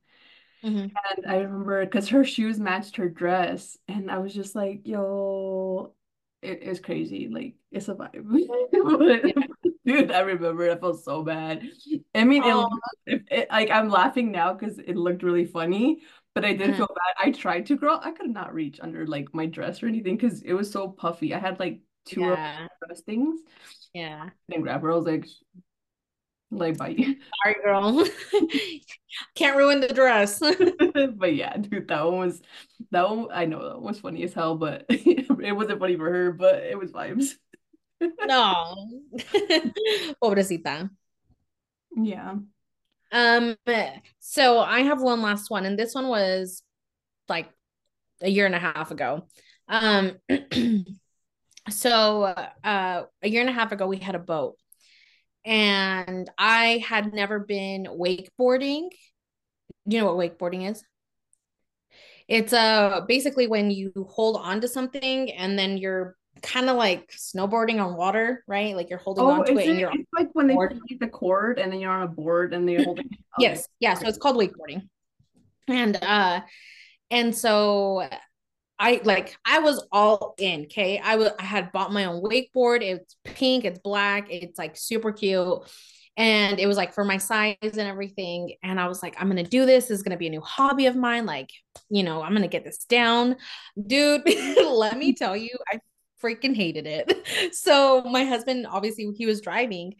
hmm 0.63 0.99
And 1.15 1.25
I 1.25 1.37
remember 1.37 1.85
because 1.85 2.09
her 2.09 2.23
shoes 2.23 2.59
matched 2.59 2.97
her 2.97 3.09
dress, 3.09 3.77
and 3.87 4.09
I 4.11 4.17
was 4.19 4.33
just 4.33 4.55
like, 4.55 4.81
yo, 4.87 5.93
it's 6.41 6.79
crazy. 6.79 7.27
Like 7.29 7.55
it's 7.71 7.87
a 7.87 7.95
vibe. 7.95 8.25
Yeah. 9.23 9.33
Dude, 9.89 10.11
I 10.11 10.19
remember 10.19 10.65
it. 10.65 10.77
I 10.77 10.79
felt 10.79 11.03
so 11.03 11.23
bad. 11.23 11.67
I 12.13 12.23
mean, 12.23 12.43
it, 12.43 12.53
Oh, 12.53 12.69
it, 13.07 13.23
it 13.31 13.47
like 13.49 13.71
I'm 13.71 13.89
laughing 13.89 14.31
now 14.31 14.53
because 14.53 14.77
it 14.77 14.95
looked 14.95 15.23
really 15.23 15.45
funny, 15.45 16.01
but 16.35 16.45
I 16.45 16.53
did 16.53 16.69
uh-huh. 16.69 16.77
feel 16.77 16.87
bad. 16.87 17.27
I 17.27 17.31
tried 17.31 17.65
to 17.67 17.75
grow. 17.75 17.97
I 17.99 18.11
could 18.11 18.29
not 18.29 18.53
reach 18.53 18.79
under 18.83 19.07
like 19.07 19.33
my 19.33 19.47
dress 19.47 19.81
or 19.81 19.87
anything 19.87 20.15
because 20.15 20.43
it 20.43 20.53
was 20.53 20.69
so 20.69 20.89
puffy. 20.89 21.33
I 21.33 21.39
had 21.39 21.59
like 21.59 21.79
two 22.05 22.23
of 22.23 22.37
yeah, 22.37 22.67
dress 22.85 23.01
things. 23.01 23.39
yeah. 23.95 24.29
And 24.53 24.61
grab 24.61 24.83
her. 24.83 24.91
I 24.91 24.95
was 24.95 25.05
like, 25.05 25.25
like 26.51 26.77
bite. 26.77 26.97
Sorry, 27.43 27.55
girl. 27.63 28.05
Can't 29.35 29.57
ruin 29.57 29.79
the 29.79 29.87
dress. 29.87 30.39
But 31.17 31.33
yeah, 31.33 31.57
dude, 31.57 31.87
that 31.87 32.05
one 32.05 32.27
was 32.27 32.41
that 32.91 33.09
one. 33.09 33.27
I 33.33 33.45
know 33.45 33.63
that 33.69 33.75
one 33.75 33.85
was 33.85 33.99
funny 33.99 34.21
as 34.23 34.33
hell, 34.33 34.55
but 34.55 34.85
it 34.89 35.55
wasn't 35.55 35.79
funny 35.79 35.95
for 35.95 36.11
her, 36.11 36.31
but 36.31 36.55
it 36.57 36.77
was 36.77 36.91
vibes. 36.91 37.35
No. 38.01 38.75
Pobrecita. 40.23 40.89
Yeah. 41.95 42.35
Um, 43.11 43.57
so 44.19 44.59
I 44.59 44.81
have 44.81 45.01
one 45.01 45.21
last 45.21 45.49
one, 45.49 45.65
and 45.65 45.77
this 45.77 45.95
one 45.95 46.07
was 46.07 46.63
like 47.27 47.49
a 48.21 48.29
year 48.29 48.45
and 48.45 48.55
a 48.55 48.59
half 48.59 48.91
ago. 48.91 49.27
Um, 49.67 50.17
so 51.69 52.23
uh 52.23 53.03
a 53.21 53.29
year 53.29 53.41
and 53.41 53.49
a 53.49 53.53
half 53.53 53.71
ago 53.71 53.87
we 53.87 53.97
had 53.97 54.15
a 54.15 54.19
boat 54.19 54.55
and 55.45 56.29
I 56.37 56.83
had 56.85 57.13
never 57.13 57.39
been 57.39 57.85
wakeboarding. 57.85 58.89
You 59.85 59.99
know 59.99 60.13
what 60.13 60.37
wakeboarding 60.39 60.69
is? 60.69 60.83
It's 62.27 62.53
uh 62.53 63.01
basically 63.07 63.47
when 63.47 63.71
you 63.71 63.91
hold 64.09 64.37
on 64.37 64.61
to 64.61 64.67
something 64.67 65.31
and 65.31 65.57
then 65.57 65.77
you're 65.77 66.15
kind 66.41 66.69
of 66.69 66.77
like 66.77 67.09
snowboarding 67.11 67.83
on 67.83 67.95
water, 67.95 68.43
right? 68.47 68.75
Like 68.75 68.89
you're 68.89 68.99
holding 68.99 69.23
Oh, 69.25 69.31
on 69.31 69.45
to 69.45 69.51
is 69.53 69.59
it 69.59 69.69
and 69.69 69.79
you're 69.79 69.91
It's 69.91 70.09
like 70.13 70.29
when 70.33 70.47
they 70.47 70.55
board. 70.55 70.79
play 70.87 70.97
the 70.99 71.07
chord 71.07 71.59
and 71.59 71.71
then 71.71 71.79
you're 71.79 71.91
on 71.91 72.03
a 72.03 72.07
board 72.07 72.53
and 72.53 72.67
they're 72.67 72.83
holding. 72.83 73.05
Okay. 73.05 73.19
Yes, 73.39 73.67
yeah, 73.79 73.93
so 73.93 74.07
it's 74.07 74.17
called 74.17 74.37
wakeboarding. 74.37 74.87
And 75.67 75.95
uh 76.01 76.41
and 77.11 77.35
so 77.35 78.07
I 78.79 79.01
like 79.03 79.35
I 79.45 79.59
was 79.59 79.85
all 79.91 80.35
in, 80.37 80.63
okay? 80.63 80.99
I 80.99 81.15
was 81.17 81.29
I 81.39 81.43
had 81.43 81.71
bought 81.71 81.91
my 81.91 82.05
own 82.05 82.21
wakeboard. 82.23 82.81
It's 82.81 83.15
pink, 83.23 83.65
it's 83.65 83.79
black, 83.79 84.27
it's 84.31 84.57
like 84.57 84.77
super 84.77 85.11
cute. 85.11 85.59
And 86.17 86.59
it 86.59 86.67
was 86.67 86.75
like 86.75 86.93
for 86.93 87.05
my 87.05 87.17
size 87.17 87.55
and 87.61 87.79
everything. 87.79 88.55
And 88.61 88.77
I 88.79 88.87
was 88.89 89.01
like, 89.01 89.15
I'm 89.19 89.29
gonna 89.29 89.43
do 89.43 89.65
this. 89.65 89.85
This 89.87 89.99
is 89.99 90.03
gonna 90.03 90.17
be 90.17 90.27
a 90.27 90.31
new 90.31 90.41
hobby 90.41 90.85
of 90.87 90.95
mine. 90.95 91.25
Like, 91.25 91.49
you 91.89 92.03
know, 92.03 92.21
I'm 92.21 92.33
gonna 92.33 92.47
get 92.47 92.65
this 92.65 92.83
down. 92.85 93.37
Dude, 93.87 94.23
let 94.65 94.97
me 94.97 95.13
tell 95.13 95.35
you, 95.37 95.51
I 95.71 95.79
freaking 96.23 96.55
hated 96.55 96.87
it. 96.87 97.27
So 97.53 98.01
my 98.03 98.25
husband, 98.25 98.67
obviously, 98.69 99.09
he 99.15 99.25
was 99.25 99.41
driving 99.41 99.95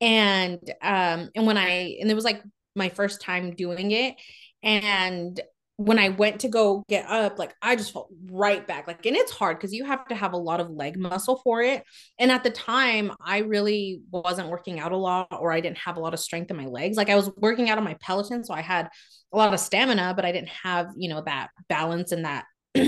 and 0.00 0.58
um 0.82 1.30
and 1.34 1.46
when 1.46 1.56
i 1.56 1.96
and 2.00 2.10
it 2.10 2.14
was 2.14 2.24
like 2.24 2.42
my 2.74 2.88
first 2.88 3.20
time 3.20 3.54
doing 3.54 3.90
it 3.92 4.16
and 4.62 5.40
when 5.76 5.98
i 5.98 6.08
went 6.08 6.40
to 6.40 6.48
go 6.48 6.84
get 6.88 7.06
up 7.08 7.38
like 7.38 7.54
i 7.62 7.74
just 7.74 7.92
felt 7.92 8.08
right 8.30 8.66
back 8.66 8.86
like 8.86 9.04
and 9.06 9.16
it's 9.16 9.32
hard 9.32 9.56
because 9.56 9.72
you 9.72 9.84
have 9.84 10.06
to 10.06 10.14
have 10.14 10.32
a 10.32 10.36
lot 10.36 10.60
of 10.60 10.70
leg 10.70 10.98
muscle 10.98 11.40
for 11.42 11.62
it 11.62 11.82
and 12.18 12.30
at 12.30 12.44
the 12.44 12.50
time 12.50 13.12
i 13.24 13.38
really 13.38 14.00
wasn't 14.10 14.48
working 14.48 14.78
out 14.78 14.92
a 14.92 14.96
lot 14.96 15.28
or 15.30 15.52
i 15.52 15.60
didn't 15.60 15.78
have 15.78 15.96
a 15.96 16.00
lot 16.00 16.14
of 16.14 16.20
strength 16.20 16.50
in 16.50 16.56
my 16.56 16.66
legs 16.66 16.96
like 16.96 17.10
i 17.10 17.16
was 17.16 17.30
working 17.38 17.70
out 17.70 17.78
on 17.78 17.84
my 17.84 17.96
peloton 18.00 18.44
so 18.44 18.52
i 18.52 18.60
had 18.60 18.88
a 19.32 19.36
lot 19.36 19.52
of 19.52 19.58
stamina 19.58 20.12
but 20.14 20.24
i 20.24 20.32
didn't 20.32 20.48
have 20.48 20.88
you 20.96 21.08
know 21.08 21.22
that 21.24 21.48
balance 21.68 22.12
and 22.12 22.24
that 22.24 22.44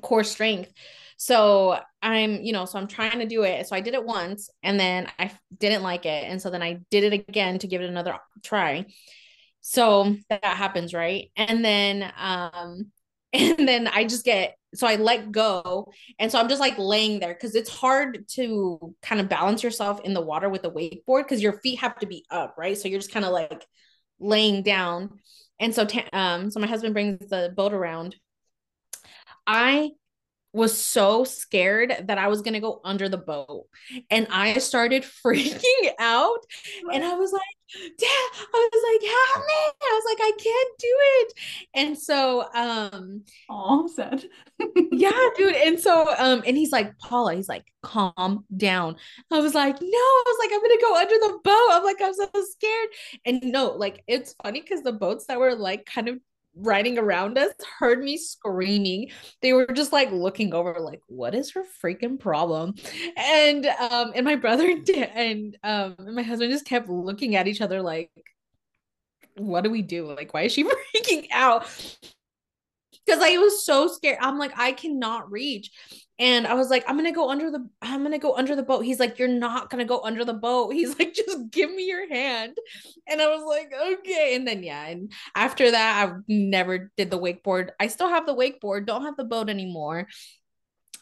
core 0.00 0.24
strength. 0.24 0.72
So 1.22 1.78
I'm, 2.00 2.40
you 2.40 2.54
know, 2.54 2.64
so 2.64 2.78
I'm 2.78 2.86
trying 2.86 3.18
to 3.18 3.26
do 3.26 3.42
it. 3.42 3.68
So 3.68 3.76
I 3.76 3.82
did 3.82 3.92
it 3.92 4.06
once 4.06 4.48
and 4.62 4.80
then 4.80 5.06
I 5.18 5.30
didn't 5.58 5.82
like 5.82 6.06
it. 6.06 6.24
And 6.24 6.40
so 6.40 6.48
then 6.48 6.62
I 6.62 6.80
did 6.90 7.04
it 7.04 7.12
again 7.12 7.58
to 7.58 7.66
give 7.66 7.82
it 7.82 7.90
another 7.90 8.16
try. 8.42 8.86
So 9.60 10.16
that 10.30 10.42
happens, 10.42 10.94
right? 10.94 11.30
And 11.36 11.62
then 11.62 12.10
um 12.18 12.86
and 13.34 13.68
then 13.68 13.86
I 13.86 14.04
just 14.04 14.24
get 14.24 14.56
so 14.74 14.86
I 14.86 14.96
let 14.96 15.30
go. 15.30 15.92
And 16.18 16.32
so 16.32 16.40
I'm 16.40 16.48
just 16.48 16.58
like 16.58 16.78
laying 16.78 17.20
there 17.20 17.34
because 17.34 17.54
it's 17.54 17.68
hard 17.68 18.26
to 18.36 18.94
kind 19.02 19.20
of 19.20 19.28
balance 19.28 19.62
yourself 19.62 20.00
in 20.00 20.14
the 20.14 20.22
water 20.22 20.48
with 20.48 20.62
the 20.62 20.70
wakeboard 20.70 21.24
because 21.24 21.42
your 21.42 21.60
feet 21.60 21.80
have 21.80 21.98
to 21.98 22.06
be 22.06 22.24
up, 22.30 22.54
right? 22.56 22.78
So 22.78 22.88
you're 22.88 22.98
just 22.98 23.12
kind 23.12 23.26
of 23.26 23.32
like 23.32 23.66
laying 24.20 24.62
down. 24.62 25.18
And 25.58 25.74
so 25.74 25.86
um 26.14 26.50
so 26.50 26.60
my 26.60 26.66
husband 26.66 26.94
brings 26.94 27.28
the 27.28 27.52
boat 27.54 27.74
around. 27.74 28.16
I 29.46 29.90
was 30.52 30.76
so 30.76 31.24
scared 31.24 31.94
that 32.06 32.18
I 32.18 32.28
was 32.28 32.42
gonna 32.42 32.60
go 32.60 32.80
under 32.84 33.08
the 33.08 33.18
boat. 33.18 33.66
And 34.10 34.26
I 34.30 34.58
started 34.58 35.04
freaking 35.24 35.90
out. 35.98 36.38
And 36.92 37.04
I 37.04 37.14
was 37.14 37.32
like, 37.32 37.42
Dad, 37.98 38.30
I 38.52 38.68
was 38.72 38.82
like, 38.92 39.10
help 39.10 39.46
me. 39.46 39.72
I 39.82 39.92
was 39.92 40.04
like, 40.06 40.18
I 40.20 40.32
can't 40.42 40.78
do 40.78 40.96
it. 41.20 41.32
And 41.74 41.98
so 41.98 42.46
um 42.54 43.24
Oh, 43.48 43.88
sad. 43.94 44.24
yeah, 44.92 45.28
dude. 45.36 45.54
And 45.54 45.78
so 45.78 46.12
um 46.18 46.42
and 46.46 46.56
he's 46.56 46.72
like, 46.72 46.98
Paola, 46.98 47.34
he's 47.34 47.48
like, 47.48 47.64
calm 47.82 48.44
down. 48.56 48.96
I 49.30 49.38
was 49.40 49.54
like, 49.54 49.80
no, 49.80 49.88
I 49.88 50.22
was 50.26 50.36
like, 50.40 50.50
I'm 50.52 50.60
gonna 50.60 50.80
go 50.80 50.96
under 50.96 51.14
the 51.14 51.38
boat. 51.44 51.68
I'm 51.70 51.84
like, 51.84 52.00
I'm 52.02 52.14
so 52.14 52.28
scared. 52.50 52.88
And 53.24 53.52
no, 53.52 53.72
like 53.72 54.02
it's 54.06 54.34
funny 54.42 54.60
because 54.60 54.82
the 54.82 54.92
boats 54.92 55.26
that 55.26 55.38
were 55.38 55.54
like 55.54 55.86
kind 55.86 56.08
of 56.08 56.18
riding 56.56 56.98
around 56.98 57.38
us 57.38 57.52
heard 57.78 58.02
me 58.02 58.16
screaming. 58.16 59.10
They 59.42 59.52
were 59.52 59.66
just 59.66 59.92
like 59.92 60.10
looking 60.10 60.54
over, 60.54 60.76
like, 60.80 61.00
what 61.06 61.34
is 61.34 61.52
her 61.52 61.64
freaking 61.82 62.18
problem? 62.18 62.74
And 63.16 63.66
um, 63.66 64.12
and 64.14 64.24
my 64.24 64.36
brother 64.36 64.78
did, 64.84 65.10
and 65.14 65.56
um, 65.62 65.96
and 65.98 66.14
my 66.14 66.22
husband 66.22 66.52
just 66.52 66.66
kept 66.66 66.88
looking 66.88 67.36
at 67.36 67.48
each 67.48 67.60
other 67.60 67.82
like, 67.82 68.10
what 69.36 69.64
do 69.64 69.70
we 69.70 69.82
do? 69.82 70.06
Like, 70.06 70.34
why 70.34 70.42
is 70.42 70.52
she 70.52 70.64
freaking 70.94 71.26
out? 71.32 71.66
Because 73.06 73.22
I 73.22 73.38
was 73.38 73.64
so 73.64 73.88
scared. 73.88 74.18
I'm 74.20 74.38
like, 74.38 74.52
I 74.56 74.72
cannot 74.72 75.30
reach. 75.30 75.70
And 76.20 76.46
I 76.46 76.52
was 76.52 76.68
like, 76.68 76.84
I'm 76.86 76.96
gonna 76.96 77.12
go 77.12 77.30
under 77.30 77.50
the 77.50 77.66
I'm 77.80 78.02
gonna 78.02 78.18
go 78.18 78.36
under 78.36 78.54
the 78.54 78.62
boat. 78.62 78.84
He's 78.84 79.00
like, 79.00 79.18
You're 79.18 79.26
not 79.26 79.70
gonna 79.70 79.86
go 79.86 80.00
under 80.04 80.22
the 80.24 80.34
boat. 80.34 80.70
He's 80.74 80.98
like, 80.98 81.14
just 81.14 81.50
give 81.50 81.72
me 81.72 81.86
your 81.86 82.08
hand. 82.08 82.58
And 83.08 83.22
I 83.22 83.26
was 83.28 83.42
like, 83.46 83.72
okay. 83.98 84.36
And 84.36 84.46
then 84.46 84.62
yeah, 84.62 84.86
and 84.86 85.10
after 85.34 85.70
that, 85.70 86.08
I 86.08 86.12
never 86.28 86.92
did 86.96 87.10
the 87.10 87.18
wakeboard. 87.18 87.70
I 87.80 87.86
still 87.86 88.10
have 88.10 88.26
the 88.26 88.36
wakeboard, 88.36 88.86
don't 88.86 89.04
have 89.04 89.16
the 89.16 89.24
boat 89.24 89.48
anymore. 89.48 90.08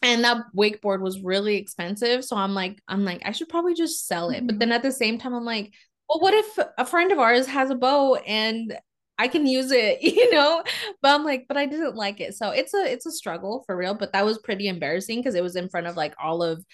And 0.03 0.23
that 0.23 0.45
wakeboard 0.57 1.01
was 1.01 1.21
really 1.21 1.57
expensive. 1.57 2.25
So 2.25 2.37
I'm 2.37 2.55
like, 2.55 2.81
I'm 2.87 3.05
like, 3.05 3.23
I 3.25 3.33
should 3.33 3.49
probably 3.49 3.75
just 3.75 4.07
sell 4.07 4.31
it. 4.31 4.47
But 4.47 4.53
mm-hmm. 4.53 4.59
then 4.59 4.73
at 4.73 4.83
the 4.83 4.93
same 4.93 5.19
time, 5.19 5.35
I'm 5.35 5.45
like, 5.45 5.73
well, 6.09 6.21
what 6.21 6.35
if 6.35 6.59
a 6.79 6.87
friend 6.87 7.11
of 7.11 7.19
ours 7.19 7.47
has 7.47 7.71
a 7.71 7.75
boat 7.75 8.21
and 8.27 8.79
I 9.19 9.29
can 9.29 9.47
use 9.47 9.71
it, 9.73 10.03
you 10.03 10.33
know? 10.33 10.63
But 11.03 11.15
I'm 11.15 11.25
like, 11.25 11.47
but 11.49 11.57
I 11.57 11.67
didn't 11.67 11.97
like 11.97 12.21
it. 12.21 12.35
So 12.35 12.51
it's 12.51 12.75
a 12.75 12.91
it's 12.91 13.07
a 13.07 13.13
struggle 13.13 13.65
for 13.67 13.77
real. 13.77 13.95
But 13.95 14.13
that 14.13 14.25
was 14.25 14.39
pretty 14.39 14.69
embarrassing 14.69 15.19
because 15.21 15.35
it 15.35 15.43
was 15.43 15.57
in 15.57 15.69
front 15.69 15.87
of 15.87 15.97
like 15.97 16.15
all 16.23 16.43
of 16.43 16.65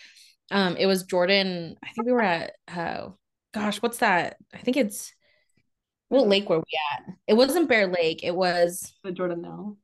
um 0.51 0.77
it 0.77 0.87
was 0.87 1.05
Jordan. 1.05 1.77
I 1.83 1.89
think 1.91 2.07
we 2.07 2.13
were 2.13 2.23
at 2.23 2.53
uh 2.69 3.09
gosh, 3.53 3.81
what's 3.83 3.99
that? 3.99 4.37
I 4.53 4.59
think 4.59 4.77
it's 4.77 5.13
what 6.09 6.29
lake 6.29 6.49
were 6.49 6.59
we 6.59 6.79
at? 6.93 7.15
It 7.27 7.35
wasn't 7.35 7.69
Bear 7.69 7.87
Lake. 7.87 8.23
It 8.23 8.35
was 8.35 8.93
the 9.03 9.13
Jordan 9.13 9.43
now. 9.43 9.77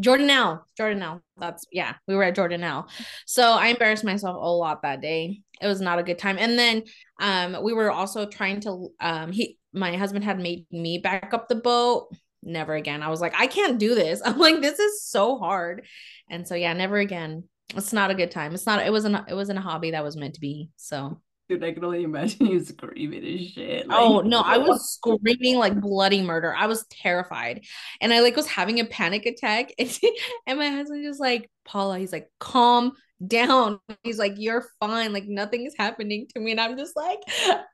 Jordanelle. 0.00 0.62
Jordanelle. 0.78 1.20
That's 1.36 1.66
yeah, 1.72 1.94
we 2.06 2.14
were 2.14 2.22
at 2.22 2.36
Jordanelle. 2.36 2.88
So 3.26 3.52
I 3.52 3.68
embarrassed 3.68 4.04
myself 4.04 4.36
a 4.36 4.48
lot 4.48 4.82
that 4.82 5.00
day. 5.00 5.42
It 5.60 5.66
was 5.66 5.80
not 5.80 5.98
a 5.98 6.02
good 6.02 6.18
time. 6.18 6.36
And 6.38 6.58
then 6.58 6.84
um 7.20 7.62
we 7.62 7.72
were 7.72 7.90
also 7.90 8.26
trying 8.26 8.60
to 8.60 8.88
um 9.00 9.32
he 9.32 9.58
my 9.72 9.96
husband 9.96 10.24
had 10.24 10.38
made 10.38 10.66
me 10.70 10.98
back 10.98 11.32
up 11.32 11.48
the 11.48 11.54
boat. 11.54 12.08
Never 12.42 12.74
again. 12.74 13.02
I 13.02 13.08
was 13.08 13.20
like, 13.20 13.34
I 13.38 13.46
can't 13.46 13.78
do 13.78 13.94
this. 13.94 14.22
I'm 14.24 14.38
like, 14.38 14.60
this 14.60 14.78
is 14.78 15.04
so 15.04 15.38
hard. 15.38 15.84
And 16.30 16.46
so 16.46 16.54
yeah, 16.54 16.72
never 16.72 16.98
again. 16.98 17.44
It's 17.74 17.92
not 17.92 18.10
a 18.10 18.14
good 18.14 18.30
time. 18.30 18.54
It's 18.54 18.66
not 18.66 18.84
it 18.84 18.90
wasn't 18.90 19.28
it 19.28 19.34
wasn't 19.34 19.58
a 19.58 19.62
hobby 19.62 19.92
that 19.92 20.04
was 20.04 20.16
meant 20.16 20.34
to 20.34 20.40
be. 20.40 20.70
So 20.76 21.20
Dude, 21.48 21.64
I 21.64 21.72
can 21.72 21.82
only 21.82 22.02
imagine 22.02 22.46
you 22.46 22.60
screaming 22.64 23.24
and 23.24 23.40
shit. 23.40 23.88
Like, 23.88 23.98
Oh 23.98 24.20
no, 24.20 24.40
I 24.40 24.58
was 24.58 24.92
screaming 25.02 25.56
like 25.56 25.80
bloody 25.80 26.20
murder. 26.20 26.54
I 26.54 26.66
was 26.66 26.86
terrified. 26.90 27.64
And 28.02 28.12
I 28.12 28.20
like 28.20 28.36
was 28.36 28.46
having 28.46 28.80
a 28.80 28.84
panic 28.84 29.24
attack. 29.24 29.72
And, 29.78 29.98
and 30.46 30.58
my 30.58 30.68
husband 30.68 31.04
just 31.04 31.20
like, 31.20 31.50
Paola, 31.64 31.98
he's 31.98 32.12
like, 32.12 32.30
calm 32.38 32.92
down. 33.26 33.80
He's 34.02 34.18
like, 34.18 34.34
You're 34.36 34.66
fine. 34.80 35.12
Like 35.12 35.26
nothing 35.26 35.66
is 35.66 35.74
happening 35.78 36.26
to 36.34 36.40
me. 36.40 36.52
And 36.52 36.60
I'm 36.60 36.76
just 36.76 36.96
like, 36.96 37.20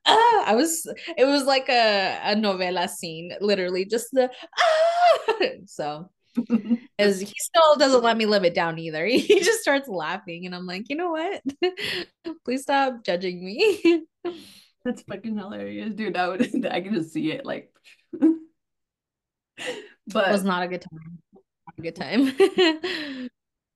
ah. 0.07 0.45
I 0.47 0.55
was, 0.55 0.87
it 1.17 1.25
was 1.25 1.45
like 1.45 1.69
a, 1.69 2.21
a 2.25 2.35
novela 2.35 2.89
scene, 2.89 3.33
literally, 3.41 3.85
just 3.85 4.09
the 4.13 4.31
ah. 4.59 5.35
So 5.67 6.11
as 6.99 7.21
he 7.21 7.33
still 7.39 7.77
doesn't 7.79 8.03
let 8.03 8.17
me 8.17 8.27
live 8.27 8.45
it 8.45 8.55
down 8.55 8.79
either. 8.79 9.05
He 9.25 9.41
just 9.41 9.61
starts 9.61 9.89
laughing, 9.89 10.47
and 10.47 10.55
I'm 10.55 10.67
like, 10.67 10.89
you 10.89 10.97
know 10.97 11.11
what? 11.11 11.43
Please 12.45 12.63
stop 12.63 13.05
judging 13.05 13.45
me. 13.45 14.05
That's 14.85 15.03
fucking 15.03 15.39
hilarious, 15.39 15.95
dude. 15.95 16.17
I 16.17 16.29
would 16.29 16.67
I 16.67 16.81
can 16.81 16.95
just 16.95 17.13
see 17.13 17.33
it 17.33 17.47
like 17.47 17.71
but 20.07 20.29
It 20.29 20.33
was 20.33 20.45
not 20.45 20.63
a 20.63 20.69
good 20.69 20.83
time. 20.83 21.19
Not 21.33 21.79
a 21.79 21.83
good 21.83 21.97
time. 21.97 23.29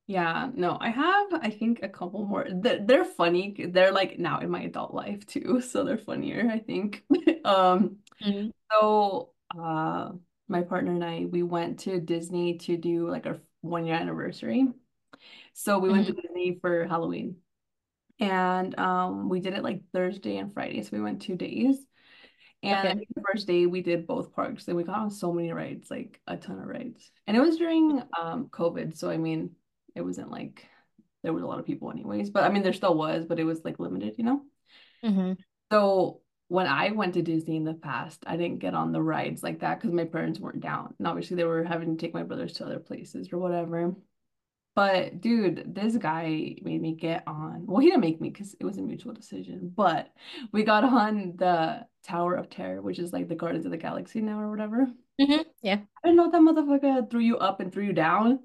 Yeah, 0.09 0.51
no, 0.55 0.79
I 0.81 0.91
have 0.91 1.29
I 1.35 1.51
think 1.51 1.81
a 1.85 1.89
couple 1.89 2.27
more. 2.27 2.47
They're, 2.51 2.85
they're 2.85 3.05
funny. 3.07 3.67
They're 3.71 3.93
like 3.93 4.19
now 4.19 4.41
in 4.41 4.51
my 4.51 4.63
adult 4.63 4.95
life 4.95 5.27
too, 5.27 5.61
so 5.67 5.85
they're 5.85 5.99
funnier, 5.99 6.51
I 6.53 6.61
think. 6.61 7.05
Um, 7.45 7.99
Mhm. 8.21 8.51
so 8.73 9.33
uh 9.59 10.13
my 10.49 10.63
partner 10.63 10.93
and 10.95 11.05
I 11.05 11.27
we 11.27 11.43
went 11.45 11.81
to 11.81 12.01
Disney 12.01 12.59
to 12.61 12.77
do 12.79 13.09
like 13.11 13.27
our 13.27 13.39
one 13.63 13.87
year 13.87 13.97
anniversary. 13.97 14.69
So 15.55 15.79
we 15.79 15.91
went 15.91 16.07
to 16.07 16.13
Mhm. 16.13 16.23
Disney 16.23 16.59
for 16.61 16.87
Halloween. 16.87 17.37
And 18.21 18.79
um 18.79 19.29
we 19.29 19.41
did 19.41 19.55
it 19.55 19.63
like 19.65 19.83
Thursday 19.93 20.39
and 20.39 20.53
Friday. 20.55 20.83
So 20.83 20.91
we 20.97 21.03
went 21.03 21.23
two 21.23 21.37
days. 21.37 21.79
And 22.63 22.95
Okay. 22.95 23.07
the 23.15 23.23
first 23.33 23.47
day 23.47 23.67
we 23.67 23.83
did 23.83 24.07
both 24.07 24.33
parks 24.35 24.69
and 24.69 24.77
we 24.77 24.85
got 24.85 24.99
on 24.99 25.11
so 25.11 25.33
many 25.33 25.53
rides, 25.53 25.91
like 25.91 26.21
a 26.27 26.37
ton 26.37 26.59
of 26.61 26.67
rides. 26.67 27.11
And 27.27 27.37
it 27.37 27.41
was 27.41 27.57
during 27.59 28.03
um 28.21 28.49
COVID, 28.51 28.97
so 28.97 29.11
I 29.11 29.17
mean, 29.19 29.51
it 29.99 30.05
wasn't 30.05 30.31
like 30.31 30.67
there 31.23 31.33
was 31.33 31.43
a 31.43 31.47
lot 31.47 31.59
of 31.59 31.67
people 31.67 31.91
anyways, 31.91 32.31
but 32.31 32.45
I 32.45 32.49
mean 32.51 32.63
there 32.63 32.73
still 32.73 32.97
was, 32.97 33.27
but 33.27 33.41
it 33.41 33.45
was 33.45 33.65
like 33.65 33.79
limited, 33.79 34.15
you 34.19 34.25
know? 34.25 34.43
hmm 35.03 35.33
So 35.71 36.21
when 36.49 36.67
I 36.67 36.93
went 36.93 37.15
to 37.15 37.23
Disney 37.23 37.57
in 37.57 37.65
the 37.65 37.75
past, 37.75 38.25
I 38.27 38.37
didn't 38.37 38.61
get 38.61 38.75
on 38.75 38.93
the 38.93 39.03
rides 39.03 39.43
like 39.43 39.61
that 39.61 39.79
because 39.79 39.93
my 39.93 40.05
parents 40.05 40.41
weren't 40.41 40.61
down. 40.61 40.95
And 40.99 41.07
obviously 41.07 41.37
they 41.37 41.45
were 41.45 41.65
having 41.65 41.97
to 41.97 42.01
take 42.01 42.15
my 42.15 42.23
brothers 42.23 42.55
to 42.55 42.65
other 42.65 42.79
places 42.79 43.33
or 43.33 43.39
whatever. 43.39 43.95
But 44.75 45.21
dude, 45.21 45.75
this 45.75 45.97
guy 45.97 46.57
made 46.63 46.81
me 46.81 46.95
get 46.95 47.25
on. 47.27 47.67
Well, 47.67 47.81
he 47.81 47.89
didn't 47.89 48.01
make 48.01 48.21
me 48.21 48.31
because 48.31 48.55
it 48.61 48.65
was 48.65 48.79
a 48.79 48.83
mutual 48.83 49.13
decision. 49.13 49.73
But 49.75 50.11
we 50.53 50.63
got 50.63 50.85
on 50.85 51.35
the 51.37 51.87
Tower 52.05 52.37
of 52.37 52.49
Terror, 52.49 52.81
which 52.81 52.99
is 53.01 53.13
like 53.13 53.29
the 53.29 53.35
Guardians 53.35 53.67
of 53.67 53.73
the 53.73 53.77
Galaxy 53.77 54.21
now 54.21 54.41
or 54.41 54.51
whatever. 54.51 54.87
hmm 55.21 55.43
Yeah. 55.63 55.81
I 56.05 56.09
didn't 56.09 56.17
know 56.17 56.31
that 56.31 56.41
motherfucker 56.41 57.11
threw 57.11 57.21
you 57.21 57.39
up 57.39 57.61
and 57.61 57.73
threw 57.73 57.85
you 57.85 57.93
down. 57.93 58.41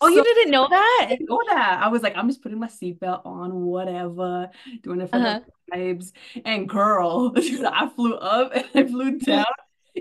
Oh, 0.00 0.08
you 0.08 0.22
didn't 0.22 0.50
know 0.50 0.68
I 0.68 0.68
that? 0.68 1.16
didn't 1.16 1.28
know 1.28 1.40
that. 1.48 1.80
I 1.82 1.88
was 1.88 2.02
like, 2.02 2.16
I'm 2.16 2.28
just 2.28 2.42
putting 2.42 2.58
my 2.58 2.66
seatbelt 2.68 3.24
on, 3.26 3.54
whatever, 3.62 4.50
doing 4.82 5.00
it 5.00 5.10
for 5.10 5.20
the 5.20 5.28
Uh-huh. 5.28 5.40
vibes. 5.72 6.12
And 6.44 6.68
girl, 6.68 7.30
dude, 7.34 7.64
I 7.64 7.88
flew 7.88 8.14
up 8.14 8.52
and 8.54 8.66
I 8.74 8.86
flew 8.86 9.18
down, 9.18 9.44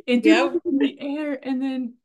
and 0.07 0.23
Yep. 0.23 0.59
in 0.65 0.79
the 0.79 0.97
air, 0.99 1.39
and 1.41 1.61
then 1.61 1.95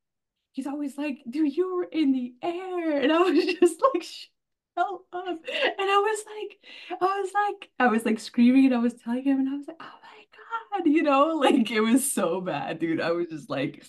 he's 0.53 0.67
always 0.67 0.99
like, 0.99 1.19
dude, 1.29 1.57
you 1.57 1.77
were 1.77 1.85
in 1.85 2.13
the 2.13 2.35
air. 2.43 3.01
And 3.01 3.13
I 3.13 3.19
was 3.21 3.45
just 3.61 3.83
like, 3.95 4.03
shut 4.03 4.31
up. 4.79 5.01
And 5.49 5.91
I 5.91 5.99
was 5.99 6.25
like, 6.27 7.01
I 7.03 7.21
was 7.21 7.33
like, 7.35 7.71
I 7.81 7.89
was 7.89 8.05
like 8.07 8.21
screaming 8.21 8.67
and 8.67 8.75
I 8.75 8.79
was 8.79 8.95
telling 8.95 9.25
him, 9.25 9.41
and 9.41 9.49
I 9.51 9.57
was 9.57 9.69
like, 9.69 9.79
oh 9.81 9.85
my 10.03 10.79
God, 10.81 10.87
you 10.89 11.03
know, 11.03 11.29
like 11.37 11.71
it 11.71 11.81
was 11.81 12.13
so 12.13 12.41
bad, 12.41 12.79
dude. 12.81 13.01
I 13.01 13.13
was 13.13 13.29
just 13.29 13.51
like, 13.51 13.85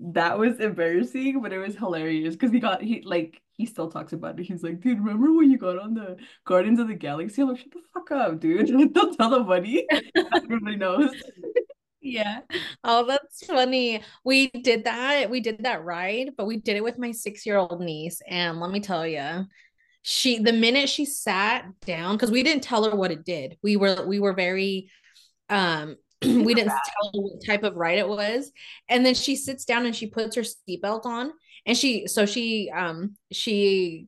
that 0.00 0.38
was 0.38 0.60
embarrassing, 0.60 1.40
but 1.42 1.52
it 1.52 1.58
was 1.58 1.76
hilarious 1.76 2.34
because 2.34 2.52
he 2.52 2.60
got, 2.60 2.82
he 2.82 3.02
like, 3.04 3.40
he 3.52 3.66
still 3.66 3.90
talks 3.90 4.12
about 4.12 4.40
it. 4.40 4.44
He's 4.44 4.62
like, 4.62 4.80
dude, 4.80 4.98
remember 4.98 5.32
when 5.32 5.50
you 5.50 5.58
got 5.58 5.78
on 5.78 5.94
the 5.94 6.16
Guardians 6.46 6.78
of 6.78 6.88
the 6.88 6.94
Galaxy? 6.94 7.42
I'm 7.42 7.48
like, 7.48 7.58
shut 7.58 7.70
the 7.72 7.80
fuck 7.92 8.10
up, 8.10 8.40
dude. 8.40 8.92
Don't 8.94 9.16
tell 9.16 9.30
nobody. 9.30 9.86
Everybody 10.16 10.76
knows. 10.76 11.10
Yeah. 12.00 12.40
Oh, 12.82 13.04
that's 13.06 13.44
funny. 13.44 14.02
We 14.24 14.48
did 14.48 14.84
that. 14.84 15.28
We 15.28 15.40
did 15.40 15.64
that 15.64 15.84
ride, 15.84 16.30
but 16.36 16.46
we 16.46 16.56
did 16.56 16.76
it 16.76 16.84
with 16.84 16.98
my 16.98 17.12
six-year-old 17.12 17.80
niece. 17.80 18.22
And 18.26 18.58
let 18.58 18.70
me 18.70 18.80
tell 18.80 19.06
you, 19.06 19.44
she 20.02 20.38
the 20.38 20.52
minute 20.54 20.88
she 20.88 21.04
sat 21.04 21.66
down, 21.82 22.16
because 22.16 22.30
we 22.30 22.42
didn't 22.42 22.62
tell 22.62 22.84
her 22.84 22.96
what 22.96 23.10
it 23.10 23.24
did. 23.24 23.58
We 23.62 23.76
were 23.76 24.06
we 24.06 24.18
were 24.18 24.32
very 24.32 24.90
um 25.50 25.96
we 26.44 26.54
didn't 26.54 26.72
tell 26.72 27.10
what 27.12 27.44
type 27.44 27.62
of 27.62 27.76
ride 27.76 27.98
it 27.98 28.08
was. 28.08 28.50
And 28.88 29.04
then 29.04 29.14
she 29.14 29.36
sits 29.36 29.64
down 29.64 29.86
and 29.86 29.94
she 29.96 30.06
puts 30.06 30.36
her 30.36 30.42
seatbelt 30.42 31.06
on. 31.06 31.32
And 31.66 31.76
she 31.76 32.06
so 32.06 32.26
she 32.26 32.70
um 32.70 33.16
she 33.32 34.06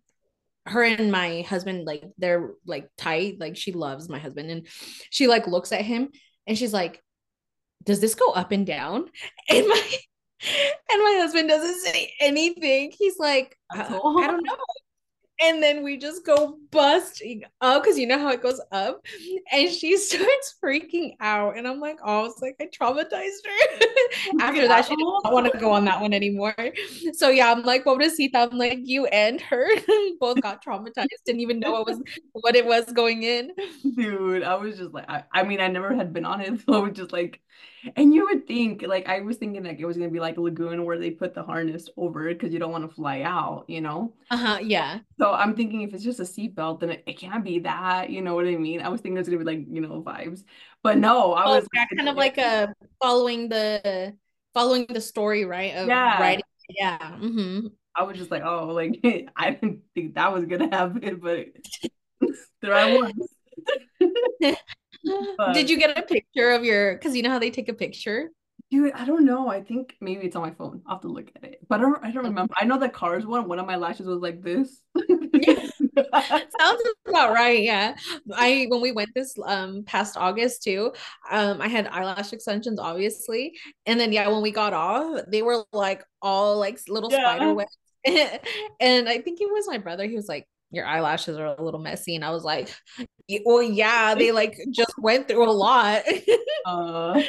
her 0.66 0.82
and 0.82 1.10
my 1.10 1.42
husband 1.42 1.84
like 1.86 2.04
they're 2.18 2.52
like 2.66 2.88
tight. 2.96 3.38
Like 3.40 3.56
she 3.56 3.72
loves 3.72 4.08
my 4.08 4.18
husband. 4.18 4.50
And 4.50 4.66
she 5.10 5.26
like 5.26 5.46
looks 5.46 5.72
at 5.72 5.82
him 5.82 6.08
and 6.46 6.56
she's 6.56 6.72
like 6.72 7.02
does 7.84 8.00
this 8.00 8.14
go 8.14 8.30
up 8.32 8.52
and 8.52 8.66
down? 8.66 9.06
And 9.48 9.66
my 9.66 9.82
and 10.90 11.02
my 11.02 11.18
husband 11.20 11.48
doesn't 11.48 11.80
say 11.80 12.12
anything. 12.20 12.92
He's 12.96 13.18
like, 13.18 13.56
uh, 13.74 13.78
I 13.82 14.26
don't 14.26 14.44
know. 14.44 14.56
And 15.40 15.62
then 15.62 15.82
we 15.82 15.96
just 15.96 16.24
go 16.24 16.58
busting 16.70 17.42
up 17.60 17.82
because 17.82 17.98
you 17.98 18.06
know 18.06 18.18
how 18.18 18.30
it 18.30 18.42
goes 18.42 18.60
up. 18.70 19.04
And 19.52 19.70
she 19.70 19.96
starts 19.98 20.54
freaking 20.62 21.16
out. 21.20 21.56
And 21.56 21.66
I'm 21.66 21.80
like, 21.80 21.98
oh, 22.04 22.20
I 22.20 22.22
was 22.22 22.40
like, 22.40 22.56
I 22.60 22.66
traumatized 22.66 23.44
her. 23.46 24.40
After 24.40 24.68
that, 24.68 24.84
she 24.84 24.94
did 24.94 25.04
not 25.04 25.32
want 25.32 25.52
to 25.52 25.58
go 25.58 25.72
on 25.72 25.84
that 25.86 26.00
one 26.00 26.12
anymore. 26.12 26.54
So 27.14 27.30
yeah, 27.30 27.50
I'm 27.50 27.62
like, 27.62 27.84
Pobrecita, 27.84 28.34
I'm 28.34 28.56
like, 28.58 28.80
you 28.84 29.06
and 29.06 29.40
her 29.40 29.68
both 30.20 30.40
got 30.40 30.64
traumatized, 30.64 31.06
didn't 31.26 31.40
even 31.40 31.58
know 31.60 31.72
what 31.72 31.86
was 31.86 32.00
what 32.32 32.54
it 32.54 32.66
was 32.66 32.84
going 32.92 33.22
in. 33.22 33.52
Dude, 33.96 34.42
I 34.42 34.54
was 34.54 34.76
just 34.76 34.92
like, 34.92 35.08
I, 35.08 35.24
I 35.32 35.42
mean, 35.42 35.60
I 35.60 35.68
never 35.68 35.94
had 35.94 36.12
been 36.12 36.24
on 36.24 36.40
it, 36.40 36.60
so 36.60 36.74
I 36.74 36.78
was 36.78 36.96
just 36.96 37.12
like, 37.12 37.40
and 37.96 38.14
you 38.14 38.26
would 38.26 38.46
think, 38.46 38.82
like, 38.86 39.08
I 39.08 39.20
was 39.20 39.36
thinking 39.36 39.64
like 39.64 39.80
it 39.80 39.86
was 39.86 39.96
gonna 39.96 40.10
be 40.10 40.20
like 40.20 40.36
a 40.36 40.40
lagoon 40.40 40.84
where 40.84 40.98
they 40.98 41.10
put 41.10 41.34
the 41.34 41.42
harness 41.42 41.88
over 41.96 42.28
it 42.28 42.34
because 42.38 42.52
you 42.52 42.58
don't 42.58 42.70
want 42.70 42.88
to 42.88 42.94
fly 42.94 43.22
out, 43.22 43.64
you 43.66 43.80
know? 43.80 44.12
Uh-huh, 44.30 44.58
yeah. 44.62 45.00
So 45.22 45.32
I'm 45.32 45.54
thinking 45.54 45.82
if 45.82 45.94
it's 45.94 46.02
just 46.02 46.18
a 46.18 46.24
seatbelt, 46.24 46.80
then 46.80 46.90
it, 46.90 47.04
it 47.06 47.18
can't 47.18 47.44
be 47.44 47.60
that, 47.60 48.10
you 48.10 48.22
know 48.22 48.34
what 48.34 48.44
I 48.46 48.56
mean? 48.56 48.80
I 48.80 48.88
was 48.88 49.00
thinking 49.00 49.18
it's 49.18 49.28
gonna 49.28 49.38
be 49.38 49.44
like, 49.44 49.66
you 49.70 49.80
know, 49.80 50.02
vibes, 50.02 50.42
but 50.82 50.98
no, 50.98 51.32
I 51.32 51.46
Oh, 51.46 51.54
was 51.54 51.68
yeah, 51.72 51.84
kind 51.96 52.08
of 52.08 52.16
like 52.16 52.38
a 52.38 52.74
following 53.00 53.48
the 53.48 54.16
following 54.54 54.86
the 54.88 55.00
story, 55.00 55.44
right? 55.44 55.74
Of 55.76 55.88
yeah, 55.88 56.18
writing. 56.18 56.44
Yeah. 56.68 57.16
hmm 57.18 57.66
I 57.94 58.04
was 58.04 58.16
just 58.16 58.30
like, 58.30 58.42
oh, 58.44 58.66
like 58.68 59.00
I 59.36 59.50
didn't 59.52 59.82
think 59.94 60.14
that 60.14 60.32
was 60.32 60.44
gonna 60.46 60.68
happen, 60.74 61.20
but 61.22 61.46
there 62.62 62.76
I 62.76 62.86
was. 62.86 63.12
Did 65.50 65.70
you 65.70 65.78
get 65.78 65.98
a 65.98 66.02
picture 66.02 66.50
of 66.50 66.64
your, 66.64 66.94
because 66.94 67.16
you 67.16 67.22
know 67.22 67.30
how 67.30 67.38
they 67.38 67.50
take 67.50 67.68
a 67.68 67.74
picture? 67.74 68.30
Dude, 68.72 68.92
I 68.94 69.04
don't 69.04 69.26
know. 69.26 69.48
I 69.48 69.62
think 69.62 69.96
maybe 70.00 70.24
it's 70.24 70.34
on 70.34 70.40
my 70.42 70.52
phone. 70.52 70.80
I'll 70.86 70.94
have 70.94 71.02
to 71.02 71.08
look 71.08 71.30
at 71.36 71.44
it. 71.44 71.58
But 71.68 71.80
I 71.80 71.82
don't, 71.82 72.04
I 72.06 72.10
don't 72.10 72.24
remember. 72.24 72.54
I 72.58 72.64
know 72.64 72.78
the 72.78 72.88
Cars 72.88 73.26
one, 73.26 73.46
one 73.46 73.58
of 73.58 73.66
my 73.66 73.76
lashes 73.76 74.06
was 74.06 74.20
like 74.20 74.42
this. 74.42 74.80
Sounds 76.58 76.82
about 77.06 77.34
right. 77.34 77.62
Yeah. 77.62 77.94
I 78.34 78.66
when 78.70 78.80
we 78.80 78.92
went 78.92 79.10
this 79.14 79.34
um 79.46 79.84
past 79.84 80.16
August 80.16 80.62
too, 80.62 80.92
um 81.30 81.60
I 81.60 81.68
had 81.68 81.86
eyelash 81.88 82.32
extensions 82.32 82.78
obviously. 82.78 83.58
And 83.84 84.00
then 84.00 84.10
yeah, 84.10 84.28
when 84.28 84.40
we 84.42 84.50
got 84.52 84.72
off, 84.72 85.22
they 85.28 85.42
were 85.42 85.64
like 85.74 86.02
all 86.22 86.58
like 86.58 86.80
little 86.88 87.10
spider 87.10 87.52
webs. 87.52 87.76
and 88.06 89.06
I 89.08 89.18
think 89.20 89.40
it 89.42 89.52
was 89.52 89.68
my 89.68 89.78
brother. 89.78 90.06
He 90.06 90.16
was 90.16 90.28
like, 90.28 90.46
Your 90.70 90.86
eyelashes 90.86 91.36
are 91.36 91.54
a 91.58 91.62
little 91.62 91.80
messy. 91.80 92.16
And 92.16 92.24
I 92.24 92.30
was 92.30 92.42
like, 92.44 92.74
"Y- 93.28 93.40
Well, 93.44 93.62
yeah, 93.62 94.14
they 94.14 94.32
like 94.32 94.56
just 94.70 94.94
went 94.98 95.28
through 95.28 95.48
a 95.48 95.52
lot. 95.52 96.02
Uh, 96.64 97.22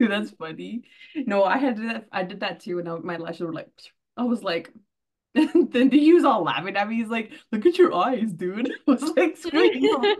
that's 0.00 0.30
funny. 0.32 0.82
No, 1.26 1.44
I 1.44 1.58
had 1.58 1.76
that. 1.78 2.06
I 2.12 2.24
did 2.24 2.40
that 2.40 2.60
too, 2.60 2.78
and 2.78 2.88
I, 2.88 2.96
my 2.98 3.16
lashes 3.16 3.42
were 3.42 3.52
like, 3.52 3.68
I 4.16 4.24
was 4.24 4.42
like, 4.42 4.72
then 5.34 5.90
he 5.90 6.12
was 6.14 6.24
all 6.24 6.44
laughing 6.44 6.76
at 6.76 6.88
me. 6.88 6.96
He's 6.96 7.08
like, 7.08 7.32
"Look 7.52 7.66
at 7.66 7.78
your 7.78 7.94
eyes, 7.94 8.32
dude." 8.32 8.70
I 8.88 8.90
was 8.90 9.02
like, 9.16 9.36
"Screw 9.36 9.70
you." 9.74 10.16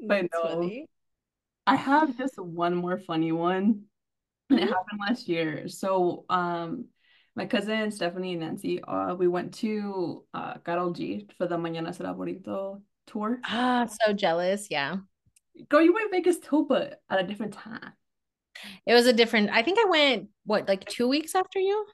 But 0.00 0.28
no, 0.32 0.42
funny. 0.42 0.86
I 1.66 1.76
have 1.76 2.16
just 2.16 2.38
one 2.38 2.74
more 2.74 2.98
funny 2.98 3.32
one. 3.32 3.84
And 4.50 4.60
it 4.60 4.64
Mhm. 4.64 4.72
happened 4.72 5.00
last 5.00 5.28
year. 5.28 5.68
So, 5.68 6.24
um, 6.30 6.86
my 7.34 7.46
cousin 7.46 7.90
Stephanie 7.90 8.32
and 8.32 8.40
Nancy, 8.40 8.82
uh, 8.82 9.14
we 9.14 9.28
went 9.28 9.54
to 9.56 10.24
uh 10.34 10.58
Karol 10.58 10.92
G 10.92 11.28
for 11.38 11.46
the 11.48 11.56
Mañana 11.56 11.90
Será 11.96 12.16
Bonito 12.16 12.82
tour. 13.06 13.40
Ah, 13.44 13.86
so 13.86 14.12
jealous. 14.12 14.68
Yeah. 14.70 14.98
Girl, 15.68 15.82
you 15.82 15.92
went 15.92 16.10
Vegas 16.10 16.38
too, 16.38 16.66
but 16.68 17.00
at 17.10 17.20
a 17.20 17.26
different 17.26 17.52
time. 17.52 17.92
It 18.86 18.94
was 18.94 19.06
a 19.06 19.12
different, 19.12 19.50
I 19.50 19.62
think 19.62 19.78
I 19.78 19.88
went, 19.88 20.28
what, 20.44 20.68
like 20.68 20.86
two 20.86 21.08
weeks 21.08 21.34
after 21.34 21.58
you? 21.58 21.86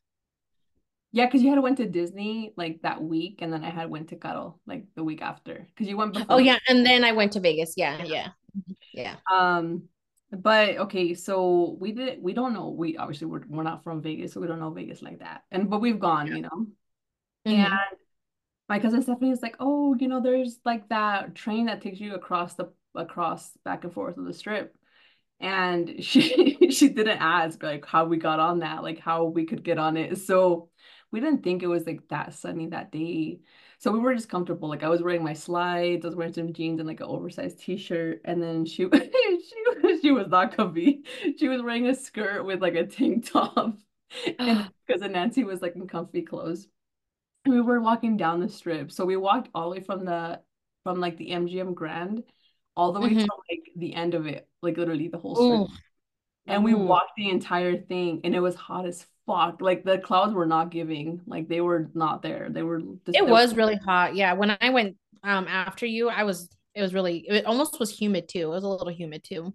Yeah, 1.11 1.27
because 1.27 1.43
you 1.43 1.51
had 1.51 1.61
went 1.61 1.77
to 1.79 1.87
Disney 1.87 2.55
like 2.57 2.81
that 2.83 3.03
week, 3.03 3.41
and 3.43 3.53
then 3.53 3.63
I 3.65 3.71
had 3.71 3.91
went 3.91 4.09
to 4.09 4.17
Karol 4.17 4.59
like 4.67 4.87
the 4.95 5.05
week 5.05 5.21
after. 5.21 5.67
Because 5.69 5.89
you 5.89 5.97
went 5.97 6.15
Before. 6.15 6.27
Oh, 6.31 6.39
yeah. 6.39 6.59
And 6.69 6.87
then 6.87 7.05
I 7.05 7.13
went 7.13 7.33
to 7.33 7.41
Vegas. 7.41 7.75
Yeah. 7.77 8.03
Yeah. 8.03 8.29
Yeah. 8.67 8.77
Yeah. 8.95 9.17
Um, 9.31 9.85
but 10.31 10.79
okay, 10.79 11.13
so 11.13 11.77
we 11.79 11.93
did. 11.93 12.23
We 12.23 12.33
don't 12.33 12.55
know. 12.55 12.71
We 12.71 12.97
obviously 12.97 13.27
we're 13.27 13.43
we're 13.47 13.63
not 13.63 13.85
from 13.85 14.01
Vegas, 14.01 14.33
so 14.33 14.41
we 14.41 14.47
don't 14.47 14.61
know 14.61 14.71
Vegas 14.71 15.03
like 15.03 15.19
that. 15.19 15.43
And 15.51 15.69
but 15.69 15.81
we've 15.81 16.01
gone, 16.01 16.35
you 16.35 16.43
know. 16.43 16.67
And 17.45 17.67
hmm 17.67 17.75
my 18.69 18.79
cousin 18.79 19.03
Stephanie 19.03 19.33
is 19.33 19.43
like, 19.43 19.57
oh, 19.61 19.95
you 19.97 20.09
know, 20.09 20.23
there's 20.23 20.59
like 20.65 20.89
that 20.89 21.35
train 21.35 21.67
that 21.67 21.83
takes 21.83 22.01
you 22.01 22.15
across 22.15 22.55
the 22.55 22.73
across 22.95 23.51
back 23.65 23.85
and 23.85 23.93
forth 23.93 24.17
of 24.17 24.25
the 24.25 24.33
strip. 24.33 24.77
And 25.41 25.97
she 26.05 26.71
she 26.71 26.89
didn't 26.89 27.19
ask 27.19 27.63
like 27.63 27.87
how 27.87 28.05
we 28.07 28.17
got 28.19 28.41
on 28.41 28.61
that, 28.61 28.83
like 28.83 28.99
how 28.99 29.25
we 29.25 29.45
could 29.47 29.65
get 29.65 29.79
on 29.79 29.97
it. 29.97 30.19
So 30.19 30.71
we 31.11 31.21
didn't 31.21 31.43
think 31.43 31.63
it 31.63 31.67
was 31.67 31.87
like 31.87 32.09
that 32.09 32.35
sunny 32.35 32.69
that 32.69 32.93
day. 32.93 33.41
So 33.79 33.91
we 33.91 33.99
were 33.99 34.15
just 34.15 34.29
comfortable. 34.29 34.69
Like 34.69 34.83
I 34.85 34.89
was 34.89 35.03
wearing 35.03 35.25
my 35.25 35.33
slides, 35.35 36.05
I 36.05 36.09
was 36.09 36.17
wearing 36.17 36.33
some 36.33 36.53
jeans 36.53 36.79
and 36.79 36.89
like 36.89 37.01
an 37.01 37.07
oversized 37.07 37.61
t-shirt. 37.61 38.21
And 38.25 38.43
then 38.43 38.65
she 38.65 38.89
she 38.93 40.01
she 40.03 40.13
was 40.13 40.29
not 40.29 40.57
comfy. 40.57 41.03
She 41.39 41.49
was 41.49 41.63
wearing 41.63 41.89
a 41.89 41.95
skirt 41.95 42.45
with 42.45 42.63
like 42.63 42.75
a 42.75 42.87
tank 42.87 43.31
top. 43.31 43.77
And 44.39 44.71
because 44.87 45.01
Nancy 45.11 45.43
was 45.43 45.63
like 45.63 45.75
in 45.75 45.89
comfy 45.89 46.21
clothes 46.23 46.69
we 47.47 47.61
were 47.61 47.81
walking 47.81 48.17
down 48.17 48.41
the 48.41 48.49
strip. 48.49 48.93
So 48.93 49.05
we 49.05 49.17
walked 49.17 49.49
all 49.55 49.71
the 49.71 49.77
way 49.77 49.81
from 49.81 50.05
the 50.05 50.41
from 50.85 51.01
like 51.01 51.17
the 51.17 51.31
MGM 51.31 51.75
Grand 51.75 52.25
all 52.77 52.93
the 52.93 53.01
way 53.01 53.15
to 53.15 53.17
Mhm. 53.17 53.29
like 53.51 53.63
the 53.77 53.95
end 53.95 54.15
of 54.15 54.27
it, 54.27 54.49
like 54.63 54.77
literally 54.77 55.09
the 55.09 55.19
whole 55.19 55.37
strip. 55.37 55.61
Ooh. 55.61 55.69
And 56.47 56.65
we 56.65 56.75
Ooh. 56.75 56.79
walked 56.79 57.13
the 57.17 57.31
entire 57.31 57.77
thing 57.77 58.21
and 58.25 58.35
it 58.35 58.41
was 58.41 58.55
hot 58.55 58.87
as 58.87 59.07
fuck. 59.27 59.61
Like 59.61 59.85
the 59.85 59.99
clouds 59.99 60.35
were 60.35 60.47
not 60.47 60.71
giving. 60.71 61.21
Like 61.27 61.49
they 61.49 61.61
were 61.61 61.91
not 61.95 62.23
there. 62.23 62.49
They 62.51 62.63
were 62.63 62.81
just 63.07 63.19
It 63.19 63.27
was 63.27 63.55
really 63.55 63.77
hot. 63.77 64.17
Yeah, 64.17 64.33
when 64.35 64.57
I 64.61 64.71
went 64.71 64.97
um 65.23 65.47
after 65.49 65.87
you, 65.87 66.09
I 66.09 66.25
was 66.25 66.49
it 66.75 66.83
was 66.83 66.95
really 66.95 67.19
it 67.29 67.45
almost 67.47 67.79
was 67.79 67.91
humid 67.97 68.29
too. 68.29 68.41
It 68.41 68.55
was 68.55 68.65
a 68.65 68.69
little 68.69 68.93
humid 68.93 69.25
too. 69.25 69.55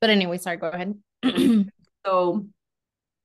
But 0.00 0.10
anyway, 0.10 0.38
sorry, 0.38 0.56
go 0.56 0.68
ahead. 0.68 0.94
so 2.06 2.46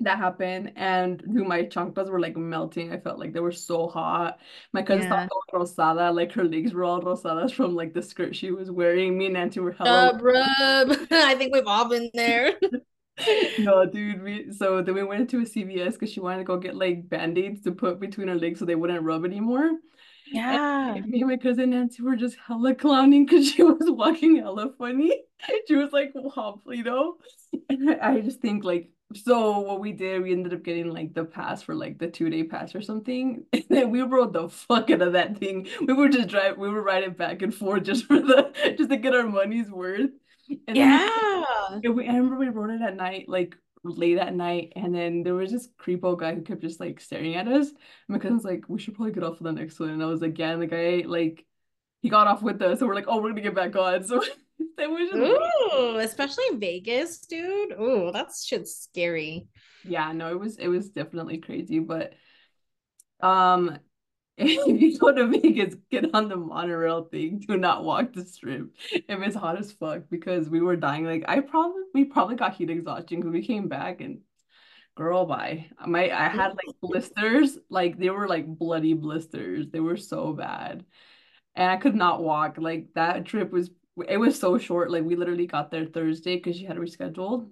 that 0.02 0.18
happened 0.18 0.72
and 0.76 1.20
dude, 1.20 1.48
my 1.48 1.64
chanclas 1.64 2.10
were 2.10 2.20
like 2.22 2.38
melting. 2.38 2.92
I 2.94 3.00
felt 3.00 3.20
like 3.20 3.34
they 3.34 3.40
were 3.42 3.52
so 3.52 3.88
hot. 3.88 4.40
My 4.74 4.82
cousin 4.84 5.08
thought 5.08 5.20
Yeah. 5.20 5.28
Was 5.54 5.72
rosada, 5.78 6.14
like 6.16 6.32
her 6.34 6.44
legs 6.46 6.74
were 6.74 6.84
all 6.86 7.02
rosadas 7.02 7.52
from 7.54 7.76
like 7.76 7.94
the 7.94 8.02
skirt 8.02 8.36
she 8.36 8.52
was 8.52 8.72
wearing. 8.72 9.18
Me 9.18 9.26
and 9.26 9.34
Nancy 9.34 9.60
were 9.60 9.72
hella 9.74 10.10
Chub 10.10 10.22
rub. 10.22 10.92
I 11.12 11.36
think 11.36 11.54
we've 11.54 11.68
all 11.68 11.88
been 11.90 12.10
there. 12.14 12.54
No, 13.58 13.86
dude, 13.86 14.22
we 14.24 14.52
so 14.54 14.82
then 14.82 14.96
we 14.96 15.04
went 15.04 15.30
to 15.32 15.42
a 15.42 15.46
CVS 15.46 15.94
because 15.94 16.12
she 16.12 16.20
wanted 16.20 16.40
to 16.40 16.44
go 16.46 16.58
get 16.58 16.76
like 16.76 17.10
band-aids 17.10 17.62
to 17.64 17.72
put 17.72 18.00
between 18.00 18.28
her 18.28 18.36
legs 18.36 18.60
so 18.60 18.66
they 18.66 18.76
wouldn't 18.76 19.04
rub 19.04 19.26
anymore. 19.26 19.70
And 19.70 19.80
Yeah. 20.32 21.00
me 21.06 21.22
and 21.22 21.30
my 21.30 21.38
cousin 21.38 21.70
Nancy 21.72 22.02
were 22.02 22.16
just 22.16 22.38
hella 22.48 22.74
clowning 22.76 23.26
because 23.26 23.50
she 23.52 23.64
was 23.64 23.90
walking 23.90 24.38
hella 24.38 24.74
funny. 24.78 25.22
She 25.68 25.76
was 25.76 25.92
like 25.92 26.14
hop, 26.34 26.62
you 26.68 26.84
know? 26.84 27.18
And 27.70 27.90
I, 27.92 28.14
I 28.14 28.22
just 28.22 28.42
think 28.42 28.64
like 28.64 28.90
so 29.16 29.60
what 29.60 29.80
we 29.80 29.92
did, 29.92 30.22
we 30.22 30.32
ended 30.32 30.54
up 30.54 30.64
getting 30.64 30.92
like 30.92 31.14
the 31.14 31.26
pass 31.26 31.64
for 31.64 31.74
like 31.76 31.98
the 31.98 32.08
two 32.10 32.30
day 32.30 32.44
pass 32.44 32.76
or 32.76 32.82
something. 32.82 33.46
And 33.54 33.66
then 33.70 33.90
we 33.92 34.02
rode 34.02 34.34
the 34.34 34.50
fuck 34.50 34.90
out 34.92 35.02
of 35.02 35.14
that 35.14 35.38
thing. 35.40 35.68
We 35.86 35.94
were 35.94 36.10
just 36.10 36.30
drive 36.30 36.58
we 36.58 36.70
were 36.70 36.82
riding 36.84 37.14
back 37.14 37.42
and 37.42 37.54
forth 37.54 37.84
just 37.84 38.06
for 38.06 38.20
the 38.20 38.76
just 38.78 38.90
to 38.90 38.98
get 38.98 39.16
our 39.16 39.28
money's 39.28 39.70
worth. 39.72 40.12
And 40.68 40.80
then 40.80 41.00
Yeah. 41.00 41.44
yeah, 41.84 41.92
we, 41.92 42.08
I 42.08 42.14
remember 42.18 42.38
we 42.38 42.50
rode 42.50 42.72
it 42.72 42.82
at 42.82 42.96
night, 42.96 43.30
like 43.30 43.56
late 43.84 44.18
at 44.18 44.36
night, 44.36 44.74
and 44.76 44.94
then 44.94 45.24
there 45.24 45.36
was 45.36 45.52
this 45.52 45.68
creepo 45.80 46.18
guy 46.20 46.36
who 46.36 46.42
kept 46.42 46.62
just 46.62 46.80
like 46.80 47.00
staring 47.02 47.36
at 47.36 47.48
us. 47.48 47.70
And 47.70 47.78
My 48.10 48.20
cousin's 48.20 48.44
like, 48.44 48.66
we 48.70 48.80
should 48.80 48.96
probably 48.96 49.14
get 49.14 49.24
off 49.24 49.40
of 49.40 49.44
the 49.46 49.52
next 49.54 49.80
one. 49.80 49.90
And 49.90 50.04
I 50.04 50.08
was 50.08 50.22
like, 50.22 50.38
yeah, 50.38 50.52
and 50.52 50.62
the 50.62 50.68
guy 50.68 51.04
like 51.08 51.46
he 52.02 52.10
got 52.10 52.28
off 52.28 52.42
with 52.44 52.62
us, 52.62 52.80
so 52.80 52.88
we're 52.88 52.96
like, 52.96 53.06
oh, 53.08 53.22
we're 53.22 53.30
gonna 53.30 53.42
get 53.42 53.56
back 53.56 53.76
on. 53.76 54.04
So 54.04 54.24
then 54.78 54.94
we 54.94 55.10
just. 55.10 55.18
Ooh, 55.18 55.98
especially 55.98 56.46
in 56.52 56.60
Vegas, 56.60 57.20
dude. 57.20 57.74
Ooh, 57.80 58.12
that's 58.12 58.46
shit's 58.46 58.76
scary. 58.76 59.48
Yeah, 59.84 60.12
no, 60.12 60.30
it 60.32 60.40
was 60.40 60.58
it 60.58 60.68
was 60.68 60.90
definitely 60.90 61.38
crazy, 61.38 61.80
but 61.80 62.14
um 63.22 63.78
if 64.38 64.82
you 64.82 64.98
go 64.98 65.14
to 65.14 65.28
Vegas, 65.28 65.76
get 65.92 66.14
on 66.14 66.30
the 66.30 66.38
monorail 66.38 67.04
thing. 67.04 67.44
Do 67.46 67.58
not 67.58 67.84
walk 67.84 68.14
the 68.14 68.24
strip 68.26 68.70
if 68.92 69.04
it's 69.22 69.36
hot 69.36 69.60
as 69.60 69.74
fuck 69.74 70.04
because 70.10 70.50
we 70.50 70.62
were 70.62 70.78
dying. 70.78 71.04
Like 71.04 71.26
I 71.28 71.42
probably 71.42 71.84
we 71.94 72.06
probably 72.06 72.36
got 72.36 72.56
heat 72.56 72.70
exhaustion 72.70 73.20
because 73.20 73.34
we 73.34 73.46
came 73.46 73.68
back 73.68 74.00
and 74.00 74.20
Girl, 75.00 75.26
bye. 75.26 75.68
My 75.88 76.12
I 76.12 76.28
had 76.28 76.50
like 76.50 76.76
blisters, 76.82 77.58
like 77.70 77.98
they 77.98 78.10
were 78.10 78.28
like 78.28 78.46
bloody 78.46 78.92
blisters. 78.94 79.68
They 79.72 79.80
were 79.80 79.96
so 79.96 80.34
bad. 80.34 80.84
And 81.56 81.72
I 81.72 81.78
could 81.78 81.96
not 81.96 82.22
walk. 82.22 82.58
Like 82.58 82.90
that 82.96 83.24
trip 83.24 83.50
was 83.50 83.72
it 84.08 84.18
was 84.18 84.40
so 84.40 84.58
short. 84.58 84.92
Like 84.92 85.04
we 85.04 85.16
literally 85.16 85.48
got 85.48 85.72
there 85.72 85.86
Thursday 85.86 86.36
because 86.36 86.58
she 86.58 86.66
had 86.66 86.78
rescheduled. 86.78 87.50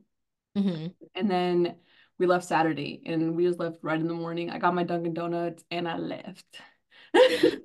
hmm 0.56 0.88
And 1.16 1.30
then 1.30 1.76
we 2.20 2.26
left 2.26 2.46
Saturday 2.46 3.02
and 3.06 3.36
we 3.36 3.46
just 3.46 3.60
left 3.60 3.78
right 3.82 4.00
in 4.00 4.08
the 4.08 4.14
morning. 4.14 4.50
I 4.50 4.60
got 4.60 4.76
my 4.76 4.84
Dunkin' 4.84 5.14
Donuts 5.14 5.64
and 5.72 5.88
I 5.88 5.98
left. 5.98 6.46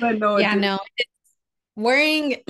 But 0.00 0.18
no, 0.18 0.38
Yeah, 0.38 0.54
no. 0.54 0.78
Wearing, 1.76 2.36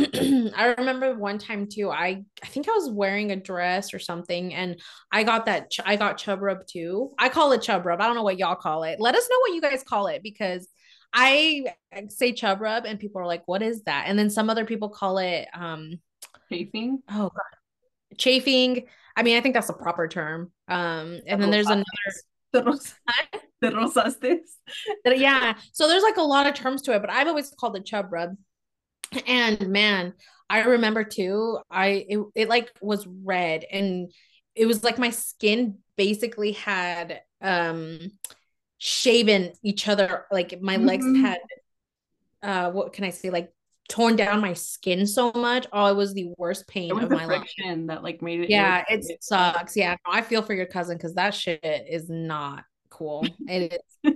I 0.55 0.75
remember 0.77 1.15
one 1.15 1.39
time 1.39 1.67
too. 1.67 1.91
I 1.91 2.25
I 2.43 2.47
think 2.47 2.69
I 2.69 2.73
was 2.73 2.91
wearing 2.91 3.33
a 3.33 3.37
dress 3.37 3.95
or 3.95 3.99
something, 3.99 4.55
and 4.55 4.79
I 5.11 5.25
got 5.25 5.47
that. 5.47 5.71
ch- 5.71 5.81
I 5.85 5.97
got 5.97 6.19
chub 6.19 6.43
rub 6.43 6.67
too. 6.67 7.13
I 7.19 7.31
call 7.31 7.53
it 7.53 7.63
chub 7.63 7.87
rub. 7.87 8.03
I 8.03 8.07
don't 8.07 8.17
know 8.17 8.23
what 8.23 8.39
y'all 8.39 8.55
call 8.55 8.85
it. 8.85 9.01
Let 9.01 9.15
us 9.15 9.27
know 9.31 9.39
what 9.41 9.55
you 9.55 9.63
guys 9.63 9.83
call 9.83 10.09
it 10.09 10.23
because 10.23 10.69
I 11.15 11.67
say 12.09 12.33
chub 12.33 12.61
rub, 12.61 12.85
and 12.87 12.99
people 12.99 13.21
are 13.23 13.27
like, 13.27 13.45
"What 13.47 13.63
is 13.63 13.83
that?" 13.85 14.05
And 14.09 14.19
then 14.19 14.31
some 14.31 14.51
other 14.51 14.65
people 14.67 14.89
call 14.91 15.19
it, 15.19 15.47
um, 15.55 16.01
chafing. 16.53 17.03
oh 17.09 17.31
God, 17.31 18.19
chafing. 18.19 18.87
I 19.17 19.23
mean, 19.23 19.37
I 19.37 19.41
think 19.41 19.55
that's 19.55 19.69
a 19.69 19.75
proper 19.75 20.09
term. 20.09 20.53
Um, 20.69 21.21
and 21.27 21.41
then 21.43 21.51
there's 21.51 21.71
another. 21.71 21.85
rosaste. 22.05 22.25
Te 22.55 22.61
ros- 22.61 22.95
te 23.63 23.69
rosaste. 23.71 24.59
Yeah, 25.07 25.55
so 25.73 25.89
there's 25.89 26.03
like 26.03 26.17
a 26.17 26.23
lot 26.23 26.47
of 26.47 26.55
terms 26.55 26.83
to 26.83 26.95
it, 26.95 27.01
but 27.01 27.11
I've 27.11 27.29
always 27.29 27.51
called 27.59 27.77
it 27.77 27.87
chub 27.87 28.13
rub. 28.13 28.37
And 29.27 29.69
man, 29.69 30.15
I 30.51 30.63
remember 30.63 31.05
too, 31.05 31.59
I 31.71 32.07
it, 32.09 32.19
it 32.35 32.49
like 32.49 32.73
was 32.81 33.07
red 33.07 33.65
and 33.71 34.11
it 34.55 34.67
was 34.67 34.85
like 34.85 34.99
my 34.99 35.11
skin 35.11 35.79
basically 35.97 36.53
had 36.53 37.21
um 37.41 37.99
shaven 38.87 39.51
each 39.63 39.89
other 39.89 40.27
like 40.31 40.61
my 40.61 40.77
legs 40.77 41.07
Mhm. 41.07 41.21
had 41.23 41.39
uh 42.43 42.71
what 42.71 42.93
can 42.93 43.05
I 43.05 43.09
say 43.11 43.31
like 43.31 43.51
torn 43.89 44.15
down 44.15 44.43
my 44.43 44.53
skin 44.53 45.07
so 45.07 45.33
much. 45.33 45.67
Oh, 45.73 45.87
it 45.87 45.97
was 45.97 46.13
the 46.13 46.35
worst 46.37 46.69
pain 46.69 46.91
of 46.91 47.11
my 47.11 47.25
life. 47.25 47.51
that 47.65 48.03
like 48.03 48.21
made 48.21 48.41
it 48.43 48.51
Yeah, 48.51 48.85
it 48.91 49.23
sucks. 49.23 49.75
Yeah, 49.75 49.97
I 50.05 50.21
feel 50.21 50.43
for 50.43 50.53
your 50.53 50.67
cousin 50.67 50.99
because 50.99 51.15
that 51.15 51.33
shit 51.33 51.61
is 51.65 52.11
not 52.11 52.65
cool. 52.91 53.27
It 53.49 53.81
is. 54.05 54.13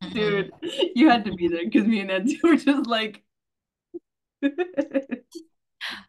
Dude, 0.12 0.52
you 0.94 1.08
had 1.10 1.24
to 1.24 1.32
be 1.32 1.48
there 1.48 1.64
because 1.64 1.84
me 1.84 1.98
and 1.98 2.08
Nancy 2.08 2.38
were 2.44 2.54
just 2.54 2.86
like 2.86 3.24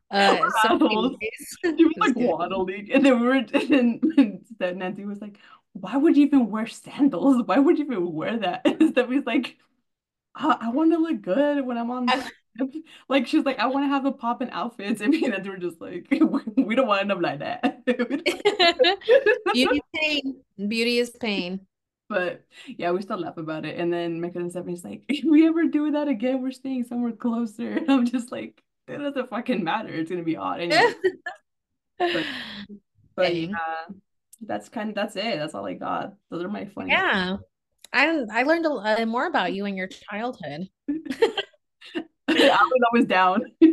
Uh, 0.09 0.37
so 0.61 0.75
anyways, 0.75 1.57
She 1.61 1.83
was 1.85 1.93
like 1.99 2.15
waddling, 2.15 2.89
and 2.93 3.05
then 3.05 3.19
we 3.19 3.27
were, 3.27 3.33
and 3.33 4.01
and 4.17 4.45
then 4.57 4.77
Nancy 4.77 5.03
was 5.05 5.19
like, 5.19 5.37
"Why 5.79 5.97
would 5.97 6.17
you 6.17 6.25
even 6.25 6.49
wear 6.49 6.67
sandals? 6.67 7.43
Why 7.45 7.59
would 7.59 7.77
you 7.77 7.85
even 7.85 8.13
wear 8.13 8.37
that?" 8.39 8.61
And 8.65 8.91
Stephanie's 8.91 9.25
like, 9.25 9.57
"I, 10.35 10.57
I 10.61 10.69
want 10.71 10.91
to 10.93 10.99
look 10.99 11.21
good 11.21 11.65
when 11.65 11.77
I'm 11.77 11.91
on." 11.91 12.07
trip." 12.07 12.23
Like 13.07 13.27
she's 13.27 13.45
like, 13.45 13.59
"I 13.59 13.67
want 13.67 13.85
to 13.85 13.89
have 13.89 14.05
a 14.05 14.11
pop 14.11 14.41
in 14.41 14.49
outfits," 14.49 15.01
and 15.01 15.11
me 15.11 15.23
and 15.23 15.33
Nancy 15.33 15.49
were 15.49 15.57
just 15.57 15.79
like, 15.79 16.07
"We 16.09 16.75
don't 16.75 16.87
want 16.87 16.99
to 16.99 17.01
end 17.01 17.11
up 17.11 17.21
like 17.21 17.39
that." 17.39 17.85
Beauty 19.53 19.77
is 19.77 19.81
pain. 19.95 20.35
Beauty 20.67 20.97
is 20.97 21.09
pain. 21.11 21.67
But 22.09 22.45
yeah, 22.65 22.91
we 22.91 23.01
still 23.01 23.19
laugh 23.19 23.37
about 23.37 23.65
it. 23.65 23.77
And 23.77 23.91
then 23.91 24.21
my 24.21 24.29
cousin 24.29 24.49
Stephanie's 24.49 24.83
like, 24.83 25.03
if 25.09 25.25
we 25.25 25.45
ever 25.45 25.65
do 25.65 25.91
that 25.91 26.07
again, 26.07 26.41
we're 26.41 26.51
staying 26.51 26.85
somewhere 26.85 27.11
closer. 27.11 27.73
And 27.73 27.91
I'm 27.91 28.05
just 28.05 28.31
like, 28.31 28.61
it 28.87 28.97
doesn't 28.97 29.29
fucking 29.29 29.63
matter. 29.63 29.89
It's 29.89 30.09
gonna 30.09 30.23
be 30.23 30.37
odd 30.37 30.61
anyway. 30.61 30.93
But 31.99 32.25
but 33.15 33.35
yeah. 33.35 33.57
That's 34.41 34.69
kind 34.69 34.89
of 34.89 34.95
that's 34.95 35.15
it. 35.15 35.37
That's 35.37 35.53
all 35.55 35.65
I 35.65 35.73
got. 35.73 36.13
Those 36.29 36.43
are 36.43 36.49
my 36.49 36.65
funny. 36.65 36.91
Yeah. 36.91 37.37
I 37.93 38.23
I 38.31 38.43
learned 38.43 38.65
a 38.65 38.69
lot 38.69 39.07
more 39.07 39.25
about 39.25 39.53
you 39.53 39.65
and 39.65 39.77
your 39.77 39.87
childhood. 39.87 40.67
I 40.89 42.03
was 42.29 42.81
always 42.91 43.05
down. 43.05 43.43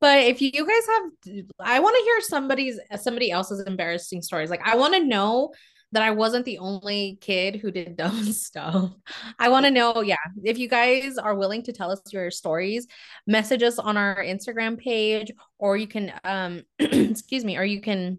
But 0.00 0.18
if 0.26 0.40
you 0.40 0.52
guys 0.52 0.86
have, 0.86 1.44
I 1.58 1.80
want 1.80 1.96
to 1.96 2.02
hear 2.04 2.20
somebody's 2.20 2.78
somebody 3.00 3.30
else's 3.30 3.64
embarrassing 3.66 4.22
stories. 4.22 4.50
Like 4.50 4.64
I 4.64 4.76
want 4.76 4.94
to 4.94 5.04
know 5.04 5.52
that 5.92 6.02
I 6.02 6.10
wasn't 6.10 6.44
the 6.44 6.58
only 6.58 7.18
kid 7.20 7.56
who 7.56 7.70
did 7.70 7.96
dumb 7.96 8.24
stuff. 8.32 8.92
I 9.38 9.48
want 9.48 9.66
to 9.66 9.70
know, 9.70 10.02
yeah, 10.02 10.16
if 10.44 10.58
you 10.58 10.68
guys 10.68 11.18
are 11.18 11.34
willing 11.34 11.62
to 11.64 11.72
tell 11.72 11.90
us 11.90 12.00
your 12.12 12.30
stories, 12.30 12.86
message 13.26 13.62
us 13.62 13.78
on 13.78 13.96
our 13.96 14.16
Instagram 14.22 14.78
page, 14.78 15.32
or 15.58 15.76
you 15.76 15.86
can, 15.86 16.12
um, 16.24 16.62
excuse 16.78 17.44
me, 17.44 17.56
or 17.56 17.64
you 17.64 17.80
can 17.80 18.18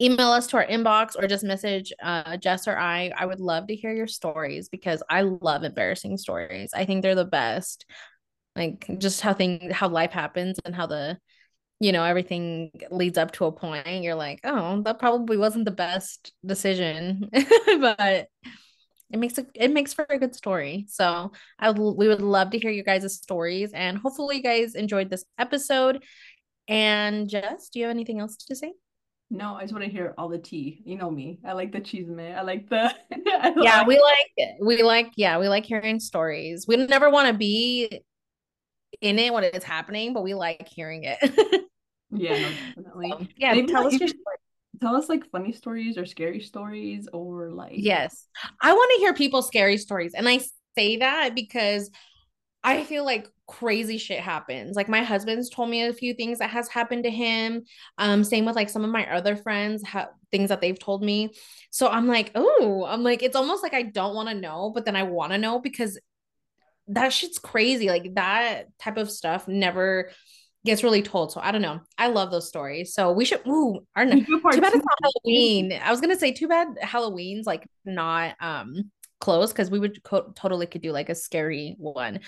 email 0.00 0.28
us 0.28 0.46
to 0.48 0.56
our 0.58 0.66
inbox 0.66 1.16
or 1.16 1.26
just 1.26 1.44
message 1.44 1.92
uh, 2.02 2.36
Jess 2.36 2.68
or 2.68 2.76
I. 2.76 3.12
I 3.16 3.26
would 3.26 3.40
love 3.40 3.66
to 3.68 3.74
hear 3.74 3.92
your 3.92 4.06
stories 4.06 4.68
because 4.68 5.02
I 5.08 5.22
love 5.22 5.64
embarrassing 5.64 6.18
stories. 6.18 6.70
I 6.74 6.84
think 6.84 7.02
they're 7.02 7.14
the 7.14 7.24
best. 7.24 7.86
Like 8.54 8.86
just 8.98 9.20
how 9.20 9.34
things, 9.34 9.72
how 9.72 9.88
life 9.88 10.12
happens 10.12 10.58
and 10.64 10.74
how 10.74 10.86
the 10.86 11.18
you 11.78 11.92
know 11.92 12.04
everything 12.04 12.70
leads 12.90 13.18
up 13.18 13.32
to 13.32 13.44
a 13.44 13.52
point. 13.52 14.02
You're 14.02 14.14
like, 14.14 14.40
oh, 14.44 14.82
that 14.82 14.98
probably 14.98 15.36
wasn't 15.36 15.66
the 15.66 15.70
best 15.70 16.32
decision, 16.44 17.28
but 17.80 18.28
it 19.10 19.18
makes 19.18 19.38
it 19.38 19.48
it 19.54 19.70
makes 19.70 19.92
for 19.92 20.06
a 20.08 20.18
good 20.18 20.34
story. 20.34 20.86
So 20.88 21.32
I 21.58 21.70
we 21.70 22.08
would 22.08 22.22
love 22.22 22.50
to 22.50 22.58
hear 22.58 22.70
you 22.70 22.82
guys' 22.82 23.14
stories 23.14 23.72
and 23.72 23.98
hopefully 23.98 24.36
you 24.36 24.42
guys 24.42 24.74
enjoyed 24.74 25.10
this 25.10 25.24
episode. 25.38 26.02
And 26.68 27.28
Jess, 27.28 27.68
do 27.68 27.78
you 27.78 27.84
have 27.84 27.94
anything 27.94 28.20
else 28.20 28.36
to 28.36 28.56
say? 28.56 28.72
No, 29.30 29.54
I 29.56 29.62
just 29.62 29.72
want 29.72 29.84
to 29.84 29.90
hear 29.90 30.14
all 30.16 30.28
the 30.28 30.38
tea. 30.38 30.82
You 30.84 30.96
know 30.96 31.10
me. 31.10 31.40
I 31.44 31.52
like 31.52 31.72
the 31.72 31.80
cheese 31.80 32.08
man. 32.08 32.38
I 32.38 32.42
like 32.42 32.68
the 32.68 32.94
I 33.12 33.52
Yeah, 33.58 33.78
like 33.78 33.86
we 33.86 33.98
like 34.00 34.58
we 34.60 34.82
like 34.82 35.12
yeah, 35.16 35.38
we 35.38 35.48
like 35.48 35.64
hearing 35.64 35.98
stories. 35.98 36.66
We 36.68 36.76
never 36.76 37.10
want 37.10 37.28
to 37.28 37.34
be 37.34 38.02
in 39.00 39.18
it 39.18 39.32
when 39.32 39.44
it's 39.44 39.64
happening, 39.64 40.12
but 40.14 40.22
we 40.22 40.34
like 40.34 40.68
hearing 40.68 41.04
it. 41.04 41.18
yeah, 42.10 42.38
no, 42.38 42.52
definitely. 42.76 43.10
So, 43.10 43.26
yeah, 43.38 43.54
tell 43.66 43.84
like 43.84 43.88
us 43.88 43.98
your 44.00 44.08
can 44.08 44.14
tell 44.80 44.94
us 44.96 45.08
like 45.08 45.30
funny 45.30 45.52
stories 45.52 45.98
or 45.98 46.06
scary 46.06 46.40
stories 46.40 47.08
or 47.12 47.50
like 47.50 47.78
Yes. 47.78 48.26
I 48.62 48.72
want 48.72 48.90
to 48.94 48.98
hear 48.98 49.14
people's 49.14 49.46
scary 49.46 49.76
stories. 49.78 50.14
And 50.14 50.28
I 50.28 50.40
say 50.76 50.98
that 50.98 51.34
because 51.34 51.90
I 52.66 52.82
feel 52.82 53.04
like 53.04 53.28
crazy 53.46 53.96
shit 53.96 54.18
happens. 54.18 54.74
Like 54.74 54.88
my 54.88 55.04
husband's 55.04 55.48
told 55.48 55.70
me 55.70 55.84
a 55.84 55.92
few 55.92 56.14
things 56.14 56.40
that 56.40 56.50
has 56.50 56.68
happened 56.68 57.04
to 57.04 57.10
him. 57.10 57.62
Um, 57.96 58.24
same 58.24 58.44
with 58.44 58.56
like 58.56 58.68
some 58.68 58.84
of 58.84 58.90
my 58.90 59.08
other 59.08 59.36
friends, 59.36 59.86
ha- 59.86 60.08
things 60.32 60.48
that 60.48 60.60
they've 60.60 60.78
told 60.78 61.02
me. 61.02 61.30
So 61.70 61.86
I'm 61.88 62.08
like, 62.08 62.32
oh, 62.34 62.84
I'm 62.88 63.04
like, 63.04 63.22
it's 63.22 63.36
almost 63.36 63.62
like 63.62 63.72
I 63.72 63.82
don't 63.82 64.16
want 64.16 64.28
to 64.30 64.34
know, 64.34 64.72
but 64.74 64.84
then 64.84 64.96
I 64.96 65.04
want 65.04 65.30
to 65.30 65.38
know 65.38 65.60
because 65.60 65.96
that 66.88 67.12
shit's 67.12 67.38
crazy. 67.38 67.88
Like 67.88 68.16
that 68.16 68.64
type 68.80 68.96
of 68.96 69.12
stuff 69.12 69.46
never 69.46 70.10
gets 70.64 70.82
really 70.82 71.02
told. 71.02 71.30
So 71.30 71.40
I 71.40 71.52
don't 71.52 71.62
know. 71.62 71.80
I 71.96 72.08
love 72.08 72.32
those 72.32 72.48
stories. 72.48 72.92
So 72.92 73.12
we 73.12 73.24
should. 73.24 73.46
Ooh, 73.46 73.78
our 73.94 74.04
we 74.04 74.10
ne- 74.10 74.20
do 74.22 74.40
too 74.40 74.60
bad 74.60 74.74
it's 74.74 74.84
not 74.84 74.98
Halloween. 75.02 75.72
I 75.72 75.92
was 75.92 76.00
gonna 76.00 76.18
say 76.18 76.32
too 76.32 76.48
bad 76.48 76.68
Halloween's 76.82 77.46
like 77.46 77.68
not 77.84 78.34
um 78.40 78.90
close 79.20 79.52
because 79.52 79.70
we 79.70 79.78
would 79.78 80.02
co- 80.02 80.32
totally 80.34 80.66
could 80.66 80.82
do 80.82 80.92
like 80.92 81.08
a 81.08 81.14
scary 81.14 81.74
one. 81.78 82.20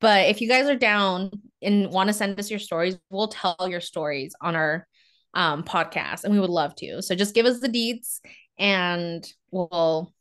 But 0.00 0.28
if 0.28 0.40
you 0.40 0.48
guys 0.48 0.66
are 0.66 0.76
down 0.76 1.30
and 1.62 1.90
want 1.90 2.08
to 2.08 2.12
send 2.12 2.38
us 2.38 2.50
your 2.50 2.58
stories, 2.58 2.98
we'll 3.10 3.28
tell 3.28 3.56
your 3.68 3.80
stories 3.80 4.34
on 4.40 4.56
our 4.56 4.86
um 5.34 5.64
podcast, 5.64 6.24
and 6.24 6.32
we 6.32 6.40
would 6.40 6.50
love 6.50 6.74
to. 6.76 7.02
So 7.02 7.14
just 7.14 7.34
give 7.34 7.46
us 7.46 7.60
the 7.60 7.68
deeds, 7.68 8.20
and 8.58 9.26
we'll 9.50 10.12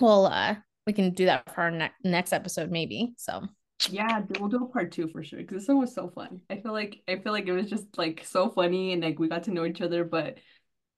we'll 0.00 0.26
uh 0.26 0.56
we 0.86 0.92
can 0.92 1.10
do 1.10 1.26
that 1.26 1.52
for 1.54 1.62
our 1.62 1.70
ne- 1.70 1.90
next 2.04 2.32
episode 2.32 2.70
maybe. 2.70 3.14
So 3.16 3.42
Yeah, 3.90 4.22
we'll 4.38 4.48
do 4.48 4.64
a 4.64 4.68
part 4.68 4.92
two 4.92 5.08
for 5.08 5.22
sure 5.22 5.38
because 5.40 5.62
this 5.62 5.68
one 5.68 5.78
was 5.80 5.94
so 5.94 6.08
fun. 6.08 6.40
I 6.50 6.60
feel 6.60 6.72
like 6.72 7.02
I 7.08 7.16
feel 7.16 7.32
like 7.32 7.46
it 7.46 7.52
was 7.52 7.68
just 7.68 7.86
like 7.96 8.24
so 8.24 8.50
funny 8.50 8.92
and 8.92 9.02
like 9.02 9.18
we 9.18 9.28
got 9.28 9.44
to 9.44 9.50
know 9.50 9.64
each 9.64 9.80
other, 9.80 10.04
but 10.04 10.38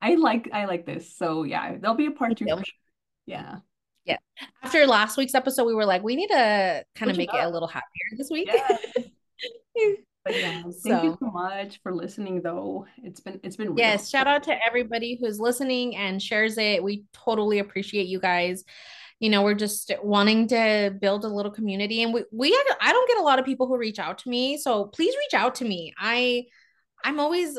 I 0.00 0.14
like 0.14 0.48
I 0.52 0.66
like 0.66 0.86
this. 0.86 1.16
So 1.16 1.42
yeah, 1.42 1.76
there'll 1.78 1.96
be 1.96 2.06
a 2.06 2.10
part 2.10 2.30
thank 2.30 2.38
two 2.38 2.44
for 2.46 2.64
sure. 2.64 2.74
Yeah. 3.26 3.56
Yeah. 4.08 4.18
After 4.62 4.86
last 4.86 5.16
week's 5.16 5.34
episode, 5.34 5.64
we 5.64 5.74
were 5.74 5.84
like, 5.86 6.02
we 6.02 6.16
need 6.16 6.28
to 6.28 6.84
kind 6.94 7.10
of 7.10 7.16
make 7.16 7.32
it 7.32 7.42
a 7.44 7.48
little 7.48 7.68
happier 7.68 8.16
this 8.16 8.30
week. 8.30 8.48
Yeah. 8.52 8.76
But 10.24 10.34
yeah, 10.36 10.62
thank 10.82 11.04
you 11.04 11.12
So, 11.12 11.16
so 11.20 11.30
much 11.30 11.80
for 11.82 11.94
listening 11.94 12.42
though. 12.42 12.86
It's 13.02 13.20
been 13.20 13.40
it's 13.42 13.56
been 13.56 13.68
real. 13.68 13.78
yes, 13.78 14.10
shout 14.10 14.26
out 14.26 14.42
to 14.44 14.66
everybody 14.66 15.16
who's 15.18 15.40
listening 15.40 15.96
and 15.96 16.20
shares 16.20 16.58
it. 16.58 16.82
We 16.82 17.04
totally 17.14 17.60
appreciate 17.60 18.08
you 18.08 18.20
guys. 18.20 18.64
You 19.20 19.30
know, 19.30 19.42
we're 19.42 19.54
just 19.54 19.90
wanting 20.02 20.48
to 20.48 20.94
build 21.00 21.24
a 21.24 21.28
little 21.28 21.52
community 21.52 22.02
and 22.02 22.12
we 22.12 22.24
we 22.32 22.48
I 22.80 22.92
don't 22.92 23.08
get 23.08 23.18
a 23.18 23.22
lot 23.22 23.38
of 23.38 23.46
people 23.46 23.68
who 23.68 23.78
reach 23.78 23.98
out 23.98 24.18
to 24.18 24.28
me. 24.28 24.58
So, 24.58 24.86
please 24.86 25.14
reach 25.16 25.40
out 25.40 25.54
to 25.56 25.64
me. 25.64 25.94
I 25.98 26.44
I'm 27.04 27.20
always 27.20 27.56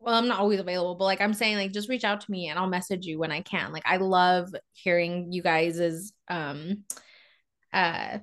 well, 0.00 0.14
I'm 0.14 0.28
not 0.28 0.40
always 0.40 0.60
available, 0.60 0.94
but 0.94 1.04
like 1.04 1.20
I'm 1.20 1.34
saying, 1.34 1.56
like 1.56 1.72
just 1.72 1.88
reach 1.88 2.04
out 2.04 2.20
to 2.20 2.30
me 2.30 2.48
and 2.48 2.58
I'll 2.58 2.68
message 2.68 3.04
you 3.06 3.18
when 3.18 3.32
I 3.32 3.40
can. 3.40 3.72
Like 3.72 3.82
I 3.86 3.96
love 3.96 4.54
hearing 4.72 5.32
you 5.32 5.42
guys's 5.42 6.12
um 6.28 6.84
uh 7.72 8.18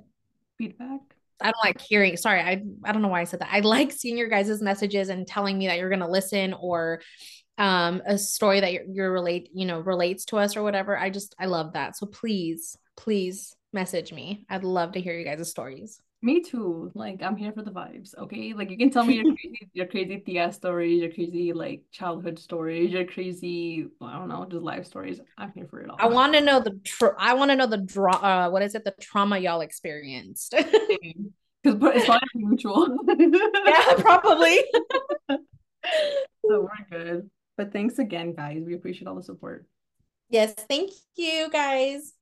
Feedback. 0.57 1.01
I 1.41 1.45
don't 1.51 1.65
like 1.65 1.81
hearing, 1.81 2.15
sorry, 2.15 2.39
I 2.39 2.63
I 2.85 2.91
don't 2.91 3.01
know 3.01 3.09
why 3.09 3.21
I 3.21 3.25
said 3.25 3.41
that. 3.41 3.49
I 3.51 3.59
like 3.61 3.91
seeing 3.91 4.17
your 4.17 4.29
guys' 4.29 4.61
messages 4.61 5.09
and 5.09 5.27
telling 5.27 5.57
me 5.57 5.67
that 5.67 5.77
you're 5.77 5.89
gonna 5.89 6.09
listen 6.09 6.53
or 6.53 7.01
um 7.57 8.01
a 8.05 8.17
story 8.17 8.61
that 8.61 8.71
you're, 8.73 8.83
you're 8.87 9.11
relate, 9.11 9.49
you 9.53 9.65
know, 9.65 9.79
relates 9.79 10.25
to 10.25 10.37
us 10.37 10.55
or 10.55 10.63
whatever. 10.63 10.97
I 10.97 11.09
just 11.09 11.35
I 11.39 11.47
love 11.47 11.73
that. 11.73 11.97
So 11.97 12.05
please, 12.05 12.77
please 12.95 13.53
message 13.73 14.13
me. 14.13 14.45
I'd 14.49 14.63
love 14.63 14.93
to 14.93 15.01
hear 15.01 15.17
you 15.17 15.25
guys' 15.25 15.49
stories. 15.49 16.01
Me 16.21 16.41
too. 16.41 16.91
Like 16.95 17.21
I'm 17.21 17.35
here 17.35 17.51
for 17.51 17.61
the 17.61 17.71
vibes, 17.71 18.17
okay? 18.17 18.53
Like 18.53 18.71
you 18.71 18.77
can 18.77 18.89
tell 18.89 19.03
me 19.03 19.15
your 19.15 19.23
crazy 19.35 19.69
your 19.73 19.85
crazy 19.85 20.23
Thea 20.25 20.51
stories, 20.51 21.01
your 21.01 21.11
crazy 21.11 21.53
like 21.53 21.83
childhood 21.91 22.39
stories, 22.39 22.91
your 22.91 23.05
crazy, 23.05 23.87
I 24.01 24.17
don't 24.17 24.29
know, 24.29 24.45
just 24.49 24.63
life 24.63 24.85
stories. 24.85 25.19
I'm 25.37 25.51
here 25.53 25.67
for 25.69 25.81
it 25.81 25.89
all. 25.89 25.97
I 25.99 26.07
want 26.07 26.33
to 26.33 26.41
know 26.41 26.59
the 26.59 26.79
tr- 26.83 27.17
I 27.19 27.35
want 27.35 27.51
to 27.51 27.55
know 27.55 27.67
the 27.67 27.77
draw 27.77 28.15
uh 28.15 28.49
what 28.49 28.63
is 28.63 28.73
it, 28.75 28.83
the 28.85 28.95
trauma 28.99 29.37
y'all 29.37 29.61
experienced. 29.61 30.55
Because 31.63 31.77
it's 31.81 32.05
probably 32.05 32.19
mutual. 32.35 32.97
yeah, 33.65 33.93
probably. 33.99 34.59
So 36.47 36.61
we're 36.61 36.69
good. 36.89 37.29
But 37.57 37.71
thanks 37.71 37.99
again, 37.99 38.33
guys. 38.33 38.63
We 38.65 38.75
appreciate 38.75 39.07
all 39.07 39.15
the 39.15 39.23
support. 39.23 39.65
yes, 40.29 40.53
thank 40.53 40.91
you 41.15 41.49
guys. 41.51 42.13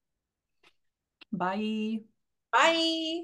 Bye. 1.31 1.99
Bye. 2.51 3.23